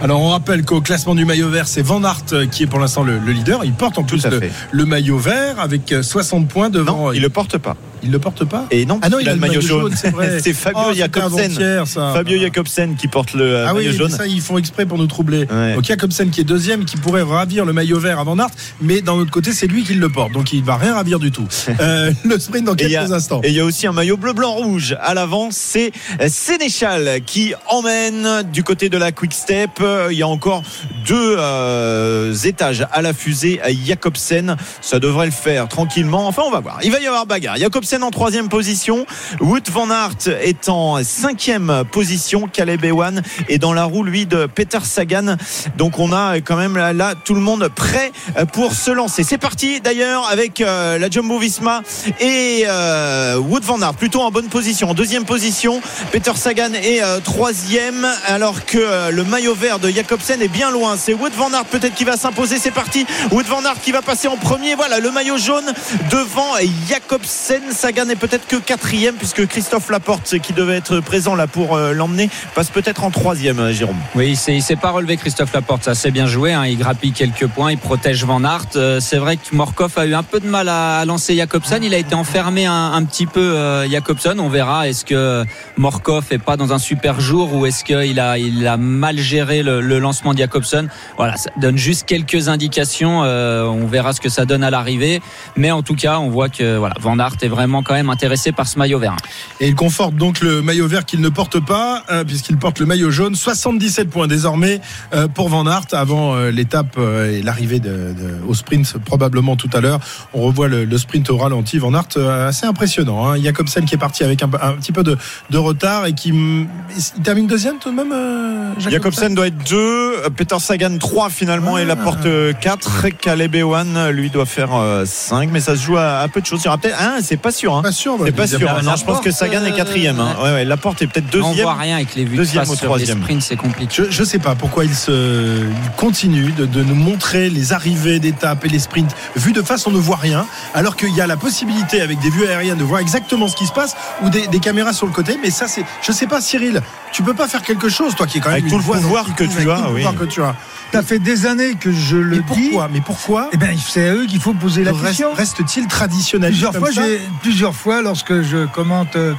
Alors 0.00 0.20
on 0.20 0.28
rappelle 0.28 0.64
qu'au 0.64 0.80
classement 0.80 1.14
du 1.14 1.24
maillot 1.24 1.48
vert, 1.48 1.66
c'est 1.66 1.82
Van 1.82 2.02
Aert 2.04 2.48
qui 2.50 2.64
est 2.64 2.66
pour 2.66 2.78
l'instant 2.78 3.02
le, 3.02 3.18
le 3.18 3.32
leader. 3.32 3.64
Il 3.64 3.72
porte 3.72 3.98
en 3.98 4.04
plus 4.04 4.26
le, 4.72 4.84
maillot 4.84 5.18
vert 5.18 5.58
avec 5.58 5.92
euh, 5.92 6.02
60 6.02 6.48
points 6.48 6.70
devant. 6.70 6.96
Non, 6.96 7.12
il 7.12 7.22
le 7.22 7.30
porte 7.30 7.58
pas. 7.58 7.76
Il 8.04 8.10
le 8.10 8.18
porte 8.18 8.44
pas 8.44 8.66
Et 8.70 8.86
non, 8.86 8.98
Ah 9.02 9.08
non, 9.08 9.18
il, 9.18 9.28
a 9.28 9.34
le 9.34 9.40
maillot 9.40 9.60
jaune. 9.60 9.94
c'est 9.96 10.12
c'est 10.40 10.52
Fabio 10.52 10.82
Oh, 10.90 10.92
Jacobsen. 10.94 11.84
Fabio 11.86 12.38
Jacobsen 12.40 12.96
qui 12.96 13.08
porte 13.08 13.34
le 13.34 13.44
euh, 13.44 13.66
Ah 13.68 13.72
oui, 13.74 13.80
maillot 13.84 13.92
mais 13.92 13.98
jaune. 13.98 14.10
ça 14.10 14.26
ils 14.26 14.40
font 14.40 14.58
exprès 14.58 14.86
pour 14.86 14.98
nous 14.98 15.06
troubler. 15.06 15.46
Ouais. 15.50 15.74
Donc 15.74 15.84
Jacobsen 15.84 16.30
qui 16.30 16.40
est 16.40 16.44
deuxième, 16.44 16.84
qui 16.84 16.96
pourrait 16.96 17.22
ravir 17.22 17.64
le 17.64 17.72
maillot 17.72 17.98
vert 17.98 18.18
avant 18.18 18.38
Aert, 18.38 18.50
mais 18.80 19.00
d'un 19.00 19.14
autre 19.14 19.30
côté 19.30 19.52
c'est 19.52 19.66
lui 19.66 19.82
qui 19.84 19.94
le 19.94 20.08
porte, 20.08 20.32
donc 20.32 20.52
il 20.52 20.62
va 20.62 20.76
rien 20.76 20.94
ravir 20.94 21.18
du 21.18 21.30
tout. 21.30 21.46
Euh, 21.80 22.12
le 22.24 22.38
sprint 22.38 22.64
dans 22.66 22.74
quelques 22.74 23.10
a- 23.10 23.14
instants. 23.14 23.40
Et 23.42 23.48
il 23.48 23.54
y 23.54 23.60
a 23.60 23.64
aussi 23.64 23.86
un 23.86 23.92
maillot 23.92 24.16
bleu, 24.16 24.32
blanc, 24.32 24.52
rouge 24.52 24.96
à 25.00 25.12
l'avant. 25.14 25.48
C'est 25.50 25.90
Sénéchal 26.28 27.20
qui 27.24 27.54
emmène 27.68 28.42
du 28.52 28.62
côté 28.64 28.88
de 28.88 28.98
la 28.98 29.12
Quick 29.12 29.32
Step. 29.32 29.70
Euh, 29.80 30.08
Il 30.10 30.18
y 30.18 30.22
a 30.22 30.28
encore 30.28 30.62
deux 31.06 31.36
euh, 31.38 32.34
étages 32.44 32.86
à 32.92 33.02
la 33.02 33.12
fusée 33.14 33.60
à 33.62 33.68
Jacobsen. 33.72 34.56
Ça 34.80 34.98
devrait 34.98 35.26
le 35.26 35.32
faire 35.32 35.68
tranquillement. 35.68 36.26
Enfin, 36.28 36.42
on 36.46 36.50
va 36.50 36.60
voir. 36.60 36.78
Il 36.82 36.90
va 36.92 37.00
y 37.00 37.06
avoir 37.06 37.26
bagarre. 37.26 37.56
Jacobsen 37.56 37.93
en 38.02 38.10
troisième 38.10 38.48
position. 38.48 39.06
Wout 39.40 39.70
van 39.70 39.90
Aert 39.90 40.28
est 40.42 40.68
en 40.68 41.02
cinquième 41.04 41.84
position. 41.90 42.48
Caleb 42.52 42.84
Ewan 42.84 43.22
est 43.48 43.58
dans 43.58 43.72
la 43.72 43.84
roue, 43.84 44.02
lui, 44.02 44.26
de 44.26 44.46
Peter 44.46 44.78
Sagan. 44.82 45.36
Donc, 45.76 45.98
on 45.98 46.12
a 46.12 46.40
quand 46.40 46.56
même 46.56 46.76
là, 46.76 47.14
tout 47.14 47.34
le 47.34 47.40
monde 47.40 47.68
prêt 47.74 48.12
pour 48.52 48.72
se 48.72 48.90
lancer. 48.90 49.22
C'est 49.22 49.38
parti 49.38 49.80
d'ailleurs 49.80 50.28
avec 50.30 50.60
euh, 50.60 50.98
la 50.98 51.10
Jumbo 51.10 51.38
Visma 51.38 51.82
et 52.20 52.64
euh, 52.66 53.36
Wood 53.36 53.62
van 53.64 53.80
Aert 53.82 53.94
plutôt 53.94 54.22
en 54.22 54.30
bonne 54.30 54.48
position. 54.48 54.90
En 54.90 54.94
deuxième 54.94 55.24
position, 55.24 55.80
Peter 56.12 56.32
Sagan 56.34 56.72
est 56.74 57.02
euh, 57.02 57.20
troisième 57.20 58.06
alors 58.26 58.64
que 58.64 59.10
le 59.10 59.24
maillot 59.24 59.54
vert 59.54 59.78
de 59.78 59.90
Jacobsen 59.90 60.42
est 60.42 60.48
bien 60.48 60.70
loin. 60.70 60.96
C'est 60.96 61.14
Wood 61.14 61.32
van 61.34 61.52
Aert 61.52 61.66
peut-être 61.66 61.94
qui 61.94 62.04
va 62.04 62.16
s'imposer. 62.16 62.58
C'est 62.58 62.70
parti. 62.70 63.06
Wood 63.30 63.46
van 63.46 63.64
Aert 63.64 63.80
qui 63.82 63.92
va 63.92 64.02
passer 64.02 64.28
en 64.28 64.36
premier. 64.36 64.74
Voilà 64.74 64.98
le 64.98 65.10
maillot 65.10 65.38
jaune 65.38 65.72
devant 66.10 66.54
Jacobsen. 66.88 67.62
Sagan 67.84 68.08
est 68.08 68.16
peut-être 68.16 68.46
que 68.46 68.56
quatrième 68.56 69.14
puisque 69.16 69.46
Christophe 69.46 69.90
Laporte 69.90 70.38
qui 70.38 70.54
devait 70.54 70.76
être 70.76 71.00
présent 71.00 71.34
là 71.34 71.46
pour 71.46 71.76
euh, 71.76 71.92
l'emmener 71.92 72.30
passe 72.54 72.70
peut-être 72.70 73.04
en 73.04 73.10
troisième. 73.10 73.58
euh, 73.58 73.72
Jérôme. 73.74 73.98
Oui, 74.14 74.38
il 74.48 74.62
s'est- 74.62 74.76
pas 74.76 74.90
relevé 74.90 75.18
Christophe 75.18 75.52
Laporte, 75.52 75.84
ça 75.84 75.94
c'est 75.94 76.10
bien 76.10 76.24
joué. 76.26 76.54
hein. 76.54 76.64
Il 76.64 76.78
grappille 76.78 77.12
quelques 77.12 77.46
points, 77.46 77.72
il 77.72 77.76
protège 77.76 78.24
Van 78.24 78.42
Aert. 78.42 78.68
Euh, 78.76 79.00
C'est 79.00 79.18
vrai 79.18 79.36
que 79.36 79.54
Morkov 79.54 79.92
a 79.98 80.06
eu 80.06 80.14
un 80.14 80.22
peu 80.22 80.40
de 80.40 80.46
mal 80.46 80.70
à 80.70 81.04
lancer 81.04 81.36
Jacobsen. 81.36 81.84
Il 81.84 81.92
a 81.92 81.98
été 81.98 82.14
enfermé 82.14 82.64
un, 82.64 83.04
petit 83.04 83.26
peu 83.26 83.54
Jacobsen. 83.90 84.40
On 84.40 84.48
verra. 84.48 84.88
Est-ce 84.88 85.04
que 85.04 85.44
Morkov 85.76 86.24
est 86.30 86.38
pas 86.38 86.56
dans 86.56 86.72
un 86.72 86.78
super 86.78 87.20
jour 87.20 87.52
ou 87.52 87.66
est-ce 87.66 87.84
qu'il 87.84 88.18
a 88.18 88.38
il 88.38 88.66
a 88.66 88.78
mal 88.78 89.18
géré 89.18 89.62
le, 89.62 89.98
lancement 89.98 90.32
de 90.32 90.38
Jacobsen 90.38 90.88
Voilà, 91.18 91.36
ça 91.36 91.50
donne 91.58 91.76
juste 91.76 92.06
quelques 92.06 92.48
indications. 92.48 93.18
On 93.20 93.86
verra 93.86 94.14
ce 94.14 94.22
que 94.22 94.30
ça 94.30 94.46
donne 94.46 94.64
à 94.64 94.70
l'arrivée. 94.70 95.20
Mais 95.56 95.70
en 95.70 95.82
tout 95.82 95.94
cas, 95.96 96.18
on 96.18 96.30
voit 96.30 96.48
que 96.48 96.78
voilà, 96.78 96.94
Van 97.00 97.18
Aert 97.18 97.36
est 97.42 97.48
vraiment 97.48 97.63
quand 97.82 97.94
même 97.94 98.10
intéressé 98.10 98.52
par 98.52 98.66
ce 98.66 98.78
maillot 98.78 98.98
vert. 98.98 99.16
Et 99.60 99.68
il 99.68 99.74
conforte 99.74 100.14
donc 100.14 100.40
le 100.40 100.62
maillot 100.62 100.86
vert 100.86 101.04
qu'il 101.04 101.20
ne 101.20 101.28
porte 101.28 101.60
pas, 101.60 102.02
euh, 102.10 102.24
puisqu'il 102.24 102.56
porte 102.56 102.78
le 102.80 102.86
maillot 102.86 103.10
jaune. 103.10 103.34
77 103.34 104.10
points 104.10 104.26
désormais 104.26 104.80
euh, 105.14 105.28
pour 105.28 105.48
Van 105.48 105.66
Aert 105.66 105.86
avant 105.92 106.34
euh, 106.34 106.50
l'étape 106.50 106.96
euh, 106.98 107.30
et 107.38 107.42
l'arrivée 107.42 107.78
de, 107.80 107.88
de- 107.90 108.46
au 108.46 108.54
sprint 108.54 108.98
probablement 109.04 109.56
tout 109.56 109.70
à 109.72 109.80
l'heure. 109.80 110.00
On 110.32 110.40
revoit 110.42 110.68
le, 110.68 110.84
le 110.84 110.98
sprint 110.98 111.30
au 111.30 111.36
ralenti. 111.36 111.78
Van 111.78 111.94
Aert 111.94 112.04
euh, 112.16 112.48
assez 112.48 112.66
impressionnant. 112.66 113.26
Hein. 113.28 113.40
Jacobsen 113.42 113.84
qui 113.84 113.94
est 113.94 113.98
parti 113.98 114.24
avec 114.24 114.42
un, 114.42 114.48
petit 114.48 114.92
peu 114.92 115.02
de, 115.02 115.16
de 115.50 115.58
retard 115.58 116.06
et 116.06 116.12
qui 116.12 116.28
il 116.30 117.22
termine 117.22 117.46
deuxième 117.46 117.78
tout 117.78 117.90
de 117.90 117.94
même. 117.96 118.12
euh, 118.12 118.72
Jacobsen 118.78 119.34
doit 119.34 119.46
être 119.48 119.68
2, 119.68 120.28
Peter 120.36 120.56
Sagan 120.58 120.96
3 120.98 121.30
finalement 121.30 121.78
et 121.78 121.84
Laporte 121.84 122.26
4. 122.60 123.08
Caleb 123.20 123.54
Ewan 123.54 124.08
lui 124.10 124.30
doit 124.30 124.46
faire 124.46 124.70
5, 125.04 125.50
mais 125.52 125.60
ça 125.60 125.76
se 125.76 125.82
joue 125.82 125.96
à, 125.96 126.18
à 126.18 126.28
peu 126.28 126.40
de 126.40 126.46
choses. 126.46 126.60
Il 126.62 126.64
y 126.66 126.68
aura 126.68 126.78
peut-être. 126.78 126.96
Ah, 126.98 127.16
c'est 127.22 127.36
pas 127.36 127.52
sûr. 127.54 127.74
Hein. 127.76 127.82
Pas 127.82 127.92
sûr. 127.92 128.18
bah, 128.18 128.24
C'est 128.26 128.32
pas 128.32 128.46
sûr. 128.46 128.82
Non, 128.82 128.96
je 128.96 129.04
pense 129.04 129.20
que 129.20 129.30
Sagan 129.30 129.64
est 129.64 129.72
quatrième. 129.72 130.20
Hein. 130.20 130.36
Ouais, 130.42 130.52
ouais, 130.52 130.64
Laporte 130.64 131.00
est 131.02 131.06
peut-être 131.06 131.34
On 131.36 131.48
deuxième. 131.48 131.64
voit 131.64 131.74
rien 131.74 131.96
avec 131.96 132.14
les 132.14 132.24
vues 132.24 132.36
deuxième 132.36 132.64
de 132.64 132.68
ou 132.68 132.72
face 132.72 132.78
sur 132.80 132.86
les 132.96 133.04
troisième. 133.04 133.22
sprints, 133.22 133.42
c'est 133.42 133.56
compliqué. 133.56 133.94
Je, 134.04 134.10
je 134.10 134.24
sais 134.24 134.38
pas 134.38 134.54
pourquoi 134.54 134.84
il 134.84 134.94
se 134.94 135.62
il 135.64 135.90
continue 135.96 136.52
de, 136.52 136.66
de 136.66 136.82
nous 136.82 136.94
montrer 136.94 137.48
les 137.50 137.72
arrivées 137.72 138.18
d'étapes 138.18 138.64
et 138.64 138.68
les 138.68 138.78
sprints. 138.78 139.14
Vu 139.36 139.52
de 139.52 139.62
face, 139.62 139.86
on 139.86 139.90
ne 139.90 139.98
voit 139.98 140.16
rien, 140.16 140.46
alors 140.74 140.96
qu'il 140.96 141.14
y 141.14 141.20
a 141.20 141.26
la 141.26 141.36
possibilité 141.36 142.00
avec 142.00 142.18
des 142.20 142.30
vues 142.30 142.46
aériennes 142.46 142.78
de 142.78 142.84
voir 142.84 143.00
exactement 143.00 143.48
ce 143.48 143.56
qui 143.56 143.66
se 143.66 143.72
passe 143.72 143.96
ou 144.22 144.28
des, 144.30 144.46
des 144.48 144.58
caméras 144.60 144.92
sur 144.92 145.06
le 145.06 145.12
côté. 145.12 145.38
Mais 145.42 145.50
ça, 145.50 145.68
c'est, 145.68 145.84
je 146.02 146.12
sais 146.12 146.26
pas, 146.26 146.40
Cyril, 146.40 146.82
tu 147.12 147.22
peux 147.22 147.34
pas 147.34 147.48
faire 147.48 147.62
quelque 147.62 147.88
chose, 147.88 148.14
toi 148.14 148.26
qui 148.26 148.38
est 148.38 148.40
quand 148.40 148.50
même 148.50 148.58
Avec 148.58 148.70
tout 148.70 148.76
le 148.78 148.82
pouvoir 148.82 149.24
que 149.34 149.44
tu 149.44 149.70
as, 149.70 149.76
tout 149.76 149.88
le 149.88 149.94
oui. 149.94 150.04
que 150.18 150.24
tu 150.24 150.42
as. 150.42 150.54
Ça 150.92 151.02
fait 151.02 151.18
des 151.18 151.44
années 151.46 151.74
que 151.74 151.90
je 151.92 152.16
le 152.16 152.36
Mais 152.36 152.54
dis? 152.54 152.68
pourquoi 152.70 152.88
Mais 152.92 153.00
pourquoi? 153.00 153.48
Eh 153.52 153.56
ben, 153.56 153.76
c'est 153.84 154.08
à 154.10 154.14
eux 154.14 154.26
qu'il 154.26 154.38
faut 154.40 154.52
poser 154.54 154.84
la 154.84 154.92
reste, 154.92 155.04
question. 155.06 155.32
reste-t-il 155.34 155.88
traditionnel 155.88 156.50
Plusieurs 156.52 156.70
comme 156.72 156.82
fois, 156.84 156.92
ça? 156.92 157.02
j'ai, 157.04 157.20
plusieurs 157.44 157.74
fois, 157.74 158.00
lorsque 158.00 158.40
je 158.40 158.64
commente 158.64 159.16
euh, 159.16 159.34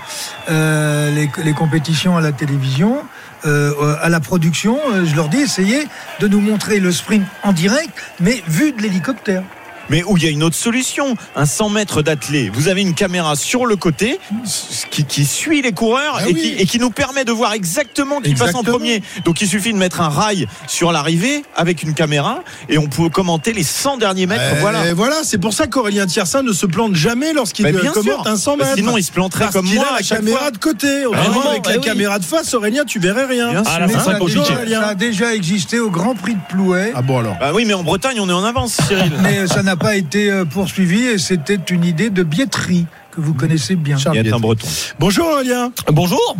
euh, 0.47 1.09
les, 1.09 1.53
compétitions 1.53 2.15
à 2.15 2.21
la 2.21 2.31
télévision, 2.31 3.01
euh, 3.45 3.95
à 3.99 4.09
la 4.09 4.19
production, 4.19 4.77
je 5.03 5.15
leur 5.15 5.27
dis 5.27 5.37
essayez 5.37 5.87
de 6.19 6.27
nous 6.27 6.39
montrer 6.39 6.79
le 6.79 6.91
sprint 6.91 7.25
en 7.41 7.51
direct, 7.51 7.97
mais 8.19 8.43
vu 8.47 8.73
de 8.73 8.81
l'hélicoptère. 8.83 9.41
Mais 9.89 10.03
où 10.03 10.17
il 10.17 10.23
y 10.23 10.27
a 10.27 10.29
une 10.29 10.43
autre 10.43 10.55
solution, 10.55 11.15
un 11.35 11.45
100 11.45 11.69
mètres 11.69 12.01
d'athlée. 12.01 12.49
Vous 12.53 12.67
avez 12.67 12.81
une 12.81 12.93
caméra 12.93 13.35
sur 13.35 13.65
le 13.65 13.75
côté 13.75 14.19
qui, 14.91 15.05
qui 15.05 15.25
suit 15.25 15.61
les 15.61 15.71
coureurs 15.71 16.17
Ah 16.19 16.23
et, 16.29 16.33
oui. 16.33 16.41
qui, 16.41 16.47
et 16.61 16.65
qui 16.65 16.79
nous 16.79 16.89
permet 16.89 17.25
de 17.25 17.31
voir 17.31 17.53
exactement 17.53 18.21
qui 18.21 18.33
passe 18.35 18.55
en 18.55 18.63
premier. 18.63 19.01
Donc 19.25 19.41
il 19.41 19.47
suffit 19.47 19.73
de 19.73 19.77
mettre 19.77 20.01
un 20.01 20.09
rail 20.09 20.47
sur 20.67 20.91
l'arrivée 20.91 21.43
avec 21.55 21.83
une 21.83 21.93
caméra 21.93 22.39
et 22.69 22.77
on 22.77 22.87
peut 22.87 23.09
commenter 23.09 23.53
les 23.53 23.63
100 23.63 23.97
derniers 23.97 24.25
mètres. 24.25 24.43
Eh, 24.57 24.59
voilà. 24.59 24.93
voilà, 24.93 25.17
c'est 25.23 25.37
pour 25.37 25.53
ça 25.53 25.67
qu'Aurélien 25.67 26.05
Tiersin 26.07 26.41
ne 26.43 26.53
se 26.53 26.65
plante 26.65 26.95
jamais 26.95 27.33
lorsqu'il 27.33 27.65
euh, 27.67 27.91
commente 27.91 28.03
sûr. 28.03 28.23
un 28.27 28.37
100 28.37 28.57
Bah, 28.57 28.63
mètres. 28.65 28.75
sinon, 28.77 28.97
il 28.97 29.03
se 29.03 29.11
planterait 29.11 29.45
Parce 29.45 29.55
comme 29.55 29.71
moi 29.73 29.85
a 29.91 29.95
la 29.97 30.01
caméra 30.01 30.39
fois. 30.39 30.51
de 30.51 30.57
côté. 30.57 31.05
Autrement, 31.05 31.43
non, 31.43 31.49
avec 31.51 31.65
la 31.67 31.73
oui. 31.77 31.81
caméra 31.81 32.19
de 32.19 32.25
face, 32.25 32.53
Aurélien, 32.53 32.85
tu 32.85 32.99
verrais 32.99 33.25
rien. 33.25 33.51
Bien. 33.51 33.63
Ah 33.65 33.79
là, 33.79 33.87
ça 33.99 34.11
a 34.15 34.19
déjà, 34.19 34.43
ça 34.45 34.87
a 34.87 34.95
déjà 34.95 35.35
existé 35.35 35.79
au 35.79 35.89
Grand 35.89 36.15
Prix 36.15 36.33
de 36.35 36.39
Plouet. 36.49 36.91
Ah 36.95 37.01
bon 37.01 37.19
alors. 37.19 37.35
Bah 37.39 37.51
oui, 37.53 37.65
mais 37.65 37.73
en 37.73 37.83
Bretagne, 37.83 38.17
on 38.19 38.29
est 38.29 38.33
en 38.33 38.43
avance, 38.43 38.77
Cyril. 38.87 39.11
Mais 39.21 39.47
ça 39.47 39.63
n'a 39.63 39.74
pas 39.77 39.95
été 39.95 40.29
euh, 40.31 40.45
poursuivi 40.45 41.03
et 41.03 41.17
c'était 41.17 41.59
une 41.69 41.83
idée 41.85 42.09
de 42.09 42.23
billetterie 42.23 42.85
que 43.11 43.21
vous 43.21 43.33
connaissez 43.33 43.75
bien. 43.75 43.97
Charles 43.97 44.15
Il 44.17 44.19
est 44.19 44.23
Biet. 44.23 44.33
un 44.33 44.39
breton. 44.39 44.67
Bonjour 44.99 45.27
Aurélien, 45.27 45.71
Bonjour. 45.91 46.37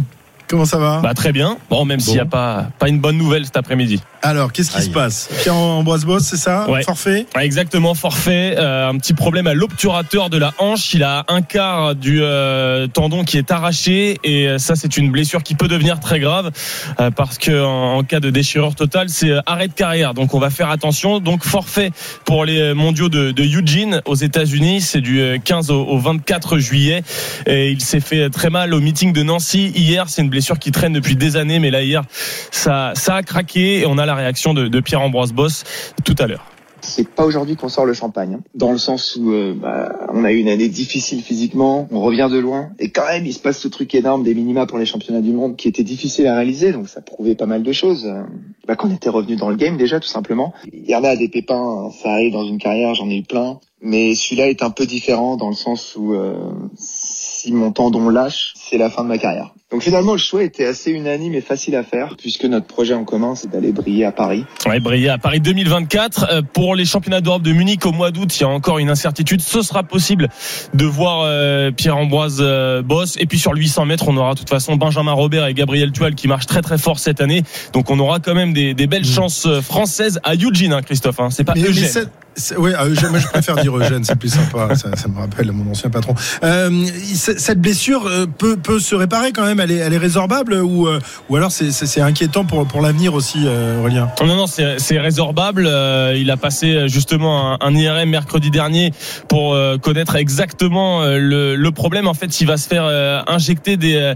comment 0.48 0.66
ça 0.66 0.78
va? 0.78 1.00
Bah 1.02 1.14
très 1.14 1.32
bien. 1.32 1.58
Bon, 1.70 1.86
même 1.86 2.00
s'il 2.00 2.14
n'y 2.14 2.20
a 2.20 2.26
pas, 2.26 2.68
pas 2.80 2.90
une 2.90 3.00
bonne 3.00 3.18
nouvelle 3.18 3.46
cet 3.46 3.58
après-midi. 3.58 4.02
Alors, 4.22 4.52
qu'est-ce 4.52 4.72
qui 4.72 4.78
Aïe. 4.78 4.86
se 4.86 4.90
passe? 4.90 5.30
Pierre-Ambroise 5.44 6.06
Boss, 6.06 6.24
c'est 6.24 6.38
ça? 6.38 6.70
Ouais. 6.70 6.82
Forfait? 6.84 7.26
Ouais, 7.36 7.46
Exactement, 7.46 7.94
forfait. 7.94 8.56
Euh, 8.58 8.90
un 8.90 8.98
petit 8.98 9.14
problème 9.14 9.46
à 9.48 9.54
l'obturateur 9.54 10.30
de 10.30 10.38
la 10.38 10.54
hanche. 10.58 10.94
Il 10.94 11.04
a 11.04 11.26
un 11.28 11.42
quart 11.44 11.94
du 11.96 12.20
euh, 12.22 12.88
tendon 12.88 13.24
qui 13.24 13.38
est 13.38 13.52
arraché 13.52 14.18
et 14.24 14.48
euh, 14.48 14.58
ça, 14.58 14.76
c'est 14.76 14.98
une 14.98 15.12
blessure 15.12 15.44
qui 15.44 15.54
peut 15.54 15.68
devenir 15.68 16.00
très 16.00 16.20
grave 16.20 16.52
euh, 17.00 17.12
parce 17.12 17.38
que 17.38 17.64
en, 17.64 17.98
en 17.98 18.04
cas 18.04 18.20
de 18.20 18.30
déchirure 18.32 18.74
totale, 18.74 19.10
c'est 19.10 19.30
euh, 19.30 19.42
arrêt 19.46 19.68
de 19.68 19.74
carrière. 19.74 20.14
Donc, 20.16 20.34
on 20.34 20.40
va 20.40 20.50
faire 20.50 20.72
attention. 20.72 21.20
Donc, 21.20 21.44
forfait 21.44 21.92
pour 22.26 22.46
les 22.46 22.74
mondiaux 22.74 23.10
de, 23.10 23.32
de 23.32 23.44
Eugene 23.44 24.02
aux 24.06 24.16
États-Unis. 24.16 24.82
C'est 24.82 25.02
du 25.02 25.20
euh, 25.22 25.38
15 25.44 25.70
au, 25.70 25.84
au 25.84 26.00
24 26.00 26.58
juillet. 26.58 27.04
Et 27.46 27.70
il 27.72 27.82
s'est 27.82 28.00
fait 28.00 28.30
très 28.32 28.50
mal 28.50 28.74
au 28.74 28.80
meeting 28.80 29.14
de 29.14 29.22
Nancy 29.22 29.72
hier. 29.76 30.06
C'est 30.10 30.24
une 30.24 30.30
blessure 30.30 30.58
qui 30.58 30.72
traîne 30.72 30.94
depuis 30.94 31.16
des 31.16 31.36
années, 31.38 31.60
mais 31.60 31.70
là 31.70 31.84
hier, 31.84 32.02
ça, 32.50 32.94
ça 32.96 33.16
a 33.16 33.22
craqué 33.24 33.82
et 33.82 33.86
on 33.86 33.98
a 34.00 34.06
la 34.06 34.15
réaction 34.16 34.54
de, 34.54 34.80
Pierre-Ambroise 34.80 35.34
Boss 35.34 35.64
tout 36.04 36.16
à 36.20 36.28
l'heure. 36.28 36.46
C'est 36.82 37.08
pas 37.08 37.26
aujourd'hui 37.26 37.56
qu'on 37.56 37.70
sort 37.70 37.86
le 37.86 37.94
champagne, 37.94 38.36
hein. 38.36 38.44
dans 38.54 38.72
le 38.72 38.78
sens 38.78 39.16
où 39.20 39.32
euh, 39.32 39.56
bah, 39.56 40.08
on 40.14 40.24
a 40.24 40.32
eu 40.32 40.38
une 40.38 40.50
année 40.50 40.68
difficile 40.68 41.24
physiquement, 41.24 41.88
on 41.90 42.00
revient 42.00 42.30
de 42.32 42.38
loin, 42.38 42.70
et 42.78 42.90
quand 42.90 43.08
même 43.08 43.26
il 43.26 43.34
se 43.34 43.40
passe 43.40 43.58
ce 43.58 43.68
truc 43.68 43.96
énorme 43.96 44.24
des 44.24 44.36
minima 44.36 44.68
pour 44.68 44.78
les 44.78 44.86
championnats 44.86 45.22
du 45.22 45.32
monde 45.32 45.56
qui 45.56 45.68
était 45.68 45.84
difficile 45.84 46.28
à 46.28 46.36
réaliser, 46.36 46.74
donc 46.74 46.88
ça 46.88 47.02
prouvait 47.02 47.34
pas 47.34 47.48
mal 47.48 47.64
de 47.64 47.72
choses. 47.72 48.06
Euh, 48.06 48.22
Bah, 48.68 48.76
qu'on 48.76 48.92
était 48.92 49.10
revenu 49.10 49.36
dans 49.36 49.50
le 49.50 49.56
game 49.56 49.78
déjà 49.78 50.00
tout 50.00 50.08
simplement. 50.08 50.54
Il 50.74 50.90
y 50.90 50.96
en 50.96 51.04
a 51.04 51.16
des 51.16 51.30
pépins, 51.30 51.92
ça 52.02 52.12
arrive 52.12 52.34
dans 52.34 52.46
une 52.46 52.58
carrière, 52.58 52.96
j'en 52.96 53.10
ai 53.10 53.18
eu 53.18 53.24
plein, 53.24 53.60
mais 53.82 54.16
celui-là 54.16 54.50
est 54.50 54.64
un 54.64 54.72
peu 54.72 54.88
différent 54.88 55.38
dans 55.38 55.50
le 55.50 55.56
sens 55.56 55.96
où 55.96 56.14
euh, 56.14 56.34
si 56.76 57.54
mon 57.54 57.72
tendon 57.72 58.10
lâche, 58.10 58.55
c'est 58.68 58.78
la 58.78 58.90
fin 58.90 59.04
de 59.04 59.08
ma 59.08 59.18
carrière. 59.18 59.54
Donc 59.72 59.82
finalement 59.82 60.14
le 60.14 60.20
choix 60.20 60.44
était 60.44 60.66
assez 60.66 60.92
unanime 60.92 61.34
et 61.34 61.42
facile 61.42 61.76
à 61.76 61.84
faire, 61.84 62.16
puisque 62.18 62.46
notre 62.46 62.68
projet 62.68 62.94
en 62.94 63.04
commun 63.04 63.36
c'est 63.36 63.50
d'aller 63.50 63.72
briller 63.72 64.06
à 64.06 64.12
Paris. 64.12 64.46
Ouais, 64.66 64.80
briller 64.80 65.10
à 65.10 65.18
Paris 65.18 65.40
2024. 65.40 66.28
Euh, 66.30 66.42
Pour 66.42 66.76
les 66.76 66.86
championnats 66.86 67.22
d'Europe 67.22 67.42
de 67.42 67.52
Munich 67.52 67.86
au 67.86 67.92
mois 67.92 68.12
d'août, 68.12 68.36
il 68.38 68.42
y 68.42 68.44
a 68.44 68.48
encore 68.48 68.80
une 68.80 68.90
incertitude. 68.90 69.42
Ce 69.42 69.62
sera 69.62 69.84
possible 69.84 70.30
de 70.74 70.86
voir 70.86 71.22
euh, 71.24 71.72
Pierre-Ambroise 71.72 72.38
euh, 72.42 72.82
Boss. 72.82 73.18
Et 73.20 73.26
puis 73.26 73.40
sur 73.40 73.54
le 73.54 73.60
800 73.60 73.86
mètres, 73.86 74.08
on 74.08 74.18
aura 74.18 74.34
de 74.34 74.40
toute 74.40 74.50
façon 74.50 74.76
Benjamin 74.76 75.14
Robert 75.14 75.46
et 75.48 75.54
Gabriel 75.54 75.92
Tual 75.92 76.16
qui 76.16 76.28
marchent 76.28 76.48
très 76.48 76.62
très 76.62 76.78
fort 76.78 77.00
cette 77.00 77.22
année. 77.22 77.44
Donc 77.74 77.90
on 77.90 78.00
aura 78.00 78.20
quand 78.20 78.36
même 78.36 78.54
des, 78.54 78.74
des 78.74 78.88
belles 78.88 79.06
chances 79.06 79.46
euh, 79.46 79.62
françaises 79.62 80.20
à 80.24 80.36
Eugene, 80.36 80.74
hein, 80.74 80.82
Christophe. 80.82 81.20
Hein. 81.20 81.30
C'est 81.32 81.44
pas 81.44 81.54
mais, 81.56 81.62
mais 81.62 81.70
Eugène. 81.70 81.90
cette, 81.90 82.12
ouais, 82.58 82.74
euh, 82.76 82.94
je, 82.94 83.20
je 83.20 83.28
préfère 83.28 83.56
dire 83.56 83.78
Eugène, 83.78 84.04
c'est 84.04 84.16
plus 84.16 84.34
sympa. 84.34 84.76
Ça, 84.76 84.90
me 85.08 85.18
rappelle 85.18 85.52
mon 85.52 85.72
ancien 85.72 85.90
patron. 85.90 86.16
Euh, 86.44 86.86
cette 87.14 87.62
blessure 87.62 88.08
euh, 88.08 88.26
peut, 88.26 88.80
se 88.80 88.96
réparer 88.96 89.32
quand 89.32 89.46
même. 89.46 89.60
Elle 89.60 89.72
est, 89.72 89.98
résorbable 89.98 90.56
ou, 90.56 90.88
alors 91.34 91.52
c'est- 91.52 92.02
inquiétant 92.02 92.44
pour, 92.44 92.82
l'avenir 92.82 93.14
aussi, 93.14 93.46
Aurélien? 93.80 94.10
Non, 94.22 94.36
non, 94.36 94.46
c'est 94.48 95.00
résorbable. 95.00 95.70
Il 96.16 96.30
a 96.30 96.38
passé 96.38 96.88
justement 96.88 97.62
un, 97.64 97.76
IRM 97.76 98.10
mercredi 98.10 98.52
dernier 98.52 98.92
pour 99.28 99.58
connaître 99.82 100.16
exactement 100.16 101.04
le, 101.06 101.70
problème. 101.72 102.08
En 102.08 102.14
fait, 102.14 102.42
il 102.42 102.48
va 102.48 102.58
se 102.58 102.68
faire 102.68 102.86
injecter 103.28 103.78
des, 103.78 104.16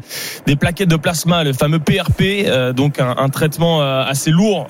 plaquettes 0.59 0.89
de 0.89 0.97
plasma, 0.97 1.43
le 1.43 1.53
fameux 1.53 1.79
PRP, 1.79 2.75
donc 2.75 2.99
un, 2.99 3.15
un 3.17 3.29
traitement 3.29 3.81
assez 3.81 4.31
lourd 4.31 4.67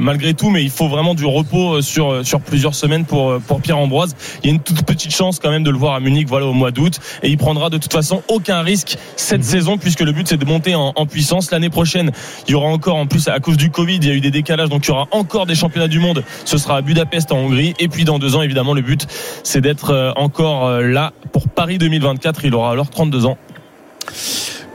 malgré 0.00 0.34
tout, 0.34 0.50
mais 0.50 0.62
il 0.62 0.70
faut 0.70 0.88
vraiment 0.88 1.14
du 1.14 1.26
repos 1.26 1.82
sur 1.82 2.24
sur 2.24 2.40
plusieurs 2.52 2.74
semaines 2.74 3.06
pour 3.06 3.30
euh, 3.30 3.38
pour 3.38 3.62
Pierre 3.62 3.78
Ambroise. 3.78 4.14
Il 4.42 4.46
y 4.46 4.50
a 4.50 4.54
une 4.54 4.60
toute 4.60 4.82
petite 4.82 5.14
chance 5.14 5.38
quand 5.38 5.50
même 5.50 5.62
de 5.62 5.70
le 5.70 5.78
voir 5.78 5.94
à 5.94 6.00
Munich, 6.00 6.28
voilà 6.28 6.44
au 6.44 6.52
mois 6.52 6.70
d'août, 6.70 7.00
et 7.22 7.30
il 7.30 7.38
prendra 7.38 7.70
de 7.70 7.78
toute 7.78 7.94
façon 7.94 8.22
aucun 8.28 8.60
risque 8.60 8.98
cette 9.16 9.42
saison 9.42 9.78
puisque 9.78 10.00
le 10.00 10.12
but 10.12 10.28
c'est 10.28 10.36
de 10.36 10.44
monter 10.44 10.74
en, 10.74 10.92
en 10.94 11.06
puissance 11.06 11.50
l'année 11.50 11.70
prochaine. 11.70 12.10
Il 12.46 12.50
y 12.50 12.54
aura 12.54 12.68
encore 12.68 12.96
en 12.96 13.06
plus 13.06 13.28
à 13.28 13.40
cause 13.40 13.56
du 13.56 13.70
Covid, 13.70 13.96
il 13.96 14.06
y 14.06 14.10
a 14.10 14.14
eu 14.14 14.20
des 14.20 14.30
décalages, 14.30 14.68
donc 14.68 14.84
il 14.84 14.88
y 14.88 14.90
aura 14.90 15.08
encore 15.12 15.46
des 15.46 15.54
championnats 15.54 15.88
du 15.88 15.98
monde. 15.98 16.24
Ce 16.44 16.58
sera 16.58 16.76
à 16.76 16.82
Budapest 16.82 17.32
en 17.32 17.38
Hongrie, 17.38 17.72
et 17.78 17.88
puis 17.88 18.04
dans 18.04 18.18
deux 18.18 18.36
ans 18.36 18.42
évidemment 18.42 18.74
le 18.74 18.82
but 18.82 19.06
c'est 19.42 19.62
d'être 19.62 19.90
euh, 19.90 20.12
encore 20.16 20.66
euh, 20.66 20.82
là 20.82 21.14
pour 21.32 21.48
Paris 21.48 21.78
2024. 21.78 22.44
Il 22.44 22.54
aura 22.54 22.72
alors 22.72 22.90
32 22.90 23.24
ans. 23.24 23.38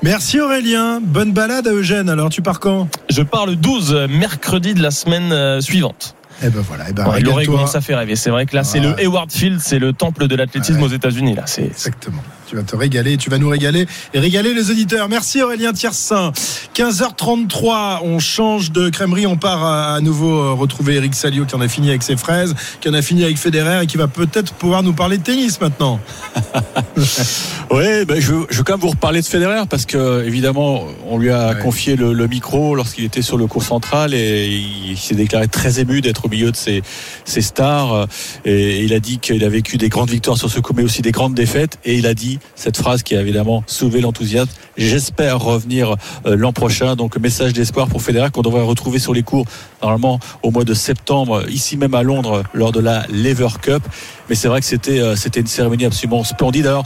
Merci 0.01 0.39
Aurélien. 0.39 0.99
Bonne 1.01 1.31
balade 1.31 1.67
à 1.67 1.71
Eugène. 1.71 2.09
Alors 2.09 2.29
tu 2.29 2.41
pars 2.41 2.59
quand? 2.59 2.87
Je 3.09 3.21
pars 3.21 3.45
le 3.45 3.55
12 3.55 3.93
euh, 3.93 4.07
mercredi 4.07 4.73
de 4.73 4.81
la 4.81 4.91
semaine 4.91 5.61
suivante. 5.61 6.15
Eh 6.43 6.49
ben 6.49 6.61
voilà. 6.67 6.85
Eh 6.89 6.93
ben, 6.93 7.07
Ouais. 7.07 7.19
L'Oregon, 7.21 7.65
ça 7.67 7.81
fait 7.81 7.95
rêver. 7.95 8.15
C'est 8.15 8.29
vrai 8.29 8.45
que 8.45 8.55
là, 8.55 8.63
c'est 8.63 8.79
le 8.79 8.99
Hayward 8.99 9.31
Field, 9.31 9.59
c'est 9.61 9.79
le 9.79 9.93
temple 9.93 10.27
de 10.27 10.35
l'athlétisme 10.35 10.79
Ouais. 10.79 10.85
aux 10.85 10.91
États-Unis. 10.93 11.35
Là, 11.35 11.43
c'est 11.45 11.63
Exactement. 11.65 12.21
Tu 12.49 12.55
vas 12.55 12.63
te 12.63 12.77
régaler, 12.77 13.17
tu 13.17 13.29
vas 13.29 13.39
nous 13.39 13.49
régaler 13.49 13.85
et 14.13 14.19
régaler 14.19 14.53
les 14.53 14.71
auditeurs. 14.71 15.09
Merci 15.09 15.41
Aurélien 15.43 15.73
Tiersin. 15.73 16.31
15h33, 16.75 17.99
on 18.03 18.19
change 18.19 18.71
de 18.71 18.89
crèmerie, 18.89 19.27
on 19.27 19.35
part 19.35 19.65
à, 19.65 19.95
à 19.95 19.99
nouveau 19.99 20.31
euh, 20.39 20.53
retrouver 20.53 20.95
Eric 20.95 21.13
Salio 21.13 21.43
qui 21.45 21.55
en 21.55 21.61
a 21.61 21.67
fini 21.67 21.89
avec 21.89 22.03
ses 22.03 22.15
fraises, 22.15 22.55
qui 22.79 22.87
en 22.87 22.93
a 22.93 23.01
fini 23.01 23.25
avec 23.25 23.37
Federer 23.37 23.83
et 23.83 23.87
qui 23.87 23.97
va 23.97 24.07
peut-être 24.07 24.53
pouvoir 24.53 24.81
nous 24.81 24.93
parler 24.93 25.17
de 25.17 25.23
tennis 25.23 25.59
maintenant. 25.59 25.99
Oui, 27.69 28.05
ben 28.07 28.21
je, 28.21 28.31
veux- 28.31 28.47
je 28.49 28.57
veux 28.59 28.63
quand 28.63 28.73
même 28.75 28.79
vous 28.81 28.91
reparler 28.91 29.19
de 29.19 29.25
Federer 29.25 29.63
parce 29.69 29.85
que 29.85 30.23
évidemment 30.25 30.85
on 31.09 31.17
lui 31.17 31.31
a 31.31 31.49
Ouais. 31.49 31.59
confié 31.61 31.97
le, 31.97 32.13
le 32.13 32.27
micro 32.27 32.75
lorsqu'il 32.75 33.03
était 33.03 33.21
sur 33.21 33.35
le 33.37 33.45
cours 33.45 33.61
central 33.63 34.13
et 34.13 34.47
il, 34.47 34.97
s'est 34.97 35.15
déclaré 35.15 35.49
très 35.49 35.81
ému 35.81 35.99
d'être 35.99 36.25
au 36.25 36.29
milieu 36.29 36.49
de 36.51 36.55
ses, 36.55 36.81
ses 37.25 37.41
stars. 37.41 38.07
Et 38.45 38.83
il 38.85 38.93
a 38.93 39.01
dit 39.01 39.19
qu'il 39.19 39.43
a 39.43 39.49
vécu 39.49 39.75
des 39.77 39.89
grandes 39.89 40.09
victoires 40.09 40.37
sur 40.37 40.49
ce 40.49 40.61
coup 40.61 40.71
mais 40.77 40.83
aussi 40.83 41.01
des 41.01 41.11
grandes 41.11 41.33
défaites. 41.33 41.77
Et 41.83 41.95
il 41.97 42.07
a 42.07 42.13
dit 42.13 42.39
cette 42.55 42.77
phrase 42.77 43.03
qui 43.03 43.17
a 43.17 43.21
évidemment 43.21 43.63
soulevé 43.67 43.99
l'enthousiasme. 43.99 44.49
J'espère 44.77 45.39
revenir 45.39 45.95
euh, 46.25 46.37
l'an 46.37 46.53
prochain. 46.53 46.95
Donc 46.95 47.17
message 47.17 47.51
d'espoir 47.51 47.87
pour 47.87 48.01
Federer 48.01 48.29
qu'on 48.31 48.43
devrait 48.43 48.61
retrouver 48.63 48.99
sur 48.99 49.13
les 49.13 49.23
cours 49.23 49.45
normalement 49.83 50.21
au 50.41 50.51
mois 50.51 50.63
de 50.63 50.73
septembre 50.73 51.43
ici 51.49 51.75
même 51.75 51.93
à 51.95 52.03
Londres 52.03 52.43
lors 52.53 52.71
de 52.71 52.79
la 52.79 53.05
Lever 53.09 53.49
Cup. 53.61 53.83
Mais 54.29 54.35
c'est 54.35 54.47
vrai 54.47 54.61
que 54.61 54.65
c'était 54.65 54.99
euh, 55.01 55.17
c'était 55.17 55.41
une 55.41 55.47
cérémonie 55.47 55.83
absolument 55.85 56.23
splendide. 56.23 56.65
Alors 56.67 56.85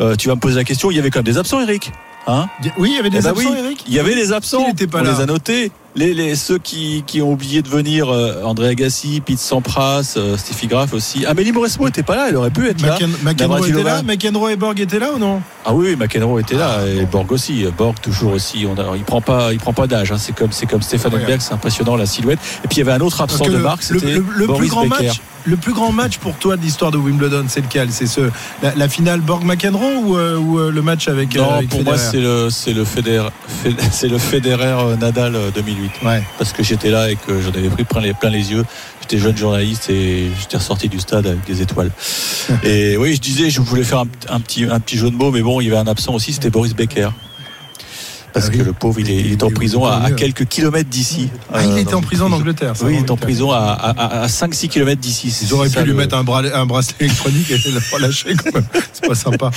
euh, 0.00 0.16
tu 0.16 0.28
vas 0.28 0.34
me 0.34 0.40
poser 0.40 0.56
la 0.56 0.64
question, 0.64 0.90
il 0.90 0.96
y 0.96 0.98
avait 0.98 1.10
quand 1.10 1.20
même 1.20 1.24
des 1.32 1.38
absents, 1.38 1.60
Eric 1.60 1.92
hein? 2.26 2.48
Oui, 2.78 2.90
il 2.92 2.96
y 2.96 2.98
avait 2.98 3.10
des 3.10 3.18
Eh 3.18 3.22
ben 3.22 3.30
absents, 3.30 3.50
oui, 3.50 3.56
Eric 3.58 3.84
Il 3.86 3.94
y 3.94 3.98
avait 3.98 4.14
des 4.14 4.32
absents, 4.32 4.66
Il 4.78 4.88
pas 4.88 5.00
on 5.00 5.02
là. 5.04 5.12
les 5.12 5.20
a 5.20 5.26
notés. 5.26 5.70
Les, 5.96 6.12
les, 6.12 6.34
ceux 6.34 6.58
qui, 6.58 7.04
qui 7.06 7.22
ont 7.22 7.30
oublié 7.30 7.62
de 7.62 7.68
venir, 7.68 8.08
euh, 8.12 8.42
André 8.42 8.66
Agassi, 8.70 9.20
Pete 9.24 9.38
Sampras, 9.38 10.14
euh, 10.16 10.36
Steffi 10.36 10.66
Graf 10.66 10.92
aussi. 10.92 11.24
Amélie 11.24 11.52
Mauresmo 11.52 11.86
était 11.86 12.02
pas 12.02 12.16
là, 12.16 12.26
elle 12.28 12.36
aurait 12.36 12.50
pu 12.50 12.66
être 12.66 12.80
là. 12.82 12.96
McEn- 12.98 13.22
McEnroe 13.22 13.68
était 13.68 13.82
là 13.84 14.02
McEnroe 14.02 14.50
et 14.50 14.56
Borg 14.56 14.80
étaient 14.80 14.98
là 14.98 15.12
ou 15.14 15.18
non? 15.20 15.40
Ah 15.64 15.72
oui, 15.72 15.94
McEnroe 15.94 16.40
était 16.40 16.56
là 16.56 16.78
et 16.84 17.06
Borg 17.06 17.30
aussi. 17.30 17.64
Borg 17.78 17.94
toujours 18.02 18.32
aussi. 18.32 18.66
On 18.66 18.76
a, 18.80 18.96
il 18.96 19.04
prend 19.04 19.20
pas, 19.20 19.52
il 19.52 19.60
prend 19.60 19.72
pas 19.72 19.86
d'âge. 19.86 20.10
hein. 20.10 20.16
C'est 20.18 20.34
comme, 20.34 20.50
c'est 20.50 20.66
comme 20.66 20.82
Stéphane. 20.82 21.12
Edberg, 21.14 21.40
c'est 21.40 21.52
impressionnant 21.54 21.94
la 21.94 22.06
silhouette. 22.06 22.40
Et 22.64 22.68
puis 22.68 22.78
il 22.78 22.80
y 22.80 22.82
avait 22.82 22.92
un 22.92 23.00
autre 23.00 23.20
absent 23.20 23.44
de 23.46 23.56
marque, 23.58 23.88
le- 23.90 24.00
c'était 24.00 24.14
le- 24.14 24.24
le 24.34 24.46
plus 24.46 24.46
Boris 24.46 24.70
grand 24.70 24.86
Becker. 24.88 25.06
match, 25.06 25.20
le 25.44 25.56
plus 25.56 25.72
grand 25.72 25.92
match 25.92 26.18
pour 26.18 26.34
toi 26.36 26.56
de 26.56 26.62
l'histoire 26.62 26.90
de 26.90 26.96
Wimbledon, 26.98 27.44
c'est 27.48 27.60
lequel? 27.60 27.88
C'est 27.90 28.06
ce 28.06 28.22
la, 28.62 28.74
la 28.74 28.88
finale 28.88 29.20
Borg 29.20 29.44
McEnroe 29.44 29.98
ou, 30.04 30.16
euh, 30.16 30.36
ou, 30.38 30.58
euh, 30.58 30.70
le 30.70 30.82
match 30.82 31.08
avec, 31.08 31.36
euh, 31.36 31.40
Non, 31.40 31.50
avec 31.50 31.68
pour 31.68 31.84
moi 31.84 31.96
Federer? 31.98 32.10
c'est 32.10 32.20
le 32.20 32.50
c'est 32.50 32.72
le 32.72 32.84
Federer 32.84 33.28
Fed- 33.64 33.76
c'est 33.92 34.08
le 34.08 34.18
Federer 34.18 34.64
euh, 34.78 34.96
Nadal 34.96 35.34
euh, 35.36 35.50
2008 35.54 35.90
Ouais. 36.04 36.22
parce 36.38 36.52
que 36.52 36.62
j'étais 36.62 36.90
là 36.90 37.10
et 37.10 37.16
que 37.16 37.40
j'en 37.42 37.50
avais 37.50 37.68
pris 37.68 37.84
plein 37.84 38.00
les 38.00 38.14
plein 38.14 38.30
les 38.30 38.50
yeux. 38.52 38.64
J'étais 39.02 39.18
jeune 39.18 39.36
journaliste 39.36 39.90
et 39.90 40.30
j'étais 40.40 40.56
ressorti 40.56 40.88
du 40.88 40.98
stade 40.98 41.26
avec 41.26 41.44
des 41.44 41.60
étoiles. 41.60 41.90
et 42.62 42.96
oui, 42.96 43.14
je 43.14 43.20
disais 43.20 43.50
je 43.50 43.60
voulais 43.60 43.84
faire 43.84 43.98
un, 44.00 44.06
un 44.30 44.40
petit 44.40 44.64
un 44.64 44.80
petit 44.80 44.96
jeu 44.96 45.10
de 45.10 45.16
mots 45.16 45.30
mais 45.30 45.42
bon, 45.42 45.60
il 45.60 45.64
y 45.66 45.68
avait 45.68 45.76
un 45.76 45.86
absent 45.86 46.14
aussi, 46.14 46.32
c'était 46.32 46.50
Boris 46.50 46.74
Becker. 46.74 47.10
Parce 48.34 48.46
Ah 48.46 48.50
oui. 48.52 48.58
que 48.58 48.64
le 48.64 48.72
pauvre, 48.72 48.98
il 49.00 49.08
est, 49.10 49.20
il 49.20 49.32
est 49.32 49.42
en 49.44 49.50
prison 49.50 49.84
à, 49.86 49.94
à 50.04 50.10
quelques 50.10 50.44
kilomètres 50.46 50.90
d'ici. 50.90 51.30
Ah, 51.52 51.64
il 51.64 51.70
Euh, 51.70 51.76
était 51.78 51.94
en 51.94 52.00
dans- 52.00 52.06
prison 52.06 52.26
en 52.26 52.32
Angleterre. 52.32 52.76
ça, 52.76 52.84
Oui, 52.84 52.94
il 52.94 52.96
en 52.96 52.98
est 52.98 53.10
en 53.10 53.14
Angleterre. 53.14 53.26
prison 53.26 53.52
à, 53.52 53.58
à, 53.58 54.22
à 54.22 54.26
5-6 54.26 54.68
km 54.68 55.00
d'ici. 55.00 55.32
Ils 55.42 55.54
auraient 55.54 55.68
pu 55.70 55.78
lui 55.80 55.86
le- 55.86 55.94
mettre 55.94 56.16
un, 56.16 56.24
bras- 56.24 56.42
un 56.52 56.66
bracelet 56.66 56.96
électronique 57.06 57.48
et 57.50 57.58
le 57.70 57.80
relâcher 57.94 58.34
quand 58.34 58.52
même. 58.54 58.64
C'est 58.92 59.06
pas 59.06 59.14
sympa. 59.14 59.50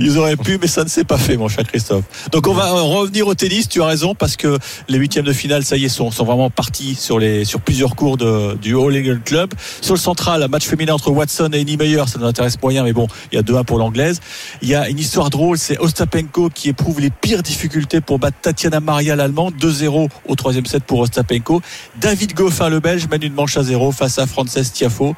Ils 0.00 0.18
auraient 0.18 0.36
pu, 0.36 0.58
mais 0.60 0.66
ça 0.66 0.82
ne 0.82 0.88
s'est 0.88 1.04
pas 1.04 1.18
fait, 1.18 1.36
mon 1.36 1.48
cher 1.48 1.64
Christophe. 1.64 2.02
Donc 2.32 2.48
on 2.48 2.52
va 2.54 2.66
euh, 2.70 2.82
revenir 2.82 3.28
au 3.28 3.34
tennis. 3.34 3.68
Tu 3.68 3.80
as 3.80 3.86
raison 3.86 4.16
parce 4.16 4.36
que 4.36 4.58
les 4.88 4.98
huitièmes 4.98 5.24
de 5.24 5.32
finale, 5.32 5.64
ça 5.64 5.76
y 5.76 5.84
est, 5.84 5.88
sont, 5.88 6.10
sont 6.10 6.24
vraiment 6.24 6.50
partis 6.50 6.96
sur 6.96 7.20
les 7.20 7.44
sur 7.44 7.60
plusieurs 7.60 7.94
cours 7.94 8.16
de, 8.16 8.54
du 8.60 8.74
All 8.76 8.96
England 8.96 9.20
Club. 9.24 9.50
Sur 9.80 9.94
le 9.94 10.00
central, 10.00 10.42
un 10.42 10.48
match 10.48 10.66
féminin 10.66 10.94
entre 10.94 11.10
Watson 11.12 11.50
et 11.52 11.64
Niemeyer, 11.64 12.02
ça 12.08 12.18
nous 12.18 12.26
intéresse 12.26 12.60
moyen, 12.60 12.82
mais 12.82 12.92
bon, 12.92 13.06
il 13.30 13.36
y 13.36 13.38
a 13.38 13.42
2-1 13.42 13.64
pour 13.64 13.78
l'anglaise. 13.78 14.18
Il 14.62 14.68
y 14.68 14.74
a 14.74 14.88
une 14.88 14.98
histoire 14.98 15.30
drôle, 15.30 15.58
c'est 15.58 15.78
Ostapenko 15.78 16.50
qui 16.52 16.70
éprouve 16.70 17.00
les 17.00 17.10
pires 17.10 17.42
difficultés 17.44 18.00
pour 18.00 18.15
battre 18.18 18.38
Tatiana 18.40 18.80
Maria 18.80 19.16
l'allemande, 19.16 19.54
2-0 19.60 20.08
au 20.26 20.34
troisième 20.34 20.66
set 20.66 20.84
pour 20.84 21.00
Ostapenko. 21.00 21.62
David 22.00 22.34
Goffin, 22.34 22.68
le 22.68 22.80
Belge, 22.80 23.08
mène 23.08 23.22
une 23.22 23.34
manche 23.34 23.56
à 23.56 23.62
zéro 23.62 23.92
face 23.92 24.18
à 24.18 24.26
Frances 24.26 24.72
Tiafo. 24.72 25.14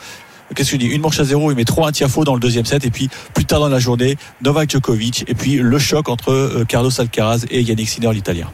Qu'est-ce 0.54 0.70
que 0.70 0.76
je 0.76 0.80
dis? 0.80 0.86
Une 0.86 1.02
manche 1.02 1.20
à 1.20 1.24
zéro, 1.24 1.50
il 1.50 1.56
met 1.56 1.64
3 1.64 1.88
un 1.88 1.92
Tiafo 1.92 2.24
dans 2.24 2.34
le 2.34 2.40
deuxième 2.40 2.64
set 2.64 2.84
et 2.84 2.90
puis 2.90 3.08
plus 3.34 3.44
tard 3.44 3.60
dans 3.60 3.68
la 3.68 3.78
journée, 3.78 4.16
Novak 4.42 4.70
Djokovic 4.70 5.24
et 5.28 5.34
puis 5.34 5.56
le 5.56 5.78
choc 5.78 6.08
entre 6.08 6.32
euh, 6.32 6.64
Carlos 6.66 6.90
Alcaraz 6.98 7.44
et 7.50 7.62
Yannick 7.62 7.88
Sinner 7.88 8.12
l'italien. 8.12 8.48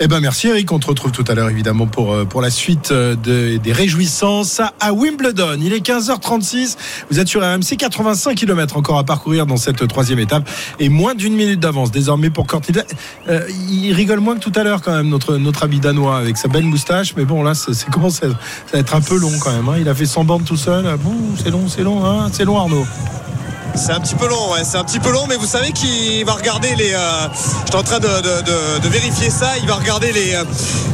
Eh 0.00 0.08
ben 0.08 0.20
merci 0.20 0.48
Eric, 0.48 0.72
on 0.72 0.78
te 0.78 0.86
retrouve 0.86 1.12
tout 1.12 1.24
à 1.28 1.34
l'heure 1.34 1.50
évidemment 1.50 1.86
pour, 1.86 2.12
euh, 2.14 2.24
pour 2.24 2.40
la 2.40 2.50
suite 2.50 2.90
euh, 2.90 3.14
de- 3.16 3.58
des 3.58 3.72
réjouissances 3.72 4.60
à 4.80 4.92
Wimbledon. 4.92 5.58
Il 5.60 5.72
est 5.72 5.80
15h36, 5.86 6.76
vous 7.10 7.20
êtes 7.20 7.28
sur 7.28 7.42
RMC, 7.42 7.76
85 7.78 8.34
km 8.34 8.76
encore 8.76 8.98
à 8.98 9.04
parcourir 9.04 9.46
dans 9.46 9.56
cette 9.58 9.86
troisième 9.86 10.18
étape 10.18 10.48
et 10.80 10.88
moins 10.88 11.14
d'une 11.14 11.34
minute 11.34 11.60
d'avance 11.60 11.90
désormais 11.90 12.30
pour 12.30 12.46
Cortina. 12.46 12.82
Euh, 13.28 13.46
il 13.70 13.92
rigole 13.92 14.20
moins 14.20 14.34
que 14.36 14.40
tout 14.40 14.52
à 14.56 14.64
l'heure 14.64 14.80
quand 14.82 14.94
même 14.94 15.08
notre, 15.08 15.36
notre 15.36 15.62
ami 15.64 15.78
danois 15.80 16.16
avec 16.18 16.38
sa 16.38 16.48
belle 16.48 16.64
moustache, 16.64 17.14
mais 17.16 17.24
bon 17.24 17.42
là 17.42 17.54
c'est 17.54 17.72
commence 17.90 18.22
à, 18.22 18.28
ça 18.30 18.34
va 18.72 18.78
être 18.78 18.94
un 18.94 19.00
peu 19.00 19.18
long 19.18 19.32
quand 19.40 19.52
même. 19.52 19.68
hein. 19.68 19.76
Il 19.78 19.88
a 19.88 19.94
fait 19.94 20.06
100 20.06 20.24
bandes 20.24 20.44
tout 20.44 20.56
seul, 20.56 20.84
Bouh, 20.98 21.34
c'est 21.42 21.50
long, 21.50 21.68
c'est 21.68 21.82
long, 21.82 22.04
hein 22.06 22.28
c'est 22.32 22.44
long 22.44 22.58
Arnaud. 22.58 22.86
C'est 23.76 23.90
un 23.92 24.00
petit 24.00 24.14
peu 24.14 24.28
long, 24.28 24.52
ouais, 24.52 24.62
c'est 24.64 24.76
un 24.78 24.84
petit 24.84 25.00
peu 25.00 25.10
long, 25.10 25.26
mais 25.28 25.36
vous 25.36 25.46
savez 25.46 25.72
qu'il 25.72 26.24
va 26.24 26.32
regarder 26.34 26.74
les. 26.76 26.92
Euh, 26.94 27.28
J'étais 27.64 27.76
en 27.76 27.82
train 27.82 27.98
de, 27.98 28.06
de- 28.06 28.42
de- 28.42 28.78
de 28.82 28.88
vérifier 28.88 29.30
ça. 29.30 29.52
Il 29.60 29.66
va 29.68 29.74
regarder 29.74 30.12
les, 30.12 30.32
euh, 30.34 30.44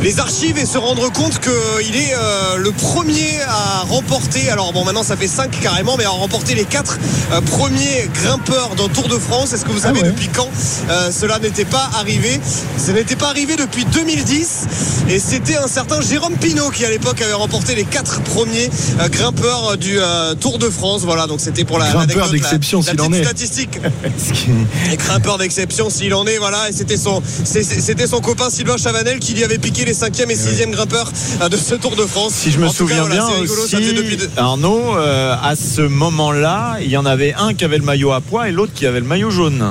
les 0.03 0.19
archives 0.19 0.57
et 0.59 0.65
se 0.67 0.79
rendre 0.79 1.13
compte 1.13 1.39
qu'il 1.41 1.95
est 1.97 2.15
euh, 2.15 2.57
le 2.57 2.73
premier 2.73 3.41
à 3.47 3.85
remporter. 3.87 4.49
Alors 4.51 4.73
bon, 4.73 4.85
maintenant 4.85 5.03
ça 5.03 5.17
fait 5.17 5.29
5 5.29 5.51
carrément, 5.61 5.97
mais 5.99 6.05
à 6.05 6.11
remporter 6.11 6.55
les 6.55 6.65
4 6.65 6.99
premiers 7.47 8.09
grimpeurs 8.15 8.71
d'un 8.77 8.89
Tour 8.89 9.09
de 9.09 9.19
France. 9.19 9.53
Est-ce 9.53 9.65
que 9.65 9.73
vous 9.73 9.81
savez 9.81 10.01
ouais. 10.03 10.09
depuis 10.11 10.29
quand 10.29 10.49
euh, 10.89 11.11
cela 11.13 11.39
n'était 11.39 11.65
pas 11.67 11.91
arrivé? 11.99 12.41
Ce 12.79 12.91
n'était 12.93 13.17
pas 13.17 13.29
arrivé 13.29 13.57
depuis 13.57 13.85
2010, 13.85 14.67
et 15.11 15.19
c'était 15.19 15.57
un 15.59 15.69
certain 15.69 16.01
Jérôme 16.01 16.35
Pinault 16.37 16.71
qui 16.71 16.85
à 16.87 16.91
l'époque 16.91 17.21
avait 17.21 17.35
remporté 17.35 17.75
les 17.75 17.85
4 17.85 18.23
premiers 18.23 18.71
euh, 19.01 19.09
grimpeurs 19.09 19.77
du 19.77 19.99
euh, 20.01 20.35
Tour 20.35 20.59
de 20.59 20.71
France. 20.71 21.03
Voilà, 21.03 21.27
donc 21.27 21.41
c'était 21.41 21.65
pour 21.65 21.79
la 21.79 21.87
Grimpeur 22.15 22.27
la- 22.43 22.49
d'exception, 22.79 22.83
s'il 22.83 23.01
en 23.01 23.13
est. 23.13 23.25
statistique. 23.25 23.79
Grimpeur 24.99 25.39
d'exception 25.39 25.91
s'il 25.91 26.15
en 26.15 26.27
est, 26.27 26.39
voilà. 26.39 26.69
Et 26.69 26.73
c'était 26.73 26.97
son, 26.97 27.23
c'était 27.45 28.07
son 28.07 28.21
copain 28.21 28.51
Sylvain 28.51 28.77
Chavanel 28.77 29.19
qui 29.19 29.35
lui 29.35 29.45
avait 29.45 29.59
piqué 29.59 29.85
les 29.85 29.95
5e 29.95 30.31
et 30.31 30.35
6e 30.37 30.71
grimpeurs 30.71 31.11
euh, 31.43 31.49
de 31.49 31.57
ce 31.57 31.75
Tour 31.75 31.97
de 31.97 32.05
France. 32.05 32.33
Si 32.35 32.51
je 32.51 32.59
me 32.59 32.67
En 32.67 32.69
cas, 32.69 32.75
souviens 32.75 33.01
voilà, 33.01 33.15
bien 33.17 33.27
c'est 33.29 33.41
rigolo, 33.43 33.67
ça 33.67 33.79
faisait 33.79 33.93
depuis 33.93 34.17
aussi, 34.17 34.27
deux- 34.27 34.31
Arnaud, 34.37 34.97
euh, 34.97 35.35
à 35.43 35.55
ce 35.57 35.83
moment-là, 35.83 36.77
il 36.81 36.89
y 36.91 36.97
en 36.97 37.07
avait 37.07 37.35
un 37.35 37.55
qui 37.55 37.65
avait 37.65 37.79
le 37.79 37.85
maillot 37.85 38.13
à 38.13 38.21
pois 38.21 38.49
et 38.49 38.53
l'autre 38.53 38.73
qui 38.75 38.87
avait 38.87 39.01
le 39.01 39.07
maillot 39.07 39.31
jaune. 39.31 39.65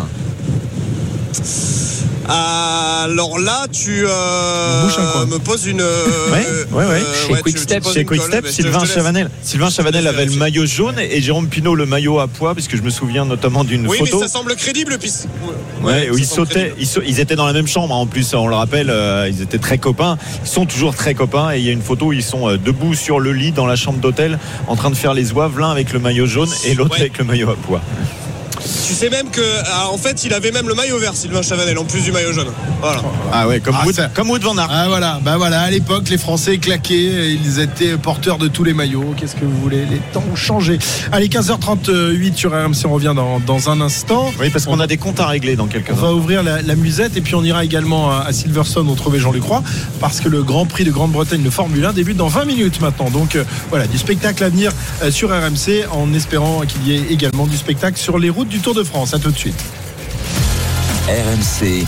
Alors 2.32 3.40
là, 3.40 3.66
tu 3.72 4.04
euh, 4.06 4.84
Bouche 4.84 4.98
me 5.32 5.40
poses 5.40 5.66
une. 5.66 5.82
Ouais, 5.82 6.46
ouais, 6.72 6.86
ouais. 6.86 7.02
Chez 7.28 7.34
tu- 7.36 7.42
Quick 7.42 7.56
tu 7.56 7.62
Step, 7.64 7.84
poses 7.84 7.94
Chez 7.94 8.06
Quick 8.06 8.20
colle, 8.22 8.30
Step, 8.30 8.48
Sylvain. 8.48 8.86
Chavanel. 8.86 9.30
Sylvain 9.42 9.70
Chavanel 9.72 10.06
avait 10.06 10.26
le 10.26 10.34
maillot 10.34 10.66
jaune 10.68 11.00
et 11.00 11.22
Jérôme 11.22 11.48
Pinault 11.48 11.74
le 11.76 11.86
maillot 11.88 12.20
à 12.20 12.28
pois, 12.28 12.54
puisque 12.54 12.76
je 12.78 12.82
me 12.84 12.90
souviens 12.92 13.26
notamment 13.26 13.64
d'une 13.64 13.88
Oui, 13.88 13.98
photo. 13.98 14.20
mais 14.20 14.28
ça 14.28 14.32
semble 14.34 14.56
crédible, 14.56 14.98
puis. 15.00 15.12
Ouais, 15.84 16.10
où 16.12 16.18
ils 16.18 16.26
sautaient, 16.26 16.74
ils, 17.06 17.20
étaient 17.20 17.36
dans 17.36 17.48
la 17.48 17.54
même 17.54 17.68
chambre. 17.68 17.94
hein. 17.96 18.00
En 18.00 18.06
plus, 18.06 18.34
on 18.36 18.48
le 18.48 18.56
rappelle, 18.56 18.90
euh, 18.92 19.28
ils 19.30 19.42
étaient 19.42 19.58
très 19.58 19.78
copains. 19.80 20.18
Ils 20.44 20.50
sont 20.50 20.66
toujours 20.68 20.96
très 20.96 21.16
copains. 21.16 21.52
Et 21.54 21.60
il 21.60 21.66
y 21.66 21.70
a 21.70 21.74
une 21.74 21.82
photo 21.82 22.08
où 22.08 22.14
ils 22.14 22.24
sont 22.24 22.48
euh, 22.50 22.58
debout 22.58 22.94
sur 22.94 23.20
le 23.20 23.34
lit 23.34 23.52
dans 23.52 23.66
la 23.66 23.76
chambre 23.76 24.00
d'hôtel, 24.00 24.38
en 24.68 24.76
train 24.76 24.92
de 24.92 24.96
faire 24.96 25.14
les 25.16 25.32
oives, 25.32 25.58
l'un 25.60 25.72
avec 25.72 25.94
le 25.94 26.00
maillot 26.00 26.28
jaune 26.28 26.50
et 26.66 26.76
l'autre 26.76 26.92
Ouais. 26.94 27.00
avec 27.02 27.18
le 27.18 27.24
maillot 27.24 27.50
à 27.50 27.56
pois. 27.56 27.82
Tu 28.60 28.94
sais 28.94 29.10
même 29.10 29.30
que, 29.30 29.42
ah, 29.72 29.90
en 29.92 29.98
fait, 29.98 30.24
il 30.26 30.34
avait 30.34 30.52
même 30.52 30.68
le 30.68 30.76
maillot 30.76 30.98
vert, 31.00 31.16
Sylvain 31.16 31.42
Chavanel, 31.42 31.78
en 31.78 31.86
plus 31.86 32.02
du 32.04 32.12
maillot 32.12 32.34
jaune. 32.34 32.48
Voilà. 32.82 33.02
Ah 33.32 33.48
ouais, 33.48 33.60
comme 33.60 33.76
Ah, 33.80 33.86
Wood, 33.86 34.10
comme 34.14 34.30
Wood 34.30 34.42
van 34.42 34.58
Aert. 34.58 34.68
Ah 34.70 34.88
voilà, 34.88 35.20
bah 35.24 35.38
voilà, 35.38 35.62
à 35.62 35.70
l'époque 35.70 36.10
les 36.10 36.18
Français 36.18 36.58
claquaient, 36.58 37.32
ils 37.34 37.60
étaient 37.60 37.98
porteurs 37.98 38.38
de 38.38 38.48
tous 38.48 38.64
les 38.64 38.74
maillots. 38.74 39.14
Qu'est-ce 39.18 39.36
que 39.36 39.46
vous 39.46 39.58
voulez? 39.62 39.86
Les 39.86 40.00
temps 40.12 40.24
ont 40.32 40.36
changé. 40.36 40.78
Allez, 41.12 41.28
15h38 41.28 42.36
sur 42.36 42.52
RMC, 42.52 42.86
on 42.86 42.94
revient 42.94 43.14
dans, 43.16 43.40
dans 43.40 43.70
un 43.70 43.80
instant. 43.82 44.32
Oui, 44.40 44.50
parce 44.50 44.66
qu'on 44.66 44.80
a 44.80 44.88
des 44.88 44.98
comptes 44.98 45.20
à 45.20 45.28
régler 45.28 45.56
dans 45.56 45.68
quelques 45.68 45.92
On 45.92 45.96
va 45.96 46.14
ouvrir 46.14 46.44
la, 46.44 46.62
la 46.62 46.76
musette 46.76 47.16
et 47.18 47.22
puis 47.22 47.36
on 47.36 47.44
ira 47.44 47.64
également 47.64 48.12
à, 48.12 48.26
à 48.28 48.34
Silverstone 48.34 48.90
retrouver 48.90 49.20
Jean-Luc 49.20 49.44
Roy 49.44 49.64
parce 50.00 50.20
que 50.20 50.28
le 50.30 50.44
Grand 50.44 50.66
Prix 50.66 50.84
de 50.84 50.92
Grande-Bretagne 50.92 51.44
de 51.44 51.50
Formule 51.50 51.86
1 51.86 51.94
débute 51.94 52.18
dans 52.18 52.28
20 52.28 52.46
minutes 52.46 52.82
maintenant. 52.82 53.10
Donc 53.10 53.36
euh, 53.36 53.44
voilà, 53.70 53.88
du 53.88 53.98
spectacle 53.98 54.44
à 54.44 54.50
venir 54.50 54.72
euh, 55.04 55.12
sur 55.12 55.30
RMC 55.30 55.86
en 55.92 56.14
espérant 56.14 56.62
qu'il 56.68 56.88
y 56.88 56.96
ait 56.96 57.04
également 57.12 57.46
du 57.48 57.58
spectacle 57.58 57.98
sur 57.98 58.20
les 58.20 58.30
routes 58.30 58.49
du 58.50 58.60
Tour 58.60 58.74
de 58.74 58.84
France. 58.84 59.14
À 59.14 59.20
tout 59.20 59.32
de 59.32 59.38
suite. 59.38 59.64
RMC 61.08 61.86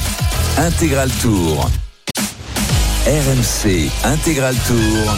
Intégral 0.58 1.10
Tour. 1.21 1.69
RMC 3.06 3.89
Intégral 4.04 4.56
Tour. 4.67 5.17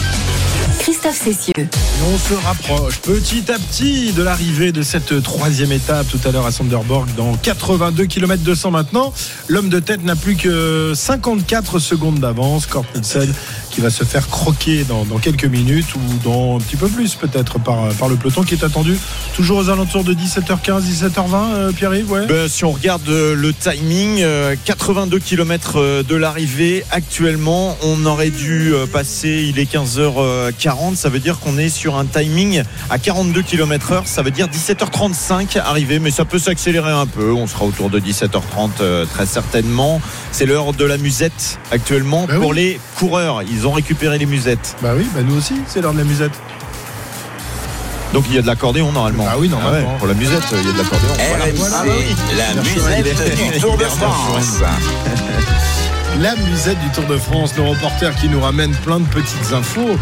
Christophe 0.84 1.16
Cessieux. 1.16 1.54
Et 1.56 1.66
on 2.12 2.18
se 2.18 2.34
rapproche 2.34 2.98
petit 2.98 3.50
à 3.50 3.58
petit 3.58 4.12
de 4.12 4.22
l'arrivée 4.22 4.70
de 4.70 4.82
cette 4.82 5.22
troisième 5.22 5.72
étape 5.72 6.06
tout 6.08 6.20
à 6.28 6.30
l'heure 6.30 6.44
à 6.44 6.52
Sonderborg 6.52 7.08
dans 7.16 7.34
82 7.36 8.04
km 8.04 8.42
200 8.42 8.70
maintenant. 8.70 9.14
L'homme 9.48 9.70
de 9.70 9.80
tête 9.80 10.04
n'a 10.04 10.14
plus 10.14 10.36
que 10.36 10.92
54 10.94 11.78
secondes 11.78 12.18
d'avance. 12.18 12.66
Kortnitzel 12.66 13.32
qui 13.74 13.80
va 13.80 13.90
se 13.90 14.04
faire 14.04 14.28
croquer 14.28 14.84
dans, 14.84 15.04
dans 15.04 15.18
quelques 15.18 15.46
minutes 15.46 15.94
ou 15.96 16.00
dans 16.22 16.56
un 16.56 16.60
petit 16.60 16.76
peu 16.76 16.86
plus 16.86 17.16
peut-être 17.16 17.58
par, 17.58 17.88
par 17.94 18.08
le 18.08 18.14
peloton 18.14 18.42
qui 18.42 18.54
est 18.54 18.62
attendu 18.62 18.96
toujours 19.34 19.58
aux 19.58 19.68
alentours 19.68 20.04
de 20.04 20.14
17h15, 20.14 20.82
17h20, 20.82 21.34
euh, 21.34 21.72
Pierre-Yves 21.72 22.10
ouais. 22.10 22.26
Ben, 22.26 22.48
si 22.48 22.64
on 22.64 22.70
regarde 22.70 23.08
euh, 23.08 23.34
le 23.34 23.52
timing, 23.52 24.20
euh, 24.20 24.54
82 24.64 25.18
km 25.18 26.04
de 26.04 26.14
l'arrivée 26.14 26.84
actuellement, 26.92 27.76
on 27.82 28.06
aurait 28.06 28.30
dû 28.30 28.72
euh, 28.72 28.86
passer, 28.86 29.46
il 29.48 29.58
est 29.58 29.72
15h40, 29.72 30.73
ça 30.94 31.08
veut 31.08 31.20
dire 31.20 31.38
qu'on 31.38 31.56
est 31.58 31.68
sur 31.68 31.96
un 31.96 32.04
timing 32.04 32.62
à 32.90 32.98
42 32.98 33.42
km 33.42 33.92
heure, 33.92 34.06
ça 34.06 34.22
veut 34.22 34.30
dire 34.30 34.48
17h35 34.48 35.58
arrivé, 35.58 35.98
mais 35.98 36.10
ça 36.10 36.24
peut 36.24 36.38
s'accélérer 36.38 36.90
un 36.90 37.06
peu, 37.06 37.32
on 37.32 37.46
sera 37.46 37.64
autour 37.64 37.90
de 37.90 38.00
17h30 38.00 38.70
euh, 38.80 39.04
très 39.06 39.26
certainement. 39.26 40.00
C'est 40.32 40.46
l'heure 40.46 40.72
de 40.72 40.84
la 40.84 40.96
musette 40.98 41.58
actuellement 41.70 42.26
Ben 42.26 42.40
pour 42.40 42.50
oui. 42.50 42.56
les 42.56 42.80
coureurs, 42.98 43.42
ils 43.42 43.66
ont 43.66 43.72
récupéré 43.72 44.18
les 44.18 44.26
musettes. 44.26 44.76
Bah 44.82 44.94
oui, 44.96 45.06
bah 45.14 45.20
nous 45.22 45.36
aussi, 45.36 45.54
c'est 45.66 45.80
l'heure 45.80 45.92
de 45.92 45.98
la 45.98 46.04
musette. 46.04 46.32
Donc 48.12 48.24
il 48.28 48.34
y 48.34 48.38
a 48.38 48.42
de 48.42 48.46
l'accordéon 48.46 48.92
normalement. 48.92 49.26
Ah 49.28 49.36
oui, 49.38 49.48
normalement. 49.48 49.92
ouais, 49.92 49.98
pour 49.98 50.06
la 50.06 50.14
musette, 50.14 50.42
il 50.52 50.56
y 50.66 50.70
a 50.70 50.72
de 50.72 50.78
l'accordéon. 50.78 51.14
Voilà. 51.28 51.44
RMC, 51.44 52.16
la 52.36 52.62
musette 52.62 53.52
du 53.52 53.60
Tour 53.60 53.76
de 53.76 53.84
France. 53.84 54.60
La 56.20 56.36
musette 56.36 56.78
du 56.78 56.88
Tour 56.90 57.04
de 57.06 57.16
France, 57.18 57.54
le 57.56 57.62
reporter 57.64 58.14
qui 58.14 58.28
nous 58.28 58.40
ramène 58.40 58.70
plein 58.76 59.00
de 59.00 59.04
petites 59.06 59.52
infos 59.52 59.96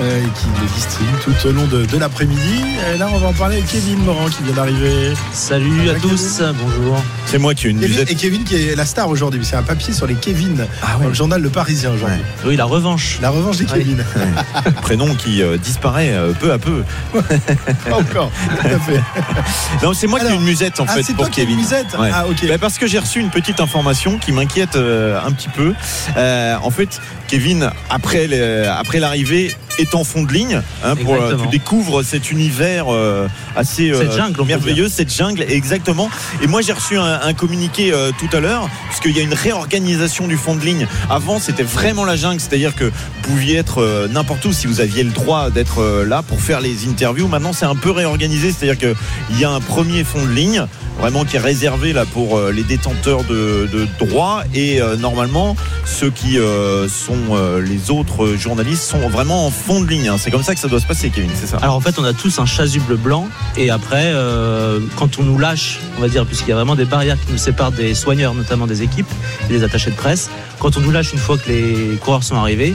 euh, 0.00 0.18
et 0.18 0.22
qui 0.30 0.46
les 0.62 0.66
distribue 0.74 1.12
tout 1.22 1.46
au 1.46 1.52
long 1.52 1.66
de, 1.66 1.84
de 1.84 1.98
l'après-midi. 1.98 2.64
Et 2.94 2.96
là, 2.96 3.08
on 3.12 3.18
va 3.18 3.28
en 3.28 3.32
parler 3.34 3.56
avec 3.58 3.68
Kevin 3.68 3.98
Morand 3.98 4.28
qui 4.30 4.42
vient 4.44 4.54
d'arriver. 4.54 5.12
Salut 5.32 5.90
à 5.90 5.94
tous, 5.94 6.40
bonjour. 6.58 6.96
C'est 7.26 7.36
moi 7.38 7.54
qui 7.54 7.66
ai 7.66 7.70
une 7.70 7.80
Kevin- 7.80 7.92
musette. 7.96 8.10
et 8.10 8.14
Kevin 8.14 8.44
qui 8.44 8.54
est 8.56 8.74
la 8.76 8.86
star 8.86 9.10
aujourd'hui. 9.10 9.44
C'est 9.44 9.56
un 9.56 9.62
papier 9.62 9.92
sur 9.92 10.06
les 10.06 10.14
Kevin 10.14 10.66
Ah 10.82 10.96
dans 11.02 11.08
le 11.08 11.14
journal 11.14 11.42
Le 11.42 11.50
Parisien 11.50 11.90
aujourd'hui. 11.92 12.22
Oui, 12.46 12.56
la 12.56 12.64
revanche. 12.64 13.18
La 13.20 13.28
revanche 13.28 13.58
des 13.58 13.66
Ouais. 13.66 13.78
Kevin. 13.80 14.02
prénom 14.82 15.14
qui 15.14 15.42
euh, 15.42 15.58
disparaît 15.58 16.12
euh, 16.12 16.32
peu 16.32 16.50
à 16.50 16.58
peu. 16.58 16.82
Pas 17.12 17.96
encore. 17.96 18.30
Tout 18.62 18.66
à 18.66 18.78
fait. 18.78 19.00
Non, 19.82 19.92
c'est 19.92 20.06
moi 20.06 20.18
qui 20.18 20.26
ai 20.26 20.34
une 20.34 20.42
musette 20.44 20.80
en 20.80 20.86
ah, 20.88 20.94
fait 20.94 21.02
c'est 21.02 21.12
pour 21.14 21.26
toi 21.26 21.30
qui 21.34 21.40
as 21.40 21.44
une 21.44 21.50
Kevin. 21.50 21.62
musette 21.62 21.86
Ouais. 21.98 22.10
Ah, 22.12 22.26
ok. 22.26 22.48
Bah, 22.48 22.58
parce 22.58 22.78
que 22.78 22.86
j'ai 22.86 22.98
reçu 22.98 23.20
une 23.20 23.30
petite 23.30 23.60
information 23.60 24.18
qui 24.18 24.32
m'inquiète 24.32 24.76
euh, 24.76 25.20
un 25.24 25.30
petit 25.32 25.48
peu. 25.48 25.57
Euh, 26.16 26.56
en 26.62 26.70
fait, 26.70 27.00
Kevin, 27.28 27.70
après 27.90 28.26
l'arrivée, 28.98 29.54
est 29.78 29.94
en 29.94 30.04
fond 30.04 30.22
de 30.22 30.32
ligne. 30.32 30.60
hein, 30.84 30.96
pour, 30.96 31.14
euh, 31.14 31.36
tu 31.42 31.48
découvres 31.48 32.02
cet 32.04 32.30
univers 32.30 32.86
euh, 32.92 33.28
assez 33.56 33.92
Cette 33.94 34.12
jungle, 34.12 34.42
merveilleux, 34.44 34.88
cette 34.88 35.14
jungle, 35.14 35.42
exactement. 35.48 36.10
Et 36.42 36.46
moi, 36.46 36.60
j'ai 36.62 36.72
reçu 36.72 36.96
un, 36.98 37.20
un 37.22 37.34
communiqué 37.34 37.92
euh, 37.92 38.10
tout 38.18 38.34
à 38.36 38.40
l'heure, 38.40 38.68
puisqu'il 38.88 39.16
y 39.16 39.20
a 39.20 39.22
une 39.22 39.34
réorganisation 39.34 40.26
du 40.26 40.36
fond 40.36 40.54
de 40.54 40.60
ligne. 40.64 40.86
Avant, 41.10 41.38
c'était 41.38 41.62
vraiment 41.62 42.04
la 42.04 42.16
jungle, 42.16 42.40
c'est-à-dire 42.40 42.74
que 42.74 42.84
vous 42.84 42.90
pouviez 43.22 43.56
être 43.56 43.82
euh, 43.82 44.08
n'importe 44.08 44.44
où 44.44 44.52
si 44.52 44.66
vous 44.66 44.80
aviez 44.80 45.02
le 45.02 45.10
droit 45.10 45.50
d'être 45.50 45.80
euh, 45.80 46.04
là 46.04 46.22
pour 46.22 46.40
faire 46.40 46.60
les 46.60 46.86
interviews. 46.88 47.28
Maintenant, 47.28 47.52
c'est 47.52 47.66
un 47.66 47.76
peu 47.76 47.90
réorganisé, 47.90 48.52
c'est-à-dire 48.52 48.78
qu'il 48.78 49.38
y 49.40 49.44
a 49.44 49.50
un 49.50 49.60
premier 49.60 50.04
fond 50.04 50.24
de 50.24 50.30
ligne 50.32 50.66
vraiment 50.98 51.24
qui 51.24 51.36
est 51.36 51.40
réservé 51.40 51.92
là 51.92 52.04
pour 52.06 52.36
euh, 52.36 52.50
les 52.50 52.64
détenteurs 52.64 53.22
de, 53.22 53.68
de 53.72 53.86
droits 54.04 54.42
et 54.52 54.80
euh, 54.82 54.96
normalement 54.96 55.54
ceux 55.84 56.10
qui 56.10 56.38
euh, 56.38 56.88
sont 56.88 57.14
euh, 57.36 57.60
les 57.62 57.92
autres 57.92 58.34
journalistes 58.34 58.82
sont 58.82 59.08
vraiment 59.08 59.46
en 59.46 59.50
hein. 59.70 60.16
C'est 60.18 60.30
comme 60.30 60.42
ça 60.42 60.54
que 60.54 60.60
ça 60.60 60.68
doit 60.68 60.80
se 60.80 60.86
passer, 60.86 61.10
Kevin, 61.10 61.30
c'est 61.34 61.46
ça? 61.46 61.58
Alors 61.58 61.76
en 61.76 61.80
fait, 61.80 61.98
on 61.98 62.04
a 62.04 62.12
tous 62.12 62.38
un 62.38 62.46
chasuble 62.46 62.96
blanc 62.96 63.28
et 63.56 63.70
après, 63.70 64.12
euh, 64.14 64.80
quand 64.96 65.18
on 65.18 65.22
nous 65.22 65.38
lâche, 65.38 65.80
on 65.98 66.00
va 66.00 66.08
dire, 66.08 66.24
puisqu'il 66.26 66.50
y 66.50 66.52
a 66.52 66.56
vraiment 66.56 66.76
des 66.76 66.84
barrières 66.84 67.16
qui 67.20 67.32
nous 67.32 67.38
séparent 67.38 67.72
des 67.72 67.94
soigneurs, 67.94 68.34
notamment 68.34 68.66
des 68.66 68.82
équipes 68.82 69.10
et 69.48 69.52
des 69.52 69.64
attachés 69.64 69.90
de 69.90 69.96
presse, 69.96 70.30
quand 70.58 70.76
on 70.76 70.80
nous 70.80 70.90
lâche 70.90 71.12
une 71.12 71.18
fois 71.18 71.36
que 71.36 71.48
les 71.48 71.96
coureurs 72.00 72.24
sont 72.24 72.36
arrivés, 72.36 72.74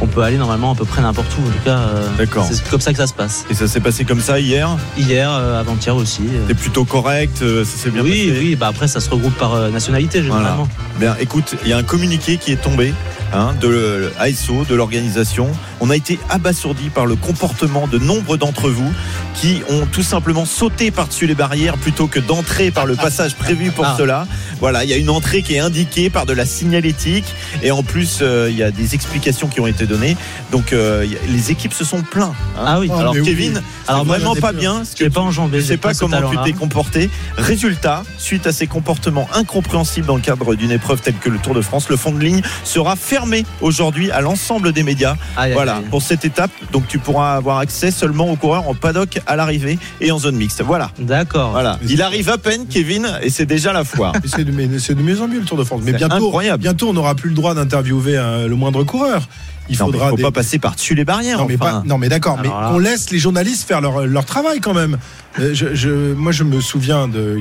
on 0.00 0.06
peut 0.06 0.22
aller 0.22 0.36
normalement 0.36 0.72
à 0.72 0.74
peu 0.74 0.84
près 0.84 1.02
n'importe 1.02 1.28
où. 1.38 1.42
En 1.42 1.50
tout 1.50 1.64
cas, 1.64 1.78
euh, 1.78 2.08
D'accord. 2.18 2.46
c'est 2.50 2.68
comme 2.68 2.80
ça 2.80 2.92
que 2.92 2.98
ça 2.98 3.06
se 3.06 3.14
passe. 3.14 3.44
Et 3.50 3.54
ça 3.54 3.66
s'est 3.68 3.80
passé 3.80 4.04
comme 4.04 4.20
ça 4.20 4.38
hier 4.40 4.68
Hier, 4.98 5.30
euh, 5.30 5.60
avant-hier 5.60 5.96
aussi. 5.96 6.22
euh. 6.32 6.44
C'est 6.48 6.54
plutôt 6.54 6.84
correct, 6.84 7.38
ça 7.38 7.64
s'est 7.64 7.90
bien 7.90 8.02
oui, 8.02 8.28
passé 8.28 8.38
oui. 8.40 8.56
Bah 8.56 8.68
après, 8.68 8.88
ça 8.88 9.00
se 9.00 9.08
regroupe 9.10 9.34
par 9.38 9.54
euh, 9.54 9.70
nationalité 9.70 10.22
généralement. 10.22 10.68
Bien, 10.98 11.16
écoute, 11.20 11.54
il 11.64 11.70
y 11.70 11.72
a 11.72 11.78
un 11.78 11.82
communiqué 11.82 12.36
qui 12.36 12.52
est 12.52 12.56
tombé 12.62 12.92
hein, 13.32 13.54
de 13.60 14.10
l'ASO, 14.18 14.64
de 14.68 14.74
l'organisation. 14.74 15.48
On 15.80 15.90
a 15.90 15.96
été 15.96 16.18
abasourdi 16.30 16.88
par 16.90 17.06
le 17.06 17.16
comportement 17.16 17.86
de 17.86 17.98
nombre 17.98 18.36
d'entre 18.36 18.68
vous 18.70 18.90
qui 19.34 19.60
ont 19.68 19.84
tout 19.86 20.02
simplement 20.02 20.44
sauté 20.46 20.90
par-dessus 20.90 21.26
les 21.26 21.34
barrières 21.34 21.76
plutôt 21.76 22.06
que 22.06 22.18
d'entrer 22.18 22.70
par 22.70 22.86
le 22.86 22.96
passage 22.96 23.34
prévu 23.34 23.70
pour 23.70 23.84
Ah. 23.84 23.94
cela. 23.98 24.26
Voilà, 24.60 24.84
il 24.84 24.90
y 24.90 24.94
a 24.94 24.96
une 24.96 25.10
entrée 25.10 25.42
qui 25.42 25.54
est 25.54 25.58
indiquée 25.58 26.08
par 26.08 26.24
de 26.24 26.32
la 26.32 26.46
signalétique 26.46 27.26
et 27.62 27.70
en 27.70 27.82
plus 27.82 28.22
il 28.22 28.56
y 28.56 28.62
a 28.62 28.70
des 28.70 28.94
explications 28.94 29.48
qui 29.48 29.60
ont 29.60 29.66
été 29.66 29.85
données. 29.86 30.16
Donc 30.52 30.72
euh, 30.72 31.06
les 31.28 31.50
équipes 31.50 31.72
se 31.72 31.84
sont 31.84 32.02
plaints. 32.02 32.34
hein. 32.58 32.64
Ah 32.66 32.80
oui. 32.80 32.88
Oh, 32.92 32.98
Alors 32.98 33.14
oui. 33.14 33.22
Kevin, 33.22 33.62
Alors 33.88 34.04
vraiment 34.04 34.34
pas 34.34 34.52
bien. 34.52 34.84
ce 34.84 34.96
Je 34.98 35.04
que 35.04 35.10
pas 35.10 35.20
enjambé. 35.20 35.60
je 35.60 35.66
sais 35.66 35.76
pas 35.76 35.94
ce 35.94 36.00
comment 36.00 36.20
tu 36.30 36.36
t'es 36.44 36.52
comporté. 36.52 37.10
Résultat, 37.36 38.02
suite 38.18 38.46
à 38.46 38.52
ces 38.52 38.66
comportements 38.66 39.28
incompréhensibles 39.34 40.06
dans 40.06 40.16
le 40.16 40.22
cadre 40.22 40.54
d'une 40.54 40.70
épreuve 40.70 41.00
telle 41.00 41.14
que 41.16 41.28
le 41.30 41.38
Tour 41.38 41.54
de 41.54 41.60
France, 41.60 41.88
le 41.88 41.96
fond 41.96 42.12
de 42.12 42.18
ligne 42.20 42.42
sera 42.64 42.96
fermé 42.96 43.44
aujourd'hui 43.60 44.10
à 44.10 44.20
l'ensemble 44.20 44.72
des 44.72 44.82
médias. 44.82 45.16
Voilà, 45.52 45.76
aïe. 45.76 45.84
pour 45.90 46.02
cette 46.02 46.24
étape. 46.24 46.50
Donc 46.72 46.88
tu 46.88 46.98
pourras 46.98 47.34
avoir 47.36 47.58
accès 47.58 47.90
seulement 47.90 48.30
aux 48.30 48.36
coureurs 48.36 48.68
en 48.68 48.74
paddock 48.74 49.20
à 49.26 49.36
l'arrivée 49.36 49.78
et 50.00 50.10
en 50.12 50.18
zone 50.18 50.36
mixte. 50.36 50.62
Voilà. 50.62 50.90
D'accord. 50.98 51.50
Voilà. 51.52 51.78
Il 51.88 52.02
arrive 52.02 52.28
à 52.30 52.38
peine, 52.38 52.66
Kevin, 52.66 53.06
et 53.22 53.30
c'est 53.30 53.46
déjà 53.46 53.72
la 53.72 53.84
foire. 53.84 54.12
Mais 54.14 54.20
C'est 54.24 54.44
de, 54.44 54.50
de 54.50 55.02
mieux 55.02 55.20
en 55.20 55.28
mieux 55.28 55.40
le 55.40 55.44
Tour 55.44 55.56
de 55.58 55.64
France. 55.64 55.82
Mais 55.84 55.92
bientôt, 55.92 56.14
incroyable. 56.26 56.62
bientôt, 56.62 56.88
on 56.88 56.92
n'aura 56.92 57.14
plus 57.14 57.28
le 57.30 57.34
droit 57.34 57.54
d'interviewer 57.54 58.16
euh, 58.16 58.48
le 58.48 58.54
moindre 58.56 58.82
coureur. 58.84 59.28
Il 59.68 59.76
non, 59.78 59.86
mais 59.86 59.92
faudra 59.92 60.10
faut 60.10 60.16
des- 60.16 60.22
pas 60.22 60.30
passer 60.30 60.58
par-dessus 60.58 60.94
les 60.94 61.04
barrières. 61.04 61.38
Non 61.38 61.46
mais, 61.46 61.56
enfin. 61.60 61.80
pas- 61.80 61.82
non 61.86 61.98
mais 61.98 62.08
d'accord, 62.08 62.38
mais 62.42 62.48
là- 62.48 62.70
on 62.72 62.78
laisse 62.78 63.10
les 63.10 63.18
journalistes 63.18 63.66
faire 63.66 63.80
leur, 63.80 64.06
leur 64.06 64.24
travail 64.24 64.60
quand 64.60 64.74
même. 64.74 64.96
Euh, 65.38 65.50
je, 65.52 65.74
je- 65.74 66.14
moi 66.14 66.32
je 66.32 66.44
me 66.44 66.60
souviens 66.62 67.08
de, 67.08 67.38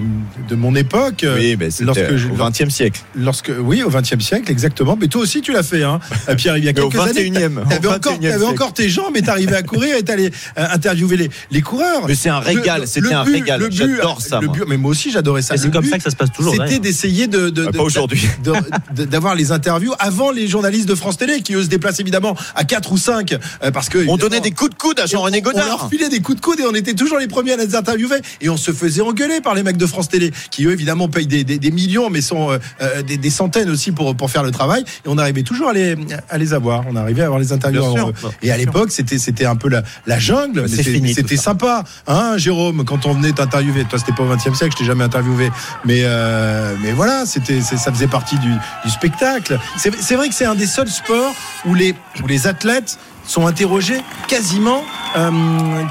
de 0.49 0.55
mon 0.55 0.75
époque. 0.75 1.23
euh, 1.23 1.37
Oui, 1.37 1.55
mais 1.57 1.69
c'était 1.71 1.85
lorsque 1.85 2.15
je- 2.17 2.27
au 2.27 2.33
XXe 2.35 2.69
siècle. 2.69 3.01
Lorsque, 3.15 3.51
oui, 3.57 3.83
au 3.83 3.89
XXe 3.89 4.19
siècle, 4.19 4.51
exactement. 4.51 4.97
Mais 4.99 5.07
toi 5.07 5.21
aussi, 5.21 5.41
tu 5.41 5.53
l'as 5.53 5.63
fait, 5.63 5.83
hein, 5.83 5.99
euh, 6.29 6.35
Pierre. 6.35 6.57
Il 6.57 6.65
y 6.65 6.69
a 6.69 6.73
Mais 6.73 6.81
au 6.81 6.89
quelques 6.89 7.03
années, 7.07 7.29
21e, 7.29 7.59
au 7.59 7.69
t'avais 7.69 7.87
encore, 7.87 8.13
21e 8.13 8.19
t'avais 8.21 8.37
siècle. 8.39 8.53
encore 8.53 8.73
tes 8.73 8.89
jambes 8.89 9.15
et 9.15 9.21
t'arrivais 9.21 9.55
à 9.55 9.63
courir 9.63 9.95
et 9.95 10.03
t'allais 10.03 10.31
euh, 10.57 10.67
interviewer 10.71 11.15
les, 11.15 11.29
les 11.51 11.61
coureurs. 11.61 12.05
Mais 12.07 12.15
c'est 12.15 12.29
un 12.29 12.39
régal, 12.39 12.85
c'était 12.87 13.13
un 13.13 13.23
but- 13.23 13.33
régal. 13.33 13.61
J'adore 13.71 14.21
ça. 14.21 14.39
le 14.41 14.49
but- 14.49 14.63
mais 14.67 14.75
moi 14.77 14.91
aussi, 14.91 15.11
j'adorais 15.11 15.41
ça. 15.41 15.55
C'est 15.55 15.71
comme 15.71 15.85
ça 15.85 15.97
que 15.97 16.03
ça 16.03 16.09
se 16.09 16.15
passe 16.17 16.31
toujours. 16.33 16.53
C'était 16.53 16.79
d'essayer 16.79 17.27
de, 17.27 17.49
de- 17.49 17.65
de- 17.65 17.71
pas 17.71 17.83
aujourd'hui. 17.83 18.27
de- 18.43 18.53
de- 18.93 19.05
d'avoir 19.05 19.35
les 19.35 19.51
interviews 19.53 19.93
avant 19.99 20.31
les 20.31 20.47
journalistes 20.47 20.89
de 20.89 20.95
France 20.95 21.17
Télé 21.17 21.41
qui 21.41 21.53
eux 21.53 21.63
se 21.63 21.67
déplacent 21.69 21.99
évidemment 22.01 22.14
évidemment 22.15 22.35
à 22.55 22.63
4 22.63 22.91
ou 22.91 22.97
5 22.97 23.35
parce 23.73 23.89
que 23.89 24.05
On 24.07 24.17
donnait 24.17 24.39
des 24.39 24.51
coups 24.51 24.71
de 24.71 24.75
coude 24.75 24.99
à 24.99 25.05
Jean-René 25.05 25.41
on 25.45 25.49
leur 25.57 25.63
Godard. 25.65 25.89
filait 25.89 26.09
des 26.09 26.21
coups 26.21 26.37
de 26.37 26.41
coude 26.41 26.59
et 26.59 26.63
on 26.65 26.73
était 26.73 26.93
toujours 26.93 27.17
les 27.17 27.27
premiers 27.27 27.53
à 27.53 27.57
les 27.57 27.75
interviewer. 27.75 28.17
Et 28.41 28.49
on 28.49 28.57
se 28.57 28.71
faisait 28.71 29.01
engueuler 29.01 29.41
par 29.41 29.53
les 29.55 29.63
mecs 29.63 29.77
de 29.77 29.85
France 29.85 30.09
Télé 30.09 30.31
qui 30.51 30.65
eux 30.65 30.71
évidemment 30.71 31.07
payent 31.09 31.27
des, 31.27 31.43
des- 31.43 31.59
des 31.59 31.71
millions 31.71 32.09
mais 32.09 32.21
sont 32.21 32.51
euh, 32.51 32.57
euh, 32.81 33.01
des, 33.01 33.17
des 33.17 33.29
centaines 33.29 33.69
aussi 33.69 33.91
pour, 33.91 34.15
pour 34.15 34.29
faire 34.31 34.43
le 34.43 34.51
travail. 34.51 34.83
Et 35.05 35.07
on 35.07 35.17
arrivait 35.17 35.43
toujours 35.43 35.69
à 35.69 35.73
les, 35.73 35.95
à 36.29 36.37
les 36.37 36.53
avoir. 36.53 36.83
On 36.89 36.95
arrivait 36.95 37.21
à 37.21 37.25
avoir 37.25 37.39
les 37.39 37.51
interviews 37.53 37.83
sûr. 37.93 38.11
et 38.41 38.51
à 38.51 38.57
l'époque 38.57 38.91
c'était 38.91 39.17
c'était 39.17 39.45
un 39.45 39.55
peu 39.55 39.69
la, 39.69 39.83
la 40.07 40.19
jungle 40.19 40.67
c'était- 40.69 41.35
sympa. 41.37 41.83
Hein 42.07 42.37
Jérôme 42.37 42.85
quand 42.85 43.05
on 43.05 43.13
venait 43.13 43.31
t'interviewer 43.33 43.83
toi 43.85 43.99
c'était 43.99 44.13
pas 44.13 44.23
au 44.23 44.27
20 44.27 44.35
e 44.35 44.53
siècle 44.55 44.73
je 44.73 44.77
t'ai 44.79 44.85
jamais 44.85 45.03
interviewé. 45.03 45.51
Mais 45.83 46.01
euh, 46.03 46.75
mais 46.81 46.91
voilà 46.93 47.25
c'était 47.25 47.61
ça 47.61 47.91
faisait 47.91 48.07
partie 48.07 48.37
du, 48.39 48.49
du 48.85 48.89
spectacle. 48.91 49.59
C'est 49.77 50.15
vrai 50.15 50.29
que 50.29 50.35
c'est 50.35 50.45
un 50.45 50.55
des 50.55 50.65
seuls 50.67 50.87
sports 50.89 51.33
où 51.65 51.73
les 51.73 51.93
où 52.23 52.27
les 52.27 52.47
athlètes 52.47 52.97
sont 53.25 53.47
interrogés 53.47 54.01
quasiment 54.27 54.83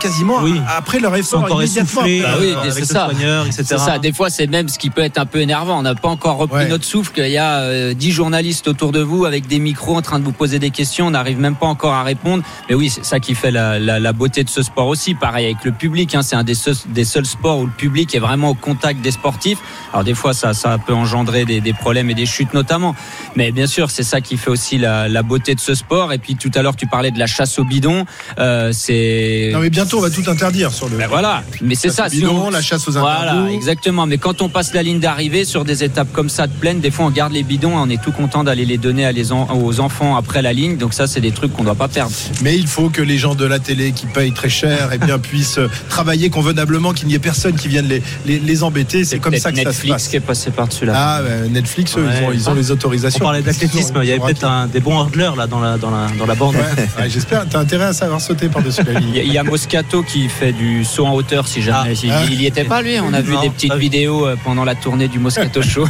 quasiment 0.00 0.38
Oui. 0.42 0.60
après 0.76 1.00
leur 1.00 1.14
effort 1.16 1.44
encore 1.44 1.62
immédiatement. 1.62 2.02
Bah 2.02 2.08
oui, 2.08 2.22
euh, 2.24 2.54
c'est 2.62 2.68
avec 2.70 2.80
le 2.80 2.84
ça. 2.86 3.04
soigneur, 3.10 3.46
etc. 3.46 3.64
C'est 3.66 3.78
ça. 3.78 3.98
Des 3.98 4.12
fois, 4.12 4.30
c'est 4.30 4.46
même 4.46 4.68
ce 4.68 4.78
qui 4.78 4.90
peut 4.90 5.02
être 5.02 5.18
un 5.18 5.26
peu 5.26 5.40
énervant. 5.40 5.78
On 5.78 5.82
n'a 5.82 5.94
pas 5.94 6.08
encore 6.08 6.36
repris 6.36 6.54
Ouais. 6.64 6.68
notre 6.68 6.84
souffle. 6.84 7.12
Il 7.16 7.28
y 7.30 7.38
a 7.38 7.58
euh, 7.60 7.94
10 7.94 8.10
journalistes 8.12 8.68
autour 8.68 8.92
de 8.92 9.00
vous 9.00 9.24
avec 9.24 9.46
des 9.46 9.58
micros 9.58 9.96
en 9.96 10.02
train 10.02 10.18
de 10.18 10.24
vous 10.24 10.32
poser 10.32 10.58
des 10.58 10.70
questions. 10.70 11.06
On 11.06 11.10
n'arrive 11.10 11.38
même 11.38 11.56
pas 11.56 11.66
encore 11.66 11.94
à 11.94 12.02
répondre. 12.02 12.42
Mais 12.68 12.74
oui, 12.74 12.90
c'est 12.90 13.04
ça 13.04 13.18
qui 13.20 13.34
fait 13.34 13.50
la, 13.50 13.78
la- 13.78 13.98
la 13.98 14.12
beauté 14.12 14.44
de 14.44 14.48
ce 14.50 14.62
sport 14.62 14.86
aussi. 14.88 15.14
Pareil 15.14 15.46
avec 15.46 15.64
le 15.64 15.72
public. 15.72 16.14
hein. 16.14 16.22
c'est 16.22 16.36
un 16.36 16.44
des 16.44 16.54
seuls, 16.54 16.74
des 16.88 17.04
seuls 17.04 17.26
sports 17.26 17.58
où 17.60 17.64
le 17.66 17.72
public 17.72 18.14
est 18.14 18.18
vraiment 18.18 18.50
au 18.50 18.54
contact 18.54 19.00
des 19.00 19.10
sportifs. 19.10 19.58
Alors 19.92 20.04
des 20.04 20.14
fois, 20.14 20.34
ça, 20.34 20.52
ça 20.54 20.76
peut 20.78 20.94
engendrer 20.94 21.44
des, 21.44 21.60
des 21.60 21.72
problèmes 21.72 22.10
et 22.10 22.14
des 22.14 22.26
chutes 22.26 22.54
notamment. 22.54 22.94
Mais 23.36 23.52
bien 23.52 23.66
sûr, 23.66 23.90
c'est 23.90 24.02
ça 24.02 24.20
qui 24.20 24.36
fait 24.36 24.50
aussi 24.50 24.78
la, 24.78 25.08
la 25.08 25.22
beauté 25.22 25.54
de 25.54 25.60
ce 25.60 25.74
sport. 25.74 26.12
Et 26.12 26.18
puis 26.18 26.36
tout 26.36 26.50
à 26.54 26.62
l'heure, 26.62 26.76
tu 26.76 26.86
parlais 26.86 27.10
de 27.10 27.18
la 27.18 27.26
chasse 27.26 27.58
au 27.58 27.64
bidon. 27.64 28.04
Euh, 28.38 28.70
c'est 28.72 29.13
Non 29.52 29.60
mais 29.60 29.70
bientôt 29.70 29.98
on 29.98 30.00
va 30.02 30.10
tout 30.10 30.22
interdire 30.28 30.72
sur 30.72 30.88
le. 30.88 30.96
ben 30.96 31.08
voilà, 31.08 31.42
mais 31.62 31.74
c'est 31.74 31.90
ça. 31.90 32.08
bidon, 32.08 32.50
la 32.50 32.62
chasse 32.62 32.86
aux 32.88 32.92
Voilà, 32.92 33.32
interviews. 33.32 33.54
exactement. 33.54 34.06
Mais 34.06 34.18
quand 34.18 34.42
on 34.42 34.48
passe 34.48 34.74
la 34.74 34.82
ligne 34.82 35.00
d'arrivée 35.00 35.44
sur 35.44 35.64
des 35.64 35.84
étapes 35.84 36.12
comme 36.12 36.28
ça 36.28 36.46
de 36.46 36.52
plaine, 36.52 36.80
des 36.80 36.90
fois 36.90 37.06
on 37.06 37.10
garde 37.10 37.32
les 37.32 37.42
bidons 37.42 37.72
et 37.72 37.80
on 37.80 37.88
est 37.90 38.02
tout 38.02 38.12
content 38.12 38.44
d'aller 38.44 38.64
les 38.64 38.78
donner 38.78 39.04
à 39.06 39.12
les 39.12 39.32
en- 39.32 39.48
aux 39.54 39.80
enfants 39.80 40.16
après 40.16 40.42
la 40.42 40.52
ligne. 40.52 40.76
Donc 40.76 40.94
ça, 40.94 41.06
c'est 41.06 41.20
des 41.20 41.32
trucs 41.32 41.52
qu'on 41.52 41.64
doit 41.64 41.74
pas 41.74 41.88
perdre. 41.88 42.12
Mais 42.42 42.56
il 42.56 42.66
faut 42.66 42.88
que 42.90 43.02
les 43.02 43.18
gens 43.18 43.34
de 43.34 43.44
la 43.44 43.58
télé 43.58 43.92
qui 43.92 44.06
payent 44.06 44.32
très 44.32 44.48
cher 44.48 44.92
et 44.92 44.98
bien 44.98 45.18
puissent 45.30 45.58
euh, 45.58 45.68
travailler 45.88 46.30
convenablement, 46.30 46.92
qu'il 46.92 47.08
n'y 47.08 47.14
ait 47.14 47.18
personne 47.18 47.54
qui 47.54 47.68
vienne 47.68 47.86
les, 47.88 48.02
les, 48.26 48.38
les 48.38 48.62
embêter. 48.62 49.04
C'est 49.04 49.18
comme 49.18 49.36
ça 49.36 49.50
que 49.50 49.56
ça 49.58 49.62
se 49.64 49.68
Netflix 49.68 49.92
passe. 49.94 50.08
qui 50.08 50.16
est 50.16 50.20
passé 50.20 50.50
par-dessus 50.50 50.84
là. 50.86 50.92
Ah, 50.96 51.20
bah, 51.22 51.48
Netflix, 51.48 51.96
eux, 51.96 52.04
ils, 52.20 52.24
ont, 52.24 52.32
ils 52.32 52.50
ont 52.50 52.54
les 52.54 52.70
On 52.70 52.74
autorisations. 52.74 53.24
parlait 53.24 53.42
d'athlétisme, 53.42 53.94
il 54.02 54.08
y 54.08 54.12
avait 54.12 54.20
peut-être 54.20 54.68
des 54.72 54.80
bons 54.80 54.98
hurdleurs 54.98 55.36
là 55.36 55.46
dans 55.46 55.60
la, 55.60 55.76
dans 55.78 55.90
la, 55.90 56.06
dans 56.18 56.26
la 56.26 56.34
bande. 56.34 56.54
Ouais, 56.56 56.62
ouais, 57.02 57.08
J'espère. 57.10 57.46
T'as 57.48 57.60
intérêt 57.60 57.84
à 57.86 57.92
savoir 57.92 58.20
sauter 58.20 58.48
par-dessus 58.48 58.82
la 58.84 59.00
ligne. 59.00 59.03
il 59.14 59.32
y 59.32 59.38
a 59.38 59.42
Moscato 59.42 60.02
qui 60.02 60.28
fait 60.28 60.52
du 60.52 60.84
saut 60.84 61.06
en 61.06 61.14
hauteur 61.14 61.46
si 61.48 61.62
jamais. 61.62 61.90
Ah. 61.90 62.00
il, 62.02 62.10
Ah. 62.12 62.22
il 62.30 62.40
y 62.42 62.46
était 62.46 62.64
pas 62.64 62.82
lui. 62.82 62.98
On 63.00 63.12
a 63.12 63.20
vu 63.20 63.32
Non, 63.34 63.40
des 63.42 63.50
petites 63.50 63.70
vu. 63.72 63.78
vidéos 63.78 64.26
euh, 64.26 64.36
pendant 64.42 64.64
la 64.64 64.74
tournée 64.74 65.08
du 65.08 65.18
Moscato 65.18 65.62
Show. 65.72 65.86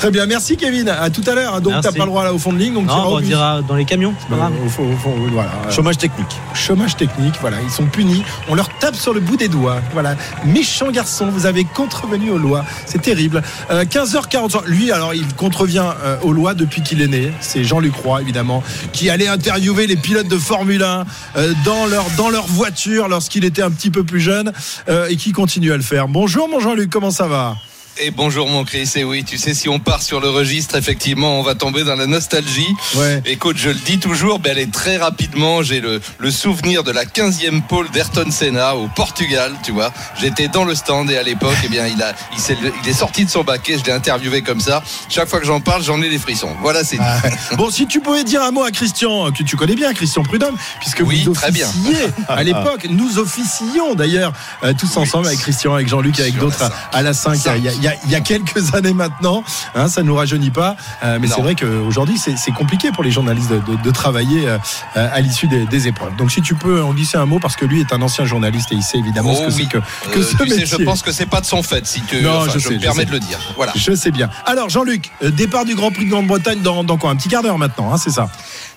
Très 0.00 0.10
bien, 0.10 0.24
merci 0.24 0.56
Kevin. 0.56 0.88
À 0.88 1.10
tout 1.10 1.20
à 1.26 1.34
l'heure. 1.34 1.60
Donc 1.60 1.74
t'as 1.82 1.92
pas 1.92 1.98
le 2.04 2.06
droit 2.06 2.24
là 2.24 2.32
au 2.32 2.38
fond 2.38 2.54
de 2.54 2.58
ligne, 2.58 2.72
donc 2.72 2.86
Non, 2.86 3.16
on 3.16 3.20
dira 3.20 3.60
dans 3.60 3.74
les 3.74 3.84
camions, 3.84 4.14
c'est 4.18 4.30
pas 4.30 4.36
grave. 4.36 4.52
Euh, 4.58 4.64
au 4.66 4.68
fond- 4.70 4.90
au 4.90 4.96
fond, 4.96 5.14
voilà. 5.30 5.50
Euh, 5.66 5.70
Chômage 5.70 5.98
technique. 5.98 6.40
chômage 6.54 6.96
technique, 6.96 7.34
voilà, 7.42 7.58
ils 7.62 7.70
sont 7.70 7.84
punis, 7.84 8.22
on 8.48 8.54
leur 8.54 8.70
tape 8.78 8.94
sur 8.96 9.12
le 9.12 9.20
bout 9.20 9.36
des 9.36 9.48
doigts, 9.48 9.76
voilà, 9.92 10.14
méchant 10.46 10.90
garçon, 10.90 11.26
vous 11.26 11.44
avez 11.44 11.64
contrevenu 11.64 12.30
aux 12.30 12.38
lois, 12.38 12.64
c'est 12.86 13.02
terrible. 13.02 13.42
Euh, 13.70 13.84
15h43, 13.84 14.62
lui 14.66 14.90
alors 14.90 15.12
il 15.12 15.26
contrevient 15.34 15.84
euh, 16.02 16.16
aux 16.22 16.32
lois 16.32 16.54
depuis 16.54 16.82
qu'il 16.82 17.02
est 17.02 17.06
né, 17.06 17.30
c'est 17.40 17.62
Jean-Luc 17.62 17.94
Roy 17.94 18.22
évidemment, 18.22 18.62
qui 18.94 19.10
allait 19.10 19.28
interviewer 19.28 19.86
les 19.86 19.96
pilotes 19.96 20.28
de 20.28 20.38
Formule 20.38 20.82
1 20.82 21.04
euh, 21.36 21.52
dans 21.66 21.84
leur 21.84 22.06
dans 22.16 22.30
leur 22.30 22.46
voiture 22.46 23.06
lorsqu'il 23.08 23.44
était 23.44 23.62
un 23.62 23.70
petit 23.70 23.90
peu 23.90 24.02
plus 24.02 24.20
jeune 24.20 24.50
euh, 24.88 25.08
et 25.10 25.16
qui 25.16 25.32
continue 25.32 25.72
à 25.72 25.76
le 25.76 25.82
faire. 25.82 26.08
Bonjour 26.08 26.48
mon 26.48 26.58
Jean-Luc, 26.58 26.88
comment 26.88 27.10
ça 27.10 27.26
va? 27.26 27.56
Et 28.02 28.10
bonjour 28.10 28.48
mon 28.48 28.64
Chris, 28.64 28.90
et 28.96 29.04
oui, 29.04 29.24
tu 29.24 29.36
sais, 29.36 29.52
si 29.52 29.68
on 29.68 29.78
part 29.78 30.00
sur 30.02 30.20
le 30.20 30.30
registre, 30.30 30.74
effectivement, 30.76 31.38
on 31.38 31.42
va 31.42 31.54
tomber 31.54 31.84
dans 31.84 31.96
la 31.96 32.06
nostalgie. 32.06 32.74
Ouais. 32.94 33.20
Écoute, 33.26 33.58
je 33.58 33.68
le 33.68 33.74
dis 33.74 33.98
toujours, 33.98 34.40
mais 34.42 34.48
allez 34.50 34.68
très 34.68 34.96
rapidement, 34.96 35.62
j'ai 35.62 35.80
le, 35.80 36.00
le 36.18 36.30
souvenir 36.30 36.82
de 36.82 36.92
la 36.92 37.04
15e 37.04 37.60
pole 37.60 37.90
d'Ayrton 37.90 38.30
Senna 38.30 38.74
au 38.74 38.88
Portugal, 38.88 39.52
tu 39.62 39.72
vois. 39.72 39.92
J'étais 40.18 40.48
dans 40.48 40.64
le 40.64 40.74
stand 40.74 41.10
et 41.10 41.18
à 41.18 41.22
l'époque, 41.22 41.56
eh 41.62 41.68
bien, 41.68 41.86
il, 41.88 42.02
a, 42.02 42.14
il, 42.38 42.88
est 42.88 42.94
sorti 42.94 43.26
de 43.26 43.30
son 43.30 43.44
baquet, 43.44 43.76
je 43.78 43.84
l'ai 43.84 43.92
interviewé 43.92 44.40
comme 44.40 44.60
ça. 44.60 44.82
Chaque 45.10 45.28
fois 45.28 45.38
que 45.38 45.46
j'en 45.46 45.60
parle, 45.60 45.82
j'en 45.82 46.00
ai 46.00 46.08
des 46.08 46.18
frissons. 46.18 46.56
Voilà, 46.62 46.84
c'est. 46.84 46.96
Ah, 47.00 47.20
Bon, 47.58 47.68
si 47.70 47.86
tu 47.86 48.00
pouvais 48.00 48.24
dire 48.24 48.42
un 48.42 48.50
mot 48.50 48.64
à 48.64 48.70
Christian, 48.70 49.30
que 49.30 49.42
tu 49.42 49.56
connais 49.58 49.74
bien, 49.76 49.92
Christian 49.92 50.22
Prudhomme, 50.22 50.56
puisque 50.80 51.02
Oui, 51.04 51.24
vous 51.26 51.34
très 51.34 51.50
bien. 51.50 51.68
à 52.28 52.42
l'époque, 52.44 52.86
nous 52.88 53.18
officions 53.18 53.94
d'ailleurs 53.94 54.32
euh, 54.64 54.72
tous 54.72 54.96
ensemble 54.96 55.26
avec 55.26 55.40
Christian, 55.40 55.74
avec 55.74 55.86
Jean-Luc, 55.88 56.18
avec 56.18 56.38
d'autres 56.38 56.62
à, 56.62 56.96
à 56.96 57.02
la 57.02 57.12
5 57.12 57.38
il 57.58 57.64
y, 57.64 57.68
a, 57.68 57.72
il 57.72 57.82
y 57.82 57.88
a- 57.88 57.89
il 58.04 58.10
y 58.10 58.14
a 58.14 58.20
quelques 58.20 58.74
années 58.74 58.92
maintenant. 58.94 59.42
Hein, 59.74 59.88
ça 59.88 60.02
ne 60.02 60.06
nous 60.08 60.14
rajeunit 60.16 60.50
pas, 60.50 60.76
euh, 61.02 61.18
mais 61.20 61.28
c'est 61.28 61.40
vrai 61.40 61.54
qu'aujourd'hui 61.54 62.18
c'est 62.18 62.52
compliqué 62.52 62.90
pour 62.92 63.02
les 63.04 63.10
journalistes 63.10 63.50
de, 63.50 63.58
de- 63.58 63.82
de 63.82 63.90
travailler 63.90 64.48
euh, 64.48 64.58
euh, 64.96 65.08
à 65.12 65.20
l'issue 65.20 65.46
des, 65.48 65.64
des 65.66 65.88
épreuves. 65.88 66.14
Donc 66.16 66.30
si 66.30 66.42
tu 66.42 66.54
peux 66.54 66.82
en 66.82 66.92
glisser 66.92 67.16
un 67.18 67.26
mot, 67.26 67.38
parce 67.38 67.56
que 67.56 67.64
lui 67.64 67.80
est 67.80 67.92
un 67.92 68.02
ancien 68.02 68.24
journaliste 68.24 68.72
et 68.72 68.74
il 68.74 68.82
sait 68.82 68.98
évidemment 68.98 69.34
ce 69.34 69.40
Oh 69.42 69.46
que 69.48 69.52
oui. 69.54 69.68
c'est 69.70 69.78
que, 70.10 70.14
que 70.14 70.22
ce 70.22 70.36
sais, 70.36 70.44
métier. 70.44 70.66
je 70.66 70.76
pense 70.84 71.02
que 71.02 71.12
c'est 71.12 71.26
pas 71.26 71.40
de 71.40 71.46
son 71.46 71.62
fait, 71.62 71.86
si 71.86 72.00
tu 72.02 72.20
Non, 72.22 72.38
enfin, 72.42 72.50
je 72.54 72.58
je, 72.58 72.68
sais, 72.68 72.74
me 72.74 72.80
permets 72.80 73.04
de 73.04 73.12
le 73.12 73.20
dire. 73.20 73.38
Voilà. 73.56 73.72
Je 73.76 73.94
sais 73.94 74.10
bien. 74.10 74.28
Alors 74.46 74.68
Jean-Luc, 74.68 75.10
départ 75.22 75.64
du 75.64 75.74
Grand 75.74 75.90
Prix 75.90 76.04
de 76.06 76.10
Grande-Bretagne 76.10 76.60
dans, 76.60 76.84
dans 76.84 76.96
quoi? 76.98 77.10
Un 77.10 77.16
petit 77.16 77.28
quart 77.28 77.42
d'heure 77.42 77.58
maintenant, 77.58 77.92
hein, 77.92 77.96
c'est 77.98 78.10
ça? 78.10 78.28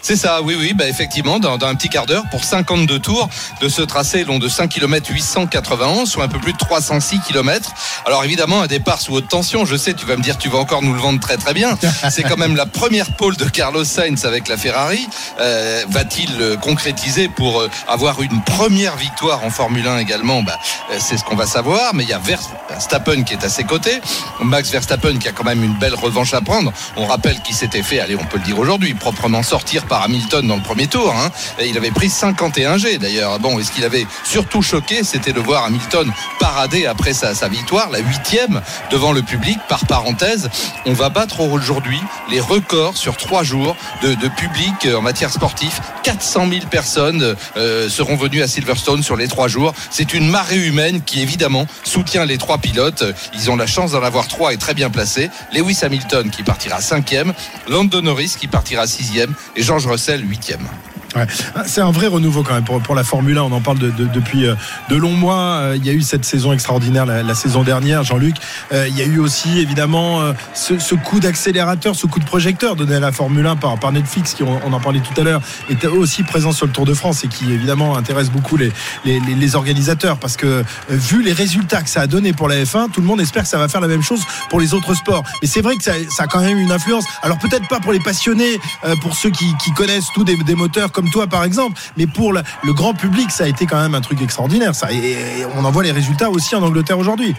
C'est 0.03 0.17
ça, 0.17 0.41
oui, 0.41 0.57
oui, 0.59 0.73
bah 0.73 0.85
effectivement, 0.89 1.39
dans, 1.39 1.57
dans 1.57 1.67
un 1.67 1.75
petit 1.75 1.87
quart 1.87 2.05
d'heure 2.05 2.25
pour 2.29 2.43
52 2.43 2.99
tours 2.99 3.29
de 3.61 3.69
ce 3.69 3.81
tracé 3.81 4.25
long 4.25 4.37
de 4.37 4.49
5 4.49 4.67
km 4.67 5.09
891, 5.09 6.11
soit 6.11 6.25
un 6.25 6.27
peu 6.27 6.39
plus 6.39 6.51
de 6.51 6.57
306 6.57 7.21
km. 7.21 7.71
Alors 8.05 8.25
évidemment, 8.25 8.61
un 8.61 8.67
départ 8.67 8.99
sous 8.99 9.13
haute 9.13 9.29
tension, 9.29 9.63
je 9.63 9.77
sais, 9.77 9.93
tu 9.93 10.05
vas 10.05 10.17
me 10.17 10.21
dire, 10.21 10.37
tu 10.37 10.49
vas 10.49 10.57
encore 10.57 10.81
nous 10.81 10.93
le 10.93 10.99
vendre 10.99 11.21
très 11.21 11.37
très 11.37 11.53
bien. 11.53 11.77
C'est 12.09 12.23
quand 12.23 12.35
même 12.35 12.57
la 12.57 12.65
première 12.65 13.15
pole 13.15 13.37
de 13.37 13.45
Carlos 13.45 13.85
Sainz 13.85 14.25
avec 14.25 14.49
la 14.49 14.57
Ferrari. 14.57 15.07
Euh, 15.39 15.85
Va-t-il 15.87 16.29
euh, 16.41 16.57
concrétiser 16.57 17.29
pour 17.29 17.61
euh, 17.61 17.69
avoir 17.87 18.21
une 18.21 18.43
première 18.43 18.97
victoire 18.97 19.45
en 19.45 19.49
Formule 19.51 19.87
1 19.87 19.99
également? 19.99 20.43
Bah, 20.43 20.59
C'est 20.99 21.15
ce 21.15 21.23
qu'on 21.23 21.37
va 21.37 21.45
savoir, 21.45 21.93
mais 21.93 22.03
il 22.03 22.09
y 22.09 22.13
a 22.13 22.19
Verstappen 22.19 23.23
qui 23.23 23.35
est 23.35 23.45
à 23.45 23.49
ses 23.49 23.63
côtés. 23.63 24.01
Max 24.41 24.69
Verstappen 24.69 25.17
qui 25.17 25.29
a 25.29 25.31
quand 25.31 25.45
même 25.45 25.63
une 25.63 25.79
belle 25.79 25.95
revanche 25.95 26.33
à 26.33 26.41
prendre. 26.41 26.73
On 26.97 27.05
rappelle 27.05 27.41
qu'il 27.41 27.55
s'était 27.55 27.83
fait, 27.83 28.01
allez, 28.01 28.17
on 28.17 28.25
peut 28.25 28.37
le 28.37 28.43
dire 28.43 28.59
aujourd'hui, 28.59 28.93
proprement 28.95 29.43
sortir 29.43 29.85
par 29.85 29.92
Hamilton 30.01 30.47
dans 30.47 30.55
le 30.55 30.61
premier 30.61 30.87
tour. 30.87 31.13
hein. 31.15 31.29
Il 31.63 31.77
avait 31.77 31.91
pris 31.91 32.09
51 32.09 32.77
G 32.77 32.97
d'ailleurs. 32.97 33.39
Bon, 33.39 33.59
et 33.59 33.63
ce 33.63 33.71
qu'il 33.71 33.83
avait 33.83 34.05
surtout 34.23 34.61
choqué, 34.61 35.03
c'était 35.03 35.33
de 35.33 35.39
voir 35.39 35.65
Hamilton 35.65 36.11
parader 36.39 36.85
après 36.85 37.13
sa, 37.13 37.33
victoire, 37.47 37.89
la 37.89 37.99
huitième 37.99 38.61
devant 38.91 39.11
le 39.11 39.21
public. 39.21 39.57
Par 39.67 39.85
parenthèse, 39.85 40.49
on 40.85 40.93
va 40.93 41.09
battre 41.09 41.41
aujourd'hui 41.41 41.99
les 42.29 42.39
records 42.39 42.97
sur 42.97 43.17
trois 43.17 43.43
jours 43.43 43.75
de, 44.01 44.27
public 44.27 44.87
en 44.95 45.01
matière 45.01 45.31
sportive. 45.31 45.79
400 46.03 46.47
000 46.49 46.65
personnes 46.69 47.35
euh, 47.57 47.89
seront 47.89 48.15
venues 48.15 48.41
à 48.41 48.47
Silverstone 48.47 49.03
sur 49.03 49.15
les 49.15 49.27
trois 49.27 49.47
jours. 49.47 49.73
C'est 49.89 50.13
une 50.13 50.29
marée 50.29 50.57
humaine 50.57 51.01
qui 51.01 51.21
évidemment 51.21 51.67
soutient 51.83 52.25
les 52.25 52.37
trois 52.37 52.57
pilotes. 52.57 53.03
Ils 53.33 53.51
ont 53.51 53.55
la 53.55 53.67
chance 53.67 53.91
d'en 53.91 54.03
avoir 54.03 54.27
trois 54.27 54.53
et 54.53 54.57
très 54.57 54.73
bien 54.73 54.89
placés. 54.89 55.29
Lewis 55.53 55.79
Hamilton 55.83 56.29
qui 56.29 56.43
partira 56.43 56.81
cinquième, 56.81 57.33
Lando 57.67 58.01
Norris 58.01 58.35
qui 58.39 58.47
partira 58.47 58.87
sixième 58.87 59.33
et 59.55 59.63
George 59.63 59.82
Russell 59.85 60.27
huitième. 60.27 60.67
Ouais. 61.15 61.27
Ah, 61.55 61.63
C'est 61.67 61.81
un 61.81 61.91
vrai 61.91 62.07
renouveau 62.07 62.43
quand 62.43 62.53
même 62.53 62.63
pour, 62.63 62.81
pour 62.81 62.95
la 62.95 63.03
Formule 63.03 63.37
1. 63.37 63.43
On 63.43 63.51
en 63.51 63.61
parle 63.61 63.77
de- 63.79 63.91
de- 63.91 64.05
depuis 64.05 64.47
euh, 64.47 64.55
de 64.89 64.95
longs 64.95 65.13
mois. 65.13 65.57
Euh, 65.61 65.75
Il 65.77 65.85
y 65.85 65.89
a 65.89 65.93
eu 65.93 66.01
cette 66.01 66.25
saison 66.25 66.53
extraordinaire 66.53 67.05
la, 67.05 67.23
la 67.23 67.35
saison 67.35 67.63
dernière, 67.63 68.03
Jean-Luc. 68.03 68.35
Euh, 68.71 68.87
Il 68.87 68.97
y 68.97 69.01
a 69.01 69.05
eu 69.05 69.19
aussi 69.19 69.59
évidemment 69.59 70.21
ce, 70.53 70.79
ce 70.79 70.95
coup 70.95 71.19
d'accélérateur, 71.19 71.95
ce 71.95 72.07
coup 72.07 72.19
de 72.19 72.25
projecteur 72.25 72.75
donné 72.75 72.95
à 72.95 72.99
la 72.99 73.11
Formule 73.11 73.45
1 73.45 73.55
par, 73.57 73.77
par 73.79 73.91
Netflix, 73.91 74.33
qui 74.33 74.43
on, 74.43 74.59
on 74.65 74.73
en 74.73 74.79
parlait 74.79 75.01
tout 75.01 75.19
à 75.19 75.23
l'heure, 75.23 75.41
était 75.69 75.87
aussi 75.87 76.23
présent 76.23 76.51
sur 76.51 76.65
le 76.65 76.71
Tour 76.71 76.85
de 76.85 76.93
France 76.93 77.23
et 77.23 77.27
qui 77.27 77.51
évidemment 77.51 77.95
intéresse 77.97 78.29
beaucoup 78.29 78.57
les, 78.57 78.71
les, 79.05 79.19
les- 79.19 79.53
organisateurs 79.55 80.17
parce 80.17 80.35
que 80.35 80.63
vu 80.89 81.21
les 81.21 81.31
résultats 81.33 81.83
que 81.83 81.89
ça 81.89 82.01
a 82.01 82.07
donné 82.07 82.33
pour 82.33 82.47
la 82.47 82.55
F1, 82.63 82.89
tout 82.89 83.01
le 83.01 83.07
monde 83.07 83.21
espère 83.21 83.43
que 83.43 83.49
ça 83.49 83.57
va 83.59 83.67
faire 83.67 83.81
la 83.81 83.87
même 83.87 84.01
chose 84.01 84.21
pour 84.49 84.59
les 84.59 84.73
autres 84.73 84.95
sports. 84.95 85.23
Mais 85.41 85.47
c'est 85.47 85.61
vrai 85.61 85.75
que 85.75 85.83
ça, 85.83 85.91
ça 86.09 86.23
a 86.23 86.27
quand 86.27 86.39
même 86.41 86.57
une 86.57 86.71
influence. 86.71 87.05
Alors 87.21 87.37
peut-être 87.37 87.67
pas 87.67 87.79
pour 87.79 87.91
les 87.93 87.99
passionnés, 87.99 88.59
pour 89.01 89.15
ceux 89.15 89.29
qui, 89.29 89.45
qui 89.63 89.71
connaissent 89.73 90.07
tous 90.15 90.23
des, 90.23 90.35
des 90.37 90.55
moteurs 90.55 90.91
comme 90.91 91.02
toi 91.09 91.27
par 91.27 91.43
exemple, 91.43 91.79
mais 91.97 92.07
pour 92.07 92.33
le 92.33 92.73
grand 92.73 92.93
public, 92.93 93.31
ça 93.31 93.45
a 93.45 93.47
été 93.47 93.65
quand 93.65 93.81
même 93.81 93.95
un 93.95 94.01
truc 94.01 94.21
extraordinaire. 94.21 94.75
Ça, 94.75 94.91
et 94.91 95.45
on 95.55 95.65
en 95.65 95.71
voit 95.71 95.83
les 95.83 95.91
résultats 95.91 96.29
aussi 96.29 96.55
en 96.55 96.63
Angleterre 96.63 96.97
aujourd'hui. 96.97 97.35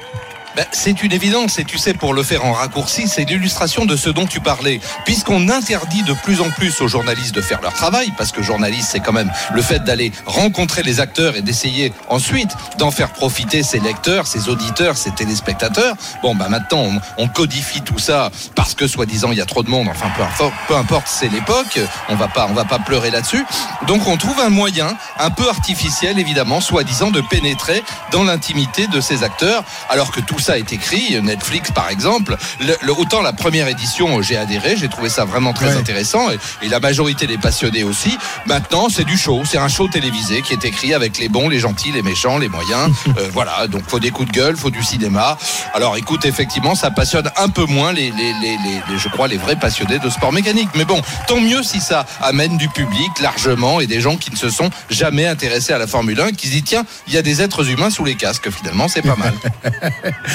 Ben, 0.56 0.64
c'est 0.70 1.02
une 1.02 1.10
évidence 1.10 1.58
et 1.58 1.64
tu 1.64 1.78
sais 1.78 1.94
pour 1.94 2.14
le 2.14 2.22
faire 2.22 2.44
en 2.44 2.52
raccourci 2.52 3.08
c'est 3.08 3.24
l'illustration 3.24 3.86
de 3.86 3.96
ce 3.96 4.08
dont 4.08 4.26
tu 4.26 4.38
parlais. 4.38 4.80
Puisqu'on 5.04 5.48
interdit 5.48 6.04
de 6.04 6.12
plus 6.12 6.40
en 6.40 6.50
plus 6.50 6.80
aux 6.80 6.86
journalistes 6.86 7.34
de 7.34 7.40
faire 7.40 7.60
leur 7.60 7.72
travail 7.72 8.12
parce 8.16 8.30
que 8.30 8.40
journaliste 8.40 8.90
c'est 8.92 9.00
quand 9.00 9.12
même 9.12 9.32
le 9.52 9.62
fait 9.62 9.82
d'aller 9.82 10.12
rencontrer 10.26 10.84
les 10.84 11.00
acteurs 11.00 11.34
et 11.34 11.42
d'essayer 11.42 11.92
ensuite 12.08 12.52
d'en 12.78 12.92
faire 12.92 13.12
profiter 13.12 13.64
ses 13.64 13.80
lecteurs 13.80 14.28
ses 14.28 14.48
auditeurs 14.48 14.96
ses 14.96 15.10
téléspectateurs. 15.10 15.96
Bon 16.22 16.36
ben 16.36 16.48
maintenant 16.48 16.84
on, 16.84 17.24
on 17.24 17.28
codifie 17.28 17.82
tout 17.82 17.98
ça 17.98 18.30
parce 18.54 18.74
que 18.74 18.86
soi-disant 18.86 19.32
il 19.32 19.38
y 19.38 19.42
a 19.42 19.46
trop 19.46 19.64
de 19.64 19.70
monde. 19.70 19.88
Enfin 19.90 20.06
peu 20.16 20.22
importe, 20.22 20.54
peu 20.68 20.76
importe 20.76 21.08
c'est 21.08 21.28
l'époque. 21.28 21.80
On 22.08 22.14
va 22.14 22.28
pas 22.28 22.46
on 22.48 22.54
va 22.54 22.64
pas 22.64 22.78
pleurer 22.78 23.10
là-dessus. 23.10 23.44
Donc 23.88 24.06
on 24.06 24.16
trouve 24.16 24.38
un 24.38 24.50
moyen 24.50 24.96
un 25.18 25.30
peu 25.30 25.48
artificiel 25.48 26.20
évidemment 26.20 26.60
soi-disant 26.60 27.10
de 27.10 27.22
pénétrer 27.22 27.82
dans 28.12 28.22
l'intimité 28.22 28.86
de 28.86 29.00
ces 29.00 29.24
acteurs 29.24 29.64
alors 29.90 30.12
que 30.12 30.20
tout 30.20 30.38
ça 30.44 30.58
est 30.58 30.72
écrit 30.72 31.20
Netflix 31.22 31.70
par 31.72 31.88
exemple 31.88 32.36
le, 32.60 32.74
le- 32.82 32.92
autant 32.92 33.22
la 33.22 33.32
première 33.32 33.66
édition 33.68 34.20
j'ai 34.22 34.36
adhéré 34.36 34.76
j'ai 34.76 34.88
trouvé 34.88 35.08
ça 35.08 35.24
vraiment 35.24 35.52
très 35.52 35.64
Ouais. 35.64 35.76
intéressant 35.80 36.30
et, 36.30 36.38
et 36.62 36.68
la 36.68 36.78
majorité 36.78 37.26
des 37.26 37.38
passionnés 37.38 37.84
aussi. 37.84 38.18
Maintenant 38.46 38.88
c'est 38.90 39.04
du 39.04 39.16
show 39.16 39.42
c'est 39.50 39.56
un 39.58 39.68
show 39.68 39.88
télévisé 39.88 40.42
qui 40.42 40.52
est 40.52 40.64
écrit 40.64 40.92
avec 40.92 41.16
les 41.18 41.28
bons 41.30 41.48
les 41.48 41.58
gentils 41.58 41.90
les 41.92 42.02
méchants 42.02 42.38
les 42.38 42.48
moyens. 42.48 42.90
Euh, 43.16 43.28
voilà 43.32 43.66
donc 43.68 43.82
faut 43.88 44.00
des 44.00 44.10
coups 44.10 44.28
de 44.28 44.34
gueule 44.34 44.56
faut 44.56 44.70
du 44.70 44.82
cinéma. 44.82 45.38
Alors 45.72 45.96
écoute 45.96 46.24
effectivement 46.26 46.74
ça 46.74 46.90
passionne 46.90 47.30
un 47.36 47.48
peu 47.48 47.64
moins 47.64 47.92
les, 47.92 48.10
les, 48.10 48.32
les, 48.42 48.56
les- 48.64 48.82
les- 48.90 48.98
je 48.98 49.08
crois 49.08 49.28
les 49.28 49.36
vrais 49.38 49.56
passionnés 49.56 49.98
de 50.00 50.10
sport 50.10 50.32
mécanique. 50.32 50.68
Mais 50.74 50.84
bon 50.84 51.00
tant 51.28 51.40
mieux 51.40 51.62
si 51.62 51.80
ça 51.80 52.04
amène 52.20 52.56
du 52.58 52.68
public 52.68 53.10
largement 53.20 53.80
et 53.80 53.86
des 53.86 54.00
gens 54.00 54.16
qui 54.16 54.30
ne 54.32 54.36
se 54.36 54.50
sont 54.50 54.68
jamais 54.90 55.26
intéressés 55.26 55.72
à 55.72 55.78
la 55.78 55.86
Formule 55.86 56.20
1 56.20 56.32
qui 56.32 56.48
se 56.48 56.52
disent 56.52 56.64
tiens 56.64 56.84
il 57.06 57.14
y 57.14 57.18
a 57.18 57.22
des 57.22 57.40
êtres 57.40 57.68
humains 57.70 57.90
sous 57.90 58.04
les 58.04 58.16
casques 58.16 58.50
finalement 58.50 58.88
c'est 58.88 59.02
pas 59.02 59.16
mal 59.16 59.32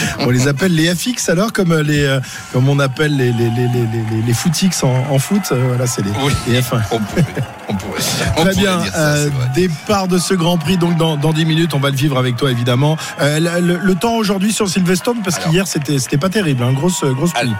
On 0.19 0.29
les 0.29 0.47
appelle 0.47 0.73
les 0.75 0.93
FX 0.93 1.29
alors, 1.29 1.53
comme, 1.53 1.71
euh, 1.71 1.83
les, 1.83 2.03
euh, 2.03 2.19
comme 2.53 2.69
on 2.69 2.79
appelle 2.79 3.15
les, 3.17 3.31
les, 3.31 3.49
les, 3.49 4.21
les, 4.25 4.33
footix 4.33 4.83
en, 4.83 5.05
en 5.09 5.19
foot. 5.19 5.41
euh, 5.51 5.63
Voilà, 5.69 5.87
c'est 5.87 6.01
les, 6.03 6.11
Oui. 6.23 6.33
les 6.47 6.61
F1. 6.61 6.79
on 6.91 6.99
pourrait 6.99 7.25
on 7.69 7.73
pourrait, 7.75 7.99
on 8.37 8.43
Très 8.45 8.55
bien. 8.55 8.77
dire 8.77 8.91
ça, 8.93 8.99
Euh, 8.99 9.29
départ 9.55 10.07
de 10.07 10.17
ce 10.17 10.33
Grand 10.33 10.57
Prix 10.57 10.77
donc 10.77 10.97
dans, 10.97 11.17
dans 11.17 11.33
10 11.33 11.45
minutes. 11.45 11.73
On 11.73 11.79
va 11.79 11.89
le 11.89 11.95
vivre 11.95 12.17
avec 12.17 12.35
toi 12.35 12.51
évidemment. 12.51 12.97
Euh, 13.21 13.39
le, 13.39 13.95
temps 13.95 14.15
aujourd'hui 14.15 14.53
sur 14.53 14.67
Silverstone 14.69 15.17
parce 15.23 15.37
qu'hier 15.39 15.67
c'était 15.67 15.99
c'était 15.99 16.17
pas 16.17 16.29
terrible. 16.29 16.63
Hein, 16.63 16.73
grosse 16.73 17.03
grosse 17.03 17.33
pluie. 17.33 17.53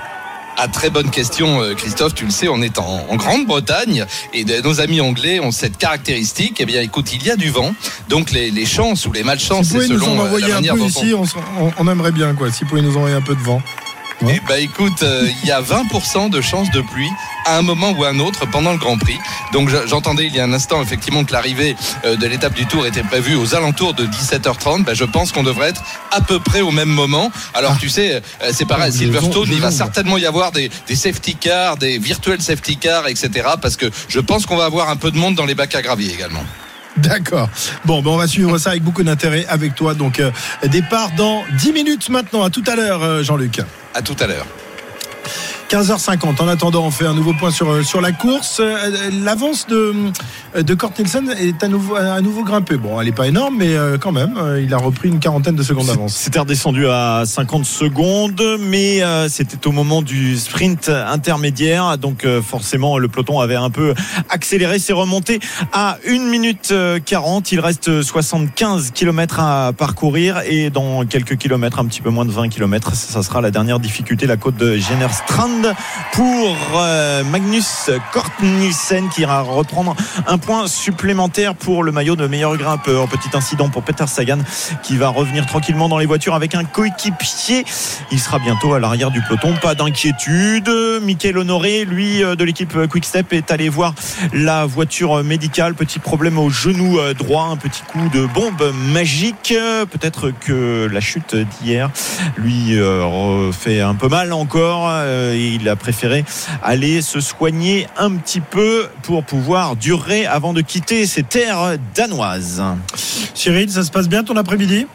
Ah, 0.57 0.67
très 0.67 0.89
bonne 0.89 1.09
question, 1.09 1.61
euh, 1.61 1.73
Christophe. 1.73 2.13
Tu 2.15 2.25
le 2.25 2.31
sais, 2.31 2.49
on 2.49 2.61
est 2.61 2.77
en, 2.79 3.05
en 3.09 3.15
Grande-Bretagne 3.15 4.05
et 4.33 4.43
de- 4.43 4.61
nos 4.61 4.81
amis 4.81 4.99
anglais 4.99 5.39
ont 5.39 5.51
cette 5.51 5.77
caractéristique. 5.77 6.57
Eh 6.59 6.65
bien, 6.65 6.81
écoute, 6.81 7.13
il 7.13 7.23
y 7.25 7.31
a 7.31 7.37
du 7.37 7.49
vent. 7.49 7.73
Donc, 8.09 8.31
les, 8.31 8.51
les 8.51 8.65
chances 8.65 9.05
ou 9.05 9.13
les 9.13 9.23
malchances, 9.23 9.67
Si 9.67 9.71
c'est 9.71 9.75
pouvez 9.77 9.87
nous 9.87 9.99
selon 10.01 10.11
en 10.19 10.19
euh, 10.23 10.25
envoyer 10.25 10.47
la 10.47 10.53
un 10.53 10.55
manière 10.57 10.73
peu 10.73 10.79
dont 10.81 10.87
ici, 10.87 11.13
on, 11.13 11.23
s- 11.23 11.35
on- 11.59 11.71
on 11.77 11.87
aimerait 11.91 12.11
bien 12.11 12.33
quoi. 12.35 12.51
Si 12.51 12.63
vous 12.65 12.69
pouvez 12.71 12.81
nous 12.81 12.97
envoyer 12.97 13.15
un 13.15 13.21
peu 13.21 13.35
de 13.35 13.41
vent. 13.41 13.61
On. 14.21 14.29
Eh 14.29 14.39
ben, 14.47 14.59
écoute, 14.61 15.01
euh, 15.03 15.27
il 15.43 15.47
y 15.47 15.51
a 15.51 15.61
20% 15.61 16.29
de 16.29 16.41
chances 16.41 16.69
de 16.71 16.81
pluie 16.81 17.09
à 17.45 17.57
un 17.57 17.61
moment 17.61 17.91
ou 17.91 18.03
à 18.03 18.09
un 18.09 18.19
autre 18.19 18.45
pendant 18.51 18.71
le 18.71 18.77
Grand 18.77 18.97
Prix. 18.97 19.17
Donc, 19.53 19.69
je- 19.69 19.87
j'entendais 19.87 20.25
il 20.25 20.35
y 20.35 20.39
a 20.39 20.43
un 20.43 20.53
instant 20.53 20.81
effectivement 20.81 21.23
que 21.23 21.31
l'arrivée 21.33 21.75
euh, 22.05 22.15
de 22.15 22.27
l'étape 22.27 22.53
du 22.53 22.65
Tour 22.65 22.85
était 22.85 23.03
prévue 23.03 23.35
aux 23.35 23.55
alentours 23.55 23.93
de 23.93 24.05
17h30. 24.05 24.83
Ben, 24.83 24.93
je 24.93 25.05
pense 25.05 25.31
qu'on 25.31 25.43
devrait 25.43 25.69
être 25.69 25.83
à 26.11 26.21
peu 26.21 26.39
près 26.39 26.61
au 26.61 26.71
même 26.71 26.89
moment. 26.89 27.31
Alors, 27.53 27.77
tu 27.79 27.89
sais, 27.89 28.21
euh, 28.41 28.51
c'est 28.53 28.65
pareil, 28.65 28.85
Ah, 28.89 28.91
je 28.91 28.97
Silverstone, 28.97 29.49
il 29.51 29.61
va 29.61 29.71
certainement 29.71 30.17
y 30.17 30.25
avoir 30.25 30.51
des, 30.51 30.69
des 30.87 30.95
safety 30.95 31.35
cars, 31.35 31.77
des 31.77 31.97
virtuels 31.97 32.41
safety 32.41 32.77
cars, 32.77 33.07
etc. 33.07 33.29
Parce 33.61 33.77
que 33.77 33.89
je 34.07 34.19
pense 34.19 34.45
qu'on 34.45 34.57
va 34.57 34.65
avoir 34.65 34.89
un 34.89 34.95
peu 34.97 35.11
de 35.11 35.17
monde 35.17 35.35
dans 35.35 35.45
les 35.45 35.55
bacs 35.55 35.75
à 35.75 35.81
gravier 35.81 36.13
également. 36.13 36.43
D'accord. 37.03 37.49
Bon, 37.85 38.01
ben 38.01 38.11
on 38.11 38.17
va 38.17 38.27
suivre 38.27 38.57
ça 38.57 38.71
avec 38.71 38.83
beaucoup 38.83 39.03
d'intérêt 39.03 39.45
avec 39.47 39.75
toi. 39.75 39.93
Donc 39.93 40.19
euh, 40.19 40.31
départ 40.67 41.11
dans 41.17 41.43
10 41.57 41.73
minutes 41.73 42.09
maintenant. 42.09 42.43
À 42.43 42.49
tout 42.49 42.63
à 42.67 42.75
l'heure, 42.75 43.03
euh, 43.03 43.23
Jean-Luc. 43.23 43.61
À 43.93 44.01
tout 44.01 44.15
à 44.19 44.27
l'heure. 44.27 44.45
15h50. 45.69 46.41
En 46.41 46.47
attendant, 46.47 46.83
on 46.83 46.89
fait 46.91 47.05
un 47.05 47.13
nouveau 47.13 47.33
point 47.33 47.51
sur, 47.51 47.69
euh, 47.69 47.83
sur 47.83 48.01
la 48.01 48.11
course. 48.11 48.59
Euh, 48.59 49.11
L'avance 49.23 49.67
de, 49.67 49.93
euh, 50.55 50.63
de 50.63 50.73
Kurt 50.73 50.97
Nielsen 50.97 51.29
est 51.39 51.63
à 51.63 51.67
nouveau, 51.67 51.95
à 51.95 52.21
nouveau 52.21 52.43
grimpée. 52.43 52.77
Bon, 52.77 52.99
elle 52.99 53.05
n'est 53.05 53.13
pas 53.13 53.27
énorme, 53.27 53.55
mais 53.59 53.75
euh, 53.75 53.99
quand 53.99 54.11
même, 54.11 54.35
euh, 54.37 54.59
il 54.59 54.73
a 54.73 54.77
repris 54.77 55.09
une 55.09 55.19
quarantaine 55.19 55.55
de 55.55 55.61
secondes 55.61 55.85
d'avance. 55.85 56.15
C'était 56.15 56.39
redescendu 56.39 56.87
à 56.87 57.21
50 57.23 57.65
secondes, 57.65 58.41
mais 58.59 59.03
euh, 59.03 59.29
c'était 59.29 59.67
au 59.67 59.71
moment 59.71 60.01
du 60.01 60.37
sprint 60.37 60.89
intermédiaire. 60.89 61.99
Donc 61.99 62.25
euh, 62.25 62.41
forcément, 62.41 62.97
le 62.97 63.07
peloton 63.07 63.39
avait 63.39 63.55
un 63.55 63.69
peu 63.69 63.93
accéléré. 64.29 64.79
C'est 64.79 64.93
remonté 64.93 65.39
à 65.71 65.99
1 66.07 66.29
minute 66.31 66.69
euh, 66.71 66.99
40. 67.03 67.51
Il 67.51 67.59
reste 67.59 68.01
75 68.01 68.89
km 68.91 69.39
à 69.39 69.71
parcourir 69.77 70.41
et 70.47 70.71
dans 70.71 71.05
quelques 71.05 71.37
kilomètres, 71.37 71.77
un 71.77 71.85
petit 71.85 72.01
peu 72.01 72.09
moins 72.09 72.25
de 72.25 72.31
20 72.31 72.49
km, 72.49 72.95
ça 72.95 73.21
sera 73.21 73.41
la 73.41 73.51
dernière 73.51 73.79
difficulté, 73.79 74.25
la 74.25 74.37
côte 74.37 74.55
de 74.55 74.77
Pour 76.13 76.57
euh, 76.75 77.23
Magnus 77.23 77.89
Kort 78.11 78.31
Nielsen 78.41 79.09
qui 79.09 79.21
ira 79.21 79.41
reprendre 79.41 79.95
un 80.27 80.37
point 80.37 80.67
supplémentaire 80.67 81.55
pour 81.55 81.83
le 81.83 81.91
maillot 81.91 82.15
de 82.15 82.27
meilleur 82.27 82.57
grimpeur. 82.57 83.07
Petit 83.07 83.35
incident 83.35 83.69
pour 83.69 83.83
Peter 83.83 84.05
Sagan 84.07 84.39
qui 84.83 84.97
va 84.97 85.09
revenir 85.09 85.45
tranquillement 85.45 85.89
dans 85.89 85.97
les 85.97 86.05
voitures 86.05 86.35
avec 86.35 86.55
un 86.55 86.63
coéquipier. 86.63 87.65
Il 88.11 88.19
sera 88.19 88.39
bientôt 88.39 88.73
à 88.73 88.79
l'arrière 88.79 89.11
du 89.11 89.21
peloton. 89.21 89.53
Pas 89.61 89.75
d'inquiétude. 89.75 90.69
Michael 91.01 91.37
Honoré, 91.37 91.85
lui, 91.85 92.23
euh, 92.23 92.35
de 92.35 92.43
l'équipe 92.43 92.75
Quick 92.87 93.05
Step, 93.05 93.33
est 93.33 93.51
allé 93.51 93.69
voir 93.69 93.93
la 94.33 94.65
voiture 94.65 95.23
médicale. 95.23 95.73
Petit 95.73 95.99
problème 95.99 96.37
au 96.37 96.49
genou 96.49 96.99
euh, 96.99 97.13
droit, 97.13 97.49
un 97.51 97.57
petit 97.57 97.81
coup 97.83 98.09
de 98.13 98.25
bombe 98.25 98.73
magique. 98.91 99.53
Peut-être 99.91 100.31
que 100.31 100.87
la 100.91 101.01
chute 101.01 101.35
d'hier 101.35 101.89
lui 102.37 102.77
fait 103.51 103.81
un 103.81 103.95
peu 103.95 104.07
mal 104.07 104.33
encore. 104.33 104.89
Il 105.49 105.67
a 105.69 105.75
préféré 105.75 106.25
aller 106.63 107.01
se 107.01 107.19
soigner 107.19 107.87
un 107.97 108.11
petit 108.11 108.41
peu 108.41 108.87
pour 109.03 109.23
pouvoir 109.23 109.75
durer 109.75 110.25
avant 110.25 110.53
de 110.53 110.61
quitter 110.61 111.05
ces 111.05 111.23
terres 111.23 111.77
danoises. 111.95 112.63
Cyril, 113.33 113.69
ça 113.69 113.83
se 113.83 113.91
passe 113.91 114.07
bien 114.07 114.23
ton 114.23 114.37
après-midi? 114.37 114.87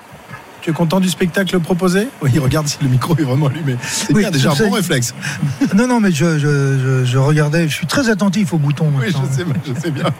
Tu 0.64 0.70
es 0.70 0.72
content 0.72 0.98
du 0.98 1.10
spectacle 1.10 1.60
proposé 1.60 2.08
Oui, 2.22 2.30
regarde 2.38 2.66
si 2.66 2.78
le 2.80 2.88
micro 2.88 3.14
est 3.18 3.22
vraiment 3.22 3.48
allumé. 3.48 3.76
C'est 3.82 4.14
Oui, 4.14 4.22
bien, 4.22 4.30
déjà 4.30 4.52
un 4.52 4.54
bon 4.54 4.70
réflexe. 4.70 5.14
Non, 5.74 5.86
non, 5.86 6.00
mais 6.00 6.10
je, 6.10 6.38
je, 6.38 6.78
je, 6.78 7.04
je 7.04 7.18
regardais, 7.18 7.68
je 7.68 7.74
suis 7.74 7.86
très 7.86 8.08
attentif 8.08 8.54
au 8.54 8.58
bouton. 8.58 8.90
Oui, 8.94 9.06
maintenant. 9.06 9.24
je 9.30 9.36
sais, 9.36 9.44
je 9.66 9.80
sais 9.80 9.90
bien. 9.90 10.04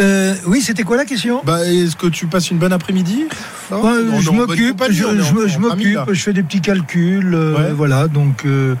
Euh, 0.00 0.34
oui, 0.46 0.60
c'était 0.60 0.82
quoi 0.82 0.98
la 0.98 1.06
question? 1.06 1.40
Bah, 1.44 1.64
est-ce 1.64 1.96
que 1.96 2.06
tu 2.06 2.26
passes 2.26 2.50
une 2.50 2.58
bonne 2.58 2.72
après-midi? 2.72 3.24
Est 3.70 4.20
je 4.20 4.30
m'occupe, 4.30 4.84
je, 4.90 5.58
m'occupe, 5.58 5.98
je 6.12 6.22
fais 6.22 6.32
des 6.32 6.42
petits 6.42 6.60
calculs, 6.60 7.34
euh, 7.34 7.56
Ouais. 7.56 7.72
voilà. 7.72 8.08
Donc, 8.08 8.44
euh, 8.44 8.74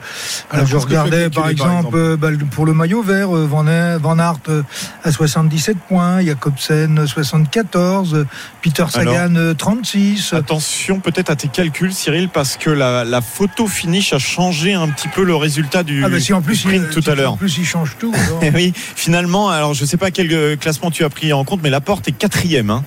Alors, 0.50 0.66
je 0.66 0.76
regardais 0.76 1.30
par 1.30 1.44
par 1.44 1.50
exemple, 1.50 2.16
bah, 2.18 2.28
pour 2.50 2.66
le 2.66 2.74
maillot 2.74 3.02
vert, 3.02 3.34
euh, 3.34 3.46
Van, 3.46 3.64
Van 3.98 4.18
Aert 4.18 4.40
euh, 4.50 4.62
à 5.04 5.10
77 5.10 5.78
points, 5.88 6.20
Jacobsen 6.24 6.98
euh, 6.98 7.06
74, 7.06 8.26
Peter 8.62 8.84
Sagan 8.90 9.34
euh, 9.36 9.54
36. 9.54 10.34
Attention 10.34 10.77
peut-être 11.02 11.30
à 11.30 11.36
tes 11.36 11.48
calculs, 11.48 11.92
Cyril, 11.92 12.28
parce 12.28 12.56
que 12.56 12.70
la, 12.70 13.04
la 13.04 13.20
photo 13.20 13.66
finish 13.66 14.12
a 14.12 14.18
changé 14.18 14.74
un 14.74 14.88
petit 14.88 15.08
peu 15.08 15.24
le 15.24 15.34
résultat 15.34 15.82
du, 15.82 16.04
Ah 16.04 16.08
bah 16.08 16.20
si 16.20 16.32
en 16.32 16.40
plus, 16.42 16.54
du 16.54 16.60
sprint 16.60 16.84
il, 16.88 16.94
tout 16.94 17.02
si 17.02 17.10
à 17.10 17.14
l'heure. 17.14 17.32
En 17.32 17.36
plus, 17.36 17.58
il 17.58 17.64
change 17.66 17.96
tout. 17.98 18.12
alors. 18.40 18.54
Oui, 18.54 18.72
finalement, 18.74 19.50
alors 19.50 19.74
je 19.74 19.84
sais 19.84 19.96
pas 19.96 20.10
quel 20.10 20.32
euh, 20.32 20.56
classement 20.56 20.90
tu 20.90 21.04
as 21.04 21.10
pris 21.10 21.32
en 21.32 21.44
compte, 21.44 21.60
mais 21.62 21.70
la 21.70 21.80
porte 21.80 22.08
est 22.08 22.12
quatrième. 22.12 22.70
Hein. 22.70 22.84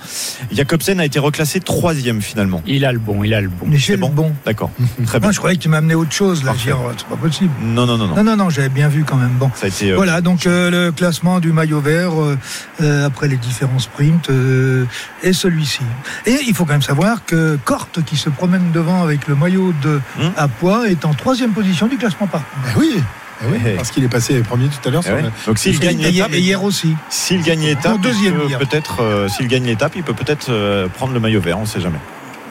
Jacobsen 0.52 1.00
a 1.00 1.06
été 1.06 1.20
reclassé 1.20 1.60
troisième 1.60 2.22
finalement. 2.22 2.62
Il 2.66 2.86
a 2.86 2.92
le 2.92 3.00
bon, 3.00 3.24
il 3.24 3.34
a 3.34 3.42
le 3.42 3.50
bon. 3.50 3.66
Mais 3.68 3.80
C'est 3.80 3.98
bon 3.98 4.10
bon. 4.10 4.32
D'accord, 4.46 4.72
très 5.06 5.20
bien. 5.20 5.28
Non, 5.30 5.32
je 5.34 5.38
croyais 5.40 5.58
que 5.58 5.62
tu 5.62 5.70
m'as 5.70 5.78
amené 5.78 5.96
autre 5.96 6.12
chose 6.12 6.44
là. 6.44 6.54
C'est 6.58 6.72
pas 7.08 7.16
possible. 7.16 7.52
Non, 7.62 7.86
non, 7.86 7.98
non, 7.98 8.08
non. 8.08 8.16
Non, 8.16 8.24
non, 8.24 8.36
non, 8.36 8.50
j'avais 8.50 8.70
bien 8.70 8.88
vu 8.88 9.04
quand 9.04 9.16
même. 9.18 9.32
Bon. 9.40 9.50
Ça 9.56 9.66
a 9.66 9.70
été. 9.70 9.92
euh, 9.92 9.96
Voilà, 9.96 10.22
donc 10.22 10.46
euh, 10.48 10.70
le 10.70 10.92
classement 10.92 11.40
du 11.40 11.52
maillot 11.52 11.82
vert 11.82 12.20
euh, 12.22 12.38
euh, 12.82 13.06
après 13.06 13.28
les 13.28 13.38
différents 13.38 13.80
sprints 13.80 14.30
euh, 14.30 14.86
est 15.24 15.34
celui-ci. 15.34 15.82
Et 16.26 16.38
il 16.48 16.54
faut 16.54 16.66
quand 16.66 16.74
même 16.74 16.82
savoir 16.82 17.26
que 17.26 17.58
Qui 18.06 18.16
se 18.18 18.30
promène 18.30 18.72
devant 18.72 19.04
avec 19.04 19.28
le 19.28 19.36
maillot 19.36 19.74
de 19.82 20.00
Hmm. 20.18 20.30
à 20.38 20.48
poids, 20.48 20.90
est 20.90 21.04
en 21.06 21.14
troisième 21.14 21.52
position 21.52 21.88
du 21.88 21.98
classement 21.98 22.28
par 22.28 22.42
Ben 22.64 22.72
oui, 22.78 22.94
eh 22.96 23.46
oui, 23.52 23.58
Eh. 23.66 23.70
parce 23.72 23.92
qu'il 23.92 24.04
est 24.04 24.08
passé 24.10 24.40
premier 24.42 24.68
tout 24.68 24.88
à 24.88 24.92
l'heure. 24.92 25.02
eh 25.06 25.08
sur 25.08 25.16
ouais. 25.16 25.22
le- 25.24 25.32
Donc 25.48 25.58
s'il 25.60 25.80
gagne 25.80 25.98
l'étape, 25.98 26.32
et 26.34 26.40
hier 26.40 26.64
aussi. 26.64 26.96
s'il 27.10 27.42
gagne 27.44 27.62
l'étape, 27.62 28.02
peut-être, 28.02 29.02
euh, 29.02 29.28
s'il 29.28 29.48
gagne 29.48 29.66
l'étape, 29.66 29.94
il 29.96 30.04
peut 30.04 30.14
peut-être 30.14 30.48
euh, 30.50 30.88
prendre 30.90 31.14
le 31.14 31.20
maillot 31.20 31.42
vert, 31.42 31.58
on 31.60 31.66
sait 31.66 31.82
jamais. 31.82 32.00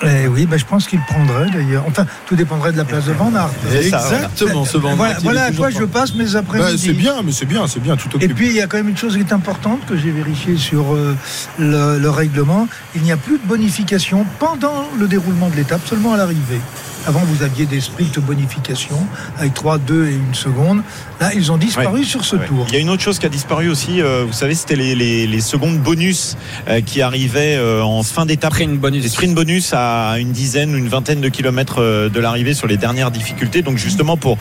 Eh 0.03 0.27
oui, 0.29 0.47
ben, 0.47 0.59
je 0.59 0.65
pense 0.65 0.87
qu'il 0.87 1.01
prendrait 1.01 1.51
d'ailleurs. 1.51 1.85
Enfin, 1.87 2.07
tout 2.27 2.35
dépendrait 2.35 2.73
de 2.73 2.77
la 2.79 2.85
place 2.85 3.05
de 3.05 3.13
Van 3.13 3.31
Aert. 3.35 3.51
Exactement, 3.75 4.65
ce 4.65 4.79
Van 4.79 4.99
Aert, 5.05 5.19
Voilà, 5.23 5.45
à 5.45 5.53
quoi 5.53 5.71
je 5.71 5.79
pas- 5.85 6.01
passe 6.01 6.15
mes 6.15 6.25
Bah, 6.25 6.39
après-midi. 6.39 6.79
c'est 6.87 6.93
bien, 6.95 7.17
mais 7.23 7.33
c'est 7.33 7.45
bien, 7.47 7.67
c'est 7.67 7.81
bien, 7.81 7.97
tout 7.97 8.09
Et 8.21 8.29
puis 8.29 8.47
il 8.49 8.55
y 8.55 8.61
a 8.63 8.67
quand 8.67 8.79
même 8.79 8.89
une 8.89 8.97
chose 8.97 9.15
qui 9.15 9.21
est 9.21 9.33
importante 9.33 9.81
que 9.87 9.97
j'ai 9.97 10.11
vérifiée 10.11 10.57
sur 10.57 10.95
euh, 10.95 11.15
le, 11.59 11.99
le 11.99 12.11
règlement. 12.11 12.67
Il 12.95 13.03
n'y 13.03 13.13
a 13.13 13.17
plus 13.19 13.39
de 13.39 13.47
bonification 13.47 14.25
pendant 14.39 14.85
le 14.99 15.07
déroulement 15.07 15.49
de 15.51 15.57
l'étape, 15.57 15.87
seulement 15.87 16.15
à 16.15 16.17
l'arrivée. 16.17 16.61
Avant, 17.07 17.21
vous 17.21 17.43
aviez 17.43 17.65
des 17.67 17.81
sprints 17.81 18.19
bonification 18.21 18.97
avec 19.39 19.55
3, 19.55 19.79
2 19.79 20.07
et 20.09 20.13
une 20.15 20.35
seconde. 20.35 20.83
Là, 21.21 21.31
ils 21.35 21.51
ont 21.51 21.57
disparu 21.57 22.01
Ouais. 22.01 22.05
sur 22.05 22.25
ce 22.25 22.37
Ouais. 22.37 22.47
tour. 22.47 22.67
Il 22.69 22.75
y 22.75 22.77
a 22.77 22.81
une 22.81 22.91
autre 22.91 23.03
chose 23.03 23.19
qui 23.19 23.27
a 23.27 23.31
disparu 23.31 23.69
aussi, 23.71 24.01
euh, 24.03 24.25
vous 24.27 24.33
savez, 24.35 24.55
c'était 24.55 24.77
les, 24.77 24.95
les, 24.95 25.27
les 25.27 25.41
secondes 25.41 25.79
bonus 25.79 26.37
euh, 26.69 26.81
qui 26.83 27.01
arrivaient 27.01 27.57
euh, 27.57 27.83
en 27.83 28.03
fin 28.03 28.27
d'étape. 28.27 28.53
Sprint 28.53 28.79
bonus. 28.79 29.03
Les 29.03 29.09
sprint 29.09 29.35
bonus 29.35 29.73
à 29.73 30.17
une 30.19 30.33
dizaine, 30.33 30.77
une 30.77 30.89
vingtaine 30.89 31.21
de 31.23 31.29
kilomètres 31.31 31.81
euh, 31.81 32.09
de 32.11 32.21
l'arrivée 32.21 32.53
sur 32.53 32.67
les 32.67 32.77
dernières 32.77 33.11
difficultés. 33.11 33.63
Donc 33.63 33.79
justement 33.79 34.17
pour 34.19 34.37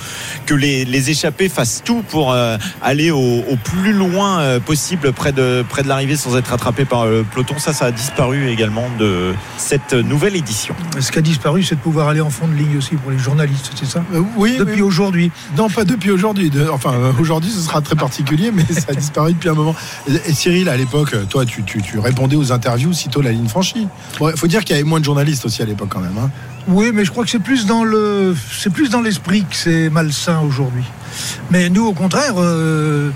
que 0.45 0.53
les, 0.53 0.84
les 0.84 1.10
échappés 1.12 1.47
fassent 1.47 1.82
tout 1.86 2.03
pour 2.10 2.34
euh, 2.34 2.57
aller 2.82 3.10
au, 3.12 3.18
au 3.49 3.55
plus 3.55 3.93
loin 3.93 4.39
euh, 4.41 4.60
possible 4.60 5.14
près 5.14 5.32
de, 5.32 5.64
près 5.68 5.84
de 5.84 5.88
l'arrivée 5.88 6.18
sans 6.18 6.36
être 6.38 6.51
attrapés 6.53 6.86
par 6.86 7.05
le 7.05 7.24
peloton. 7.24 7.55
Ça, 7.57 7.72
ça 7.72 7.86
a 7.86 7.91
disparu 7.91 8.49
également 8.49 8.88
de 8.99 9.34
cette 9.57 9.93
nouvelle 9.93 10.36
édition. 10.36 10.76
Ce 10.99 11.12
qui 11.12 11.20
a 11.20 11.22
disparu, 11.22 11.64
c'est 11.64 11.76
de 11.76 11.80
pouvoir 11.82 12.10
aller 12.10 12.22
en 12.22 12.30
fond 12.30 12.47
de 12.50 12.56
ligne 12.56 12.78
aussi 12.78 12.95
pour 12.95 13.12
les 13.12 13.18
journalistes, 13.18 13.72
c'est 13.76 13.86
ça 13.86 14.04
Euh, 14.14 14.22
oui, 14.36 14.58
Depuis 14.60 14.82
aujourd'hui. 14.82 15.32
Non, 15.58 15.70
pas 15.70 15.84
depuis 15.86 16.12
aujourd'hui. 16.12 16.50
De- 16.50 16.68
Enfin, 16.70 16.93
euh, 16.93 17.12
aujourd'hui, 17.20 17.50
ce 17.52 17.60
sera 17.62 17.82
très 17.82 17.95
particulier, 17.95 18.52
mais 18.54 18.66
ça 18.74 18.88
a 18.89 18.93
disparu 18.93 19.34
depuis 19.34 19.50
un 19.50 19.54
moment. 19.54 19.76
Et, 20.08 20.34
Cyril, 20.34 20.68
à 20.70 20.76
l'époque, 20.78 21.16
toi, 21.30 21.45
tu, 21.45 21.64
tu- 21.64 21.82
tu 21.82 22.00
répondais 22.00 22.36
aux 22.36 22.52
interviews 22.52 22.93
sitôt 22.93 23.22
la 23.22 23.32
ligne 23.32 23.47
franchie. 23.47 23.88
Il 24.22 24.38
faut 24.38 24.47
dire 24.47 24.64
qu'il 24.66 24.76
y 24.76 24.80
avait 24.80 24.88
moins 24.88 25.00
de 25.00 25.06
journalistes 25.06 25.45
aussi 25.45 25.62
à 25.62 25.66
l'époque, 25.66 25.89
quand 25.89 26.02
même. 26.02 26.18
hein. 26.18 26.30
Oui, 26.68 26.91
mais 26.93 27.06
je 27.06 27.12
crois 27.12 27.24
que 27.24 27.30
c'est 27.32 27.39
plus 27.39 27.66
dans 27.66 27.84
le, 27.84 28.36
c'est 28.62 28.70
plus 28.72 28.89
dans 28.89 29.02
l'esprit 29.02 29.41
que 29.41 29.56
c'est 29.56 29.89
malsain 29.89 30.39
aujourd'hui. 30.41 30.84
Mais 31.50 31.70
nous, 31.70 31.86
au 31.88 31.93
contraire, 31.93 32.34
euh, 32.38 33.10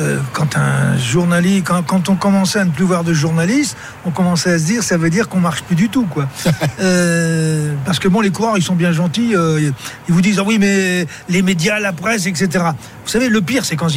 euh, 0.00 0.18
quand 0.32 0.56
un 0.56 0.96
journaliste, 0.96 1.66
quand, 1.66 1.82
quand 1.82 2.08
on 2.08 2.16
commençait 2.16 2.58
à 2.58 2.64
ne 2.64 2.70
plus 2.70 2.84
voir 2.84 3.04
de 3.04 3.12
journalistes, 3.12 3.76
on 4.04 4.10
commençait 4.10 4.52
à 4.52 4.58
se 4.58 4.64
dire, 4.64 4.82
ça 4.82 4.96
veut 4.96 5.10
dire 5.10 5.28
qu'on 5.28 5.40
marche 5.40 5.62
plus 5.62 5.76
du 5.76 5.88
tout, 5.88 6.06
quoi. 6.06 6.28
Euh, 6.80 7.74
parce 7.84 7.98
que 7.98 8.08
bon, 8.08 8.20
les 8.22 8.30
coureurs, 8.30 8.56
ils 8.56 8.62
sont 8.62 8.74
bien 8.74 8.92
gentils. 8.92 9.34
euh, 9.34 9.70
ils 10.08 10.14
vous 10.14 10.22
disent, 10.22 10.38
ah 10.38 10.44
oui, 10.46 10.58
mais 10.58 11.06
les 11.28 11.42
médias, 11.42 11.78
la 11.78 11.92
presse, 11.92 12.26
etc. 12.26 12.64
Vous 13.04 13.10
savez, 13.10 13.28
le 13.28 13.42
pire, 13.42 13.64
quand 13.76 13.88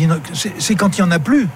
c'est 0.59 0.75
quand 0.75 0.97
il 0.97 0.99
y 0.99 1.03
en 1.03 1.11
a 1.11 1.19
plus. 1.19 1.47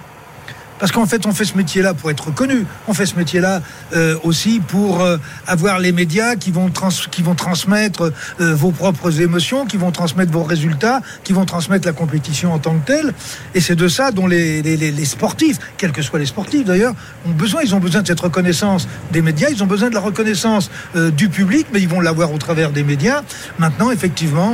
Parce 0.78 0.92
qu'en 0.92 1.06
fait, 1.06 1.26
on 1.26 1.32
fait 1.32 1.44
ce 1.44 1.56
métier-là 1.56 1.94
pour 1.94 2.10
être 2.10 2.26
reconnu. 2.28 2.64
On 2.86 2.94
fait 2.94 3.06
ce 3.06 3.16
métier-là 3.16 3.62
euh, 3.94 4.16
aussi 4.22 4.60
pour 4.60 5.02
euh, 5.02 5.16
avoir 5.46 5.78
les 5.78 5.92
médias 5.92 6.36
qui 6.36 6.50
vont, 6.52 6.70
transmettre 6.70 8.12
euh, 8.40 8.54
vos 8.54 8.70
propres 8.70 9.20
émotions, 9.20 9.66
qui 9.66 9.76
vont 9.76 9.90
transmettre 9.90 10.30
vos 10.32 10.42
résultats, 10.44 11.00
qui 11.24 11.32
vont 11.32 11.44
transmettre 11.44 11.86
la 11.86 11.92
compétition 11.92 12.52
en 12.52 12.58
tant 12.58 12.74
que 12.78 12.86
telle. 12.86 13.12
Et 13.54 13.60
c'est 13.60 13.74
de 13.76 13.88
ça 13.88 14.10
dont 14.12 14.26
les, 14.26 14.62
les- 14.62 15.04
sportifs, 15.04 15.58
quels 15.78 15.92
que 15.92 16.02
soient 16.02 16.18
les 16.18 16.26
sportifs 16.26 16.64
d'ailleurs, 16.64 16.94
ont 17.26 17.30
besoin. 17.32 17.62
Ils 17.62 17.74
ont 17.74 17.80
besoin 17.80 18.02
de 18.02 18.06
cette 18.06 18.20
reconnaissance 18.20 18.86
des 19.12 19.22
médias, 19.22 19.48
ils 19.50 19.62
ont 19.62 19.66
besoin 19.66 19.88
de 19.88 19.94
la 19.94 20.00
reconnaissance 20.00 20.70
du 20.94 21.28
public, 21.28 21.66
mais 21.72 21.80
ils 21.80 21.88
vont 21.88 22.00
l'avoir 22.00 22.32
au 22.32 22.38
travers 22.38 22.70
des 22.70 22.84
médias. 22.84 23.22
Maintenant, 23.58 23.90
effectivement, 23.90 24.52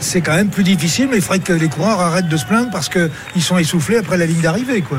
c'est 0.00 0.20
quand 0.20 0.34
même 0.34 0.48
plus 0.48 0.62
difficile, 0.64 1.08
mais 1.10 1.16
il 1.16 1.22
faudrait 1.22 1.40
que 1.40 1.52
les 1.52 1.68
coureurs 1.68 2.00
arrêtent 2.00 2.28
de 2.28 2.36
se 2.36 2.44
plaindre 2.46 2.70
parce 2.70 2.88
qu'ils 2.88 3.42
sont 3.42 3.58
essoufflés 3.58 3.98
après 3.98 4.16
la 4.16 4.26
ligne 4.26 4.40
d'arrivée. 4.40 4.82
quoi. 4.82 4.98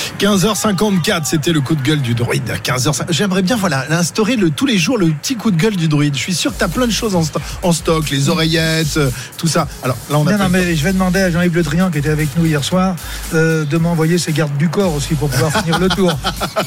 15h54, 0.21 1.21
c'était 1.25 1.51
le 1.51 1.61
coup 1.61 1.73
de 1.73 1.81
gueule 1.81 1.99
du 1.99 2.13
druide. 2.13 2.43
15h, 2.63 3.05
j'aimerais 3.09 3.41
bien 3.41 3.55
voilà 3.55 3.85
instaurer 3.89 4.35
le, 4.35 4.51
tous 4.51 4.67
les 4.67 4.77
jours 4.77 4.99
le 4.99 5.07
petit 5.07 5.35
coup 5.35 5.49
de 5.49 5.57
gueule 5.59 5.75
du 5.75 5.87
druide. 5.87 6.13
Je 6.13 6.19
suis 6.19 6.35
sûr 6.35 6.53
que 6.53 6.59
tu 6.59 6.63
as 6.63 6.67
plein 6.67 6.85
de 6.85 6.91
choses 6.91 7.15
en, 7.15 7.23
sto- 7.23 7.39
en 7.63 7.71
stock, 7.71 8.07
les 8.11 8.29
oreillettes, 8.29 8.97
euh, 8.97 9.09
tout 9.39 9.47
ça. 9.47 9.67
Alors 9.81 9.97
là, 10.11 10.19
on 10.19 10.27
a 10.27 10.33
Non, 10.33 10.43
non, 10.43 10.49
mais 10.49 10.75
je 10.75 10.83
vais 10.83 10.93
demander 10.93 11.21
à 11.21 11.31
Jean-Yves 11.31 11.55
Le 11.55 11.63
Drian, 11.63 11.89
qui 11.89 11.97
était 11.97 12.09
avec 12.11 12.29
nous 12.37 12.45
hier 12.45 12.63
soir, 12.63 12.95
euh, 13.33 13.65
de 13.65 13.77
m'envoyer 13.79 14.19
ses 14.19 14.31
gardes 14.31 14.55
du 14.57 14.69
corps 14.69 14.93
aussi 14.93 15.15
pour 15.15 15.27
pouvoir 15.27 15.51
finir 15.63 15.79
le 15.79 15.89
tour. 15.89 16.15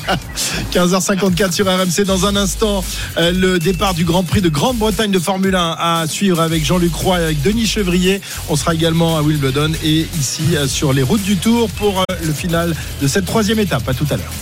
15h54 0.72 1.52
sur 1.52 1.66
RMC 1.66 2.04
dans 2.04 2.26
un 2.26 2.34
instant 2.34 2.82
euh, 3.18 3.30
le 3.30 3.60
départ 3.60 3.94
du 3.94 4.04
Grand 4.04 4.24
Prix 4.24 4.40
de 4.40 4.48
Grande-Bretagne 4.48 5.12
de 5.12 5.18
Formule 5.20 5.54
1 5.54 5.76
à 5.78 6.04
suivre 6.08 6.40
avec 6.40 6.64
Jean-Luc 6.64 6.92
Roy 6.92 7.20
et 7.20 7.24
avec 7.24 7.42
Denis 7.42 7.66
Chevrier 7.66 8.20
on 8.48 8.56
sera 8.56 8.74
également 8.74 9.16
à 9.16 9.22
Wimbledon 9.22 9.70
et 9.84 10.08
ici 10.18 10.42
euh, 10.56 10.66
sur 10.66 10.92
les 10.92 11.04
routes 11.04 11.22
du 11.22 11.36
Tour 11.36 11.70
pour 11.70 12.02
le 12.24 12.32
final 12.32 12.74
de 13.00 13.06
cette 13.06 13.26
troisième 13.44 13.66
étape 13.66 13.86
à 13.86 13.92
tout 13.92 14.06
à 14.08 14.16
l'heure 14.16 14.32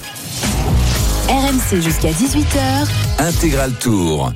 RMC 1.29 1.83
jusqu'à 1.83 2.13
18h. 2.13 2.87
Intégral 3.19 3.73
Tour. 3.81 4.31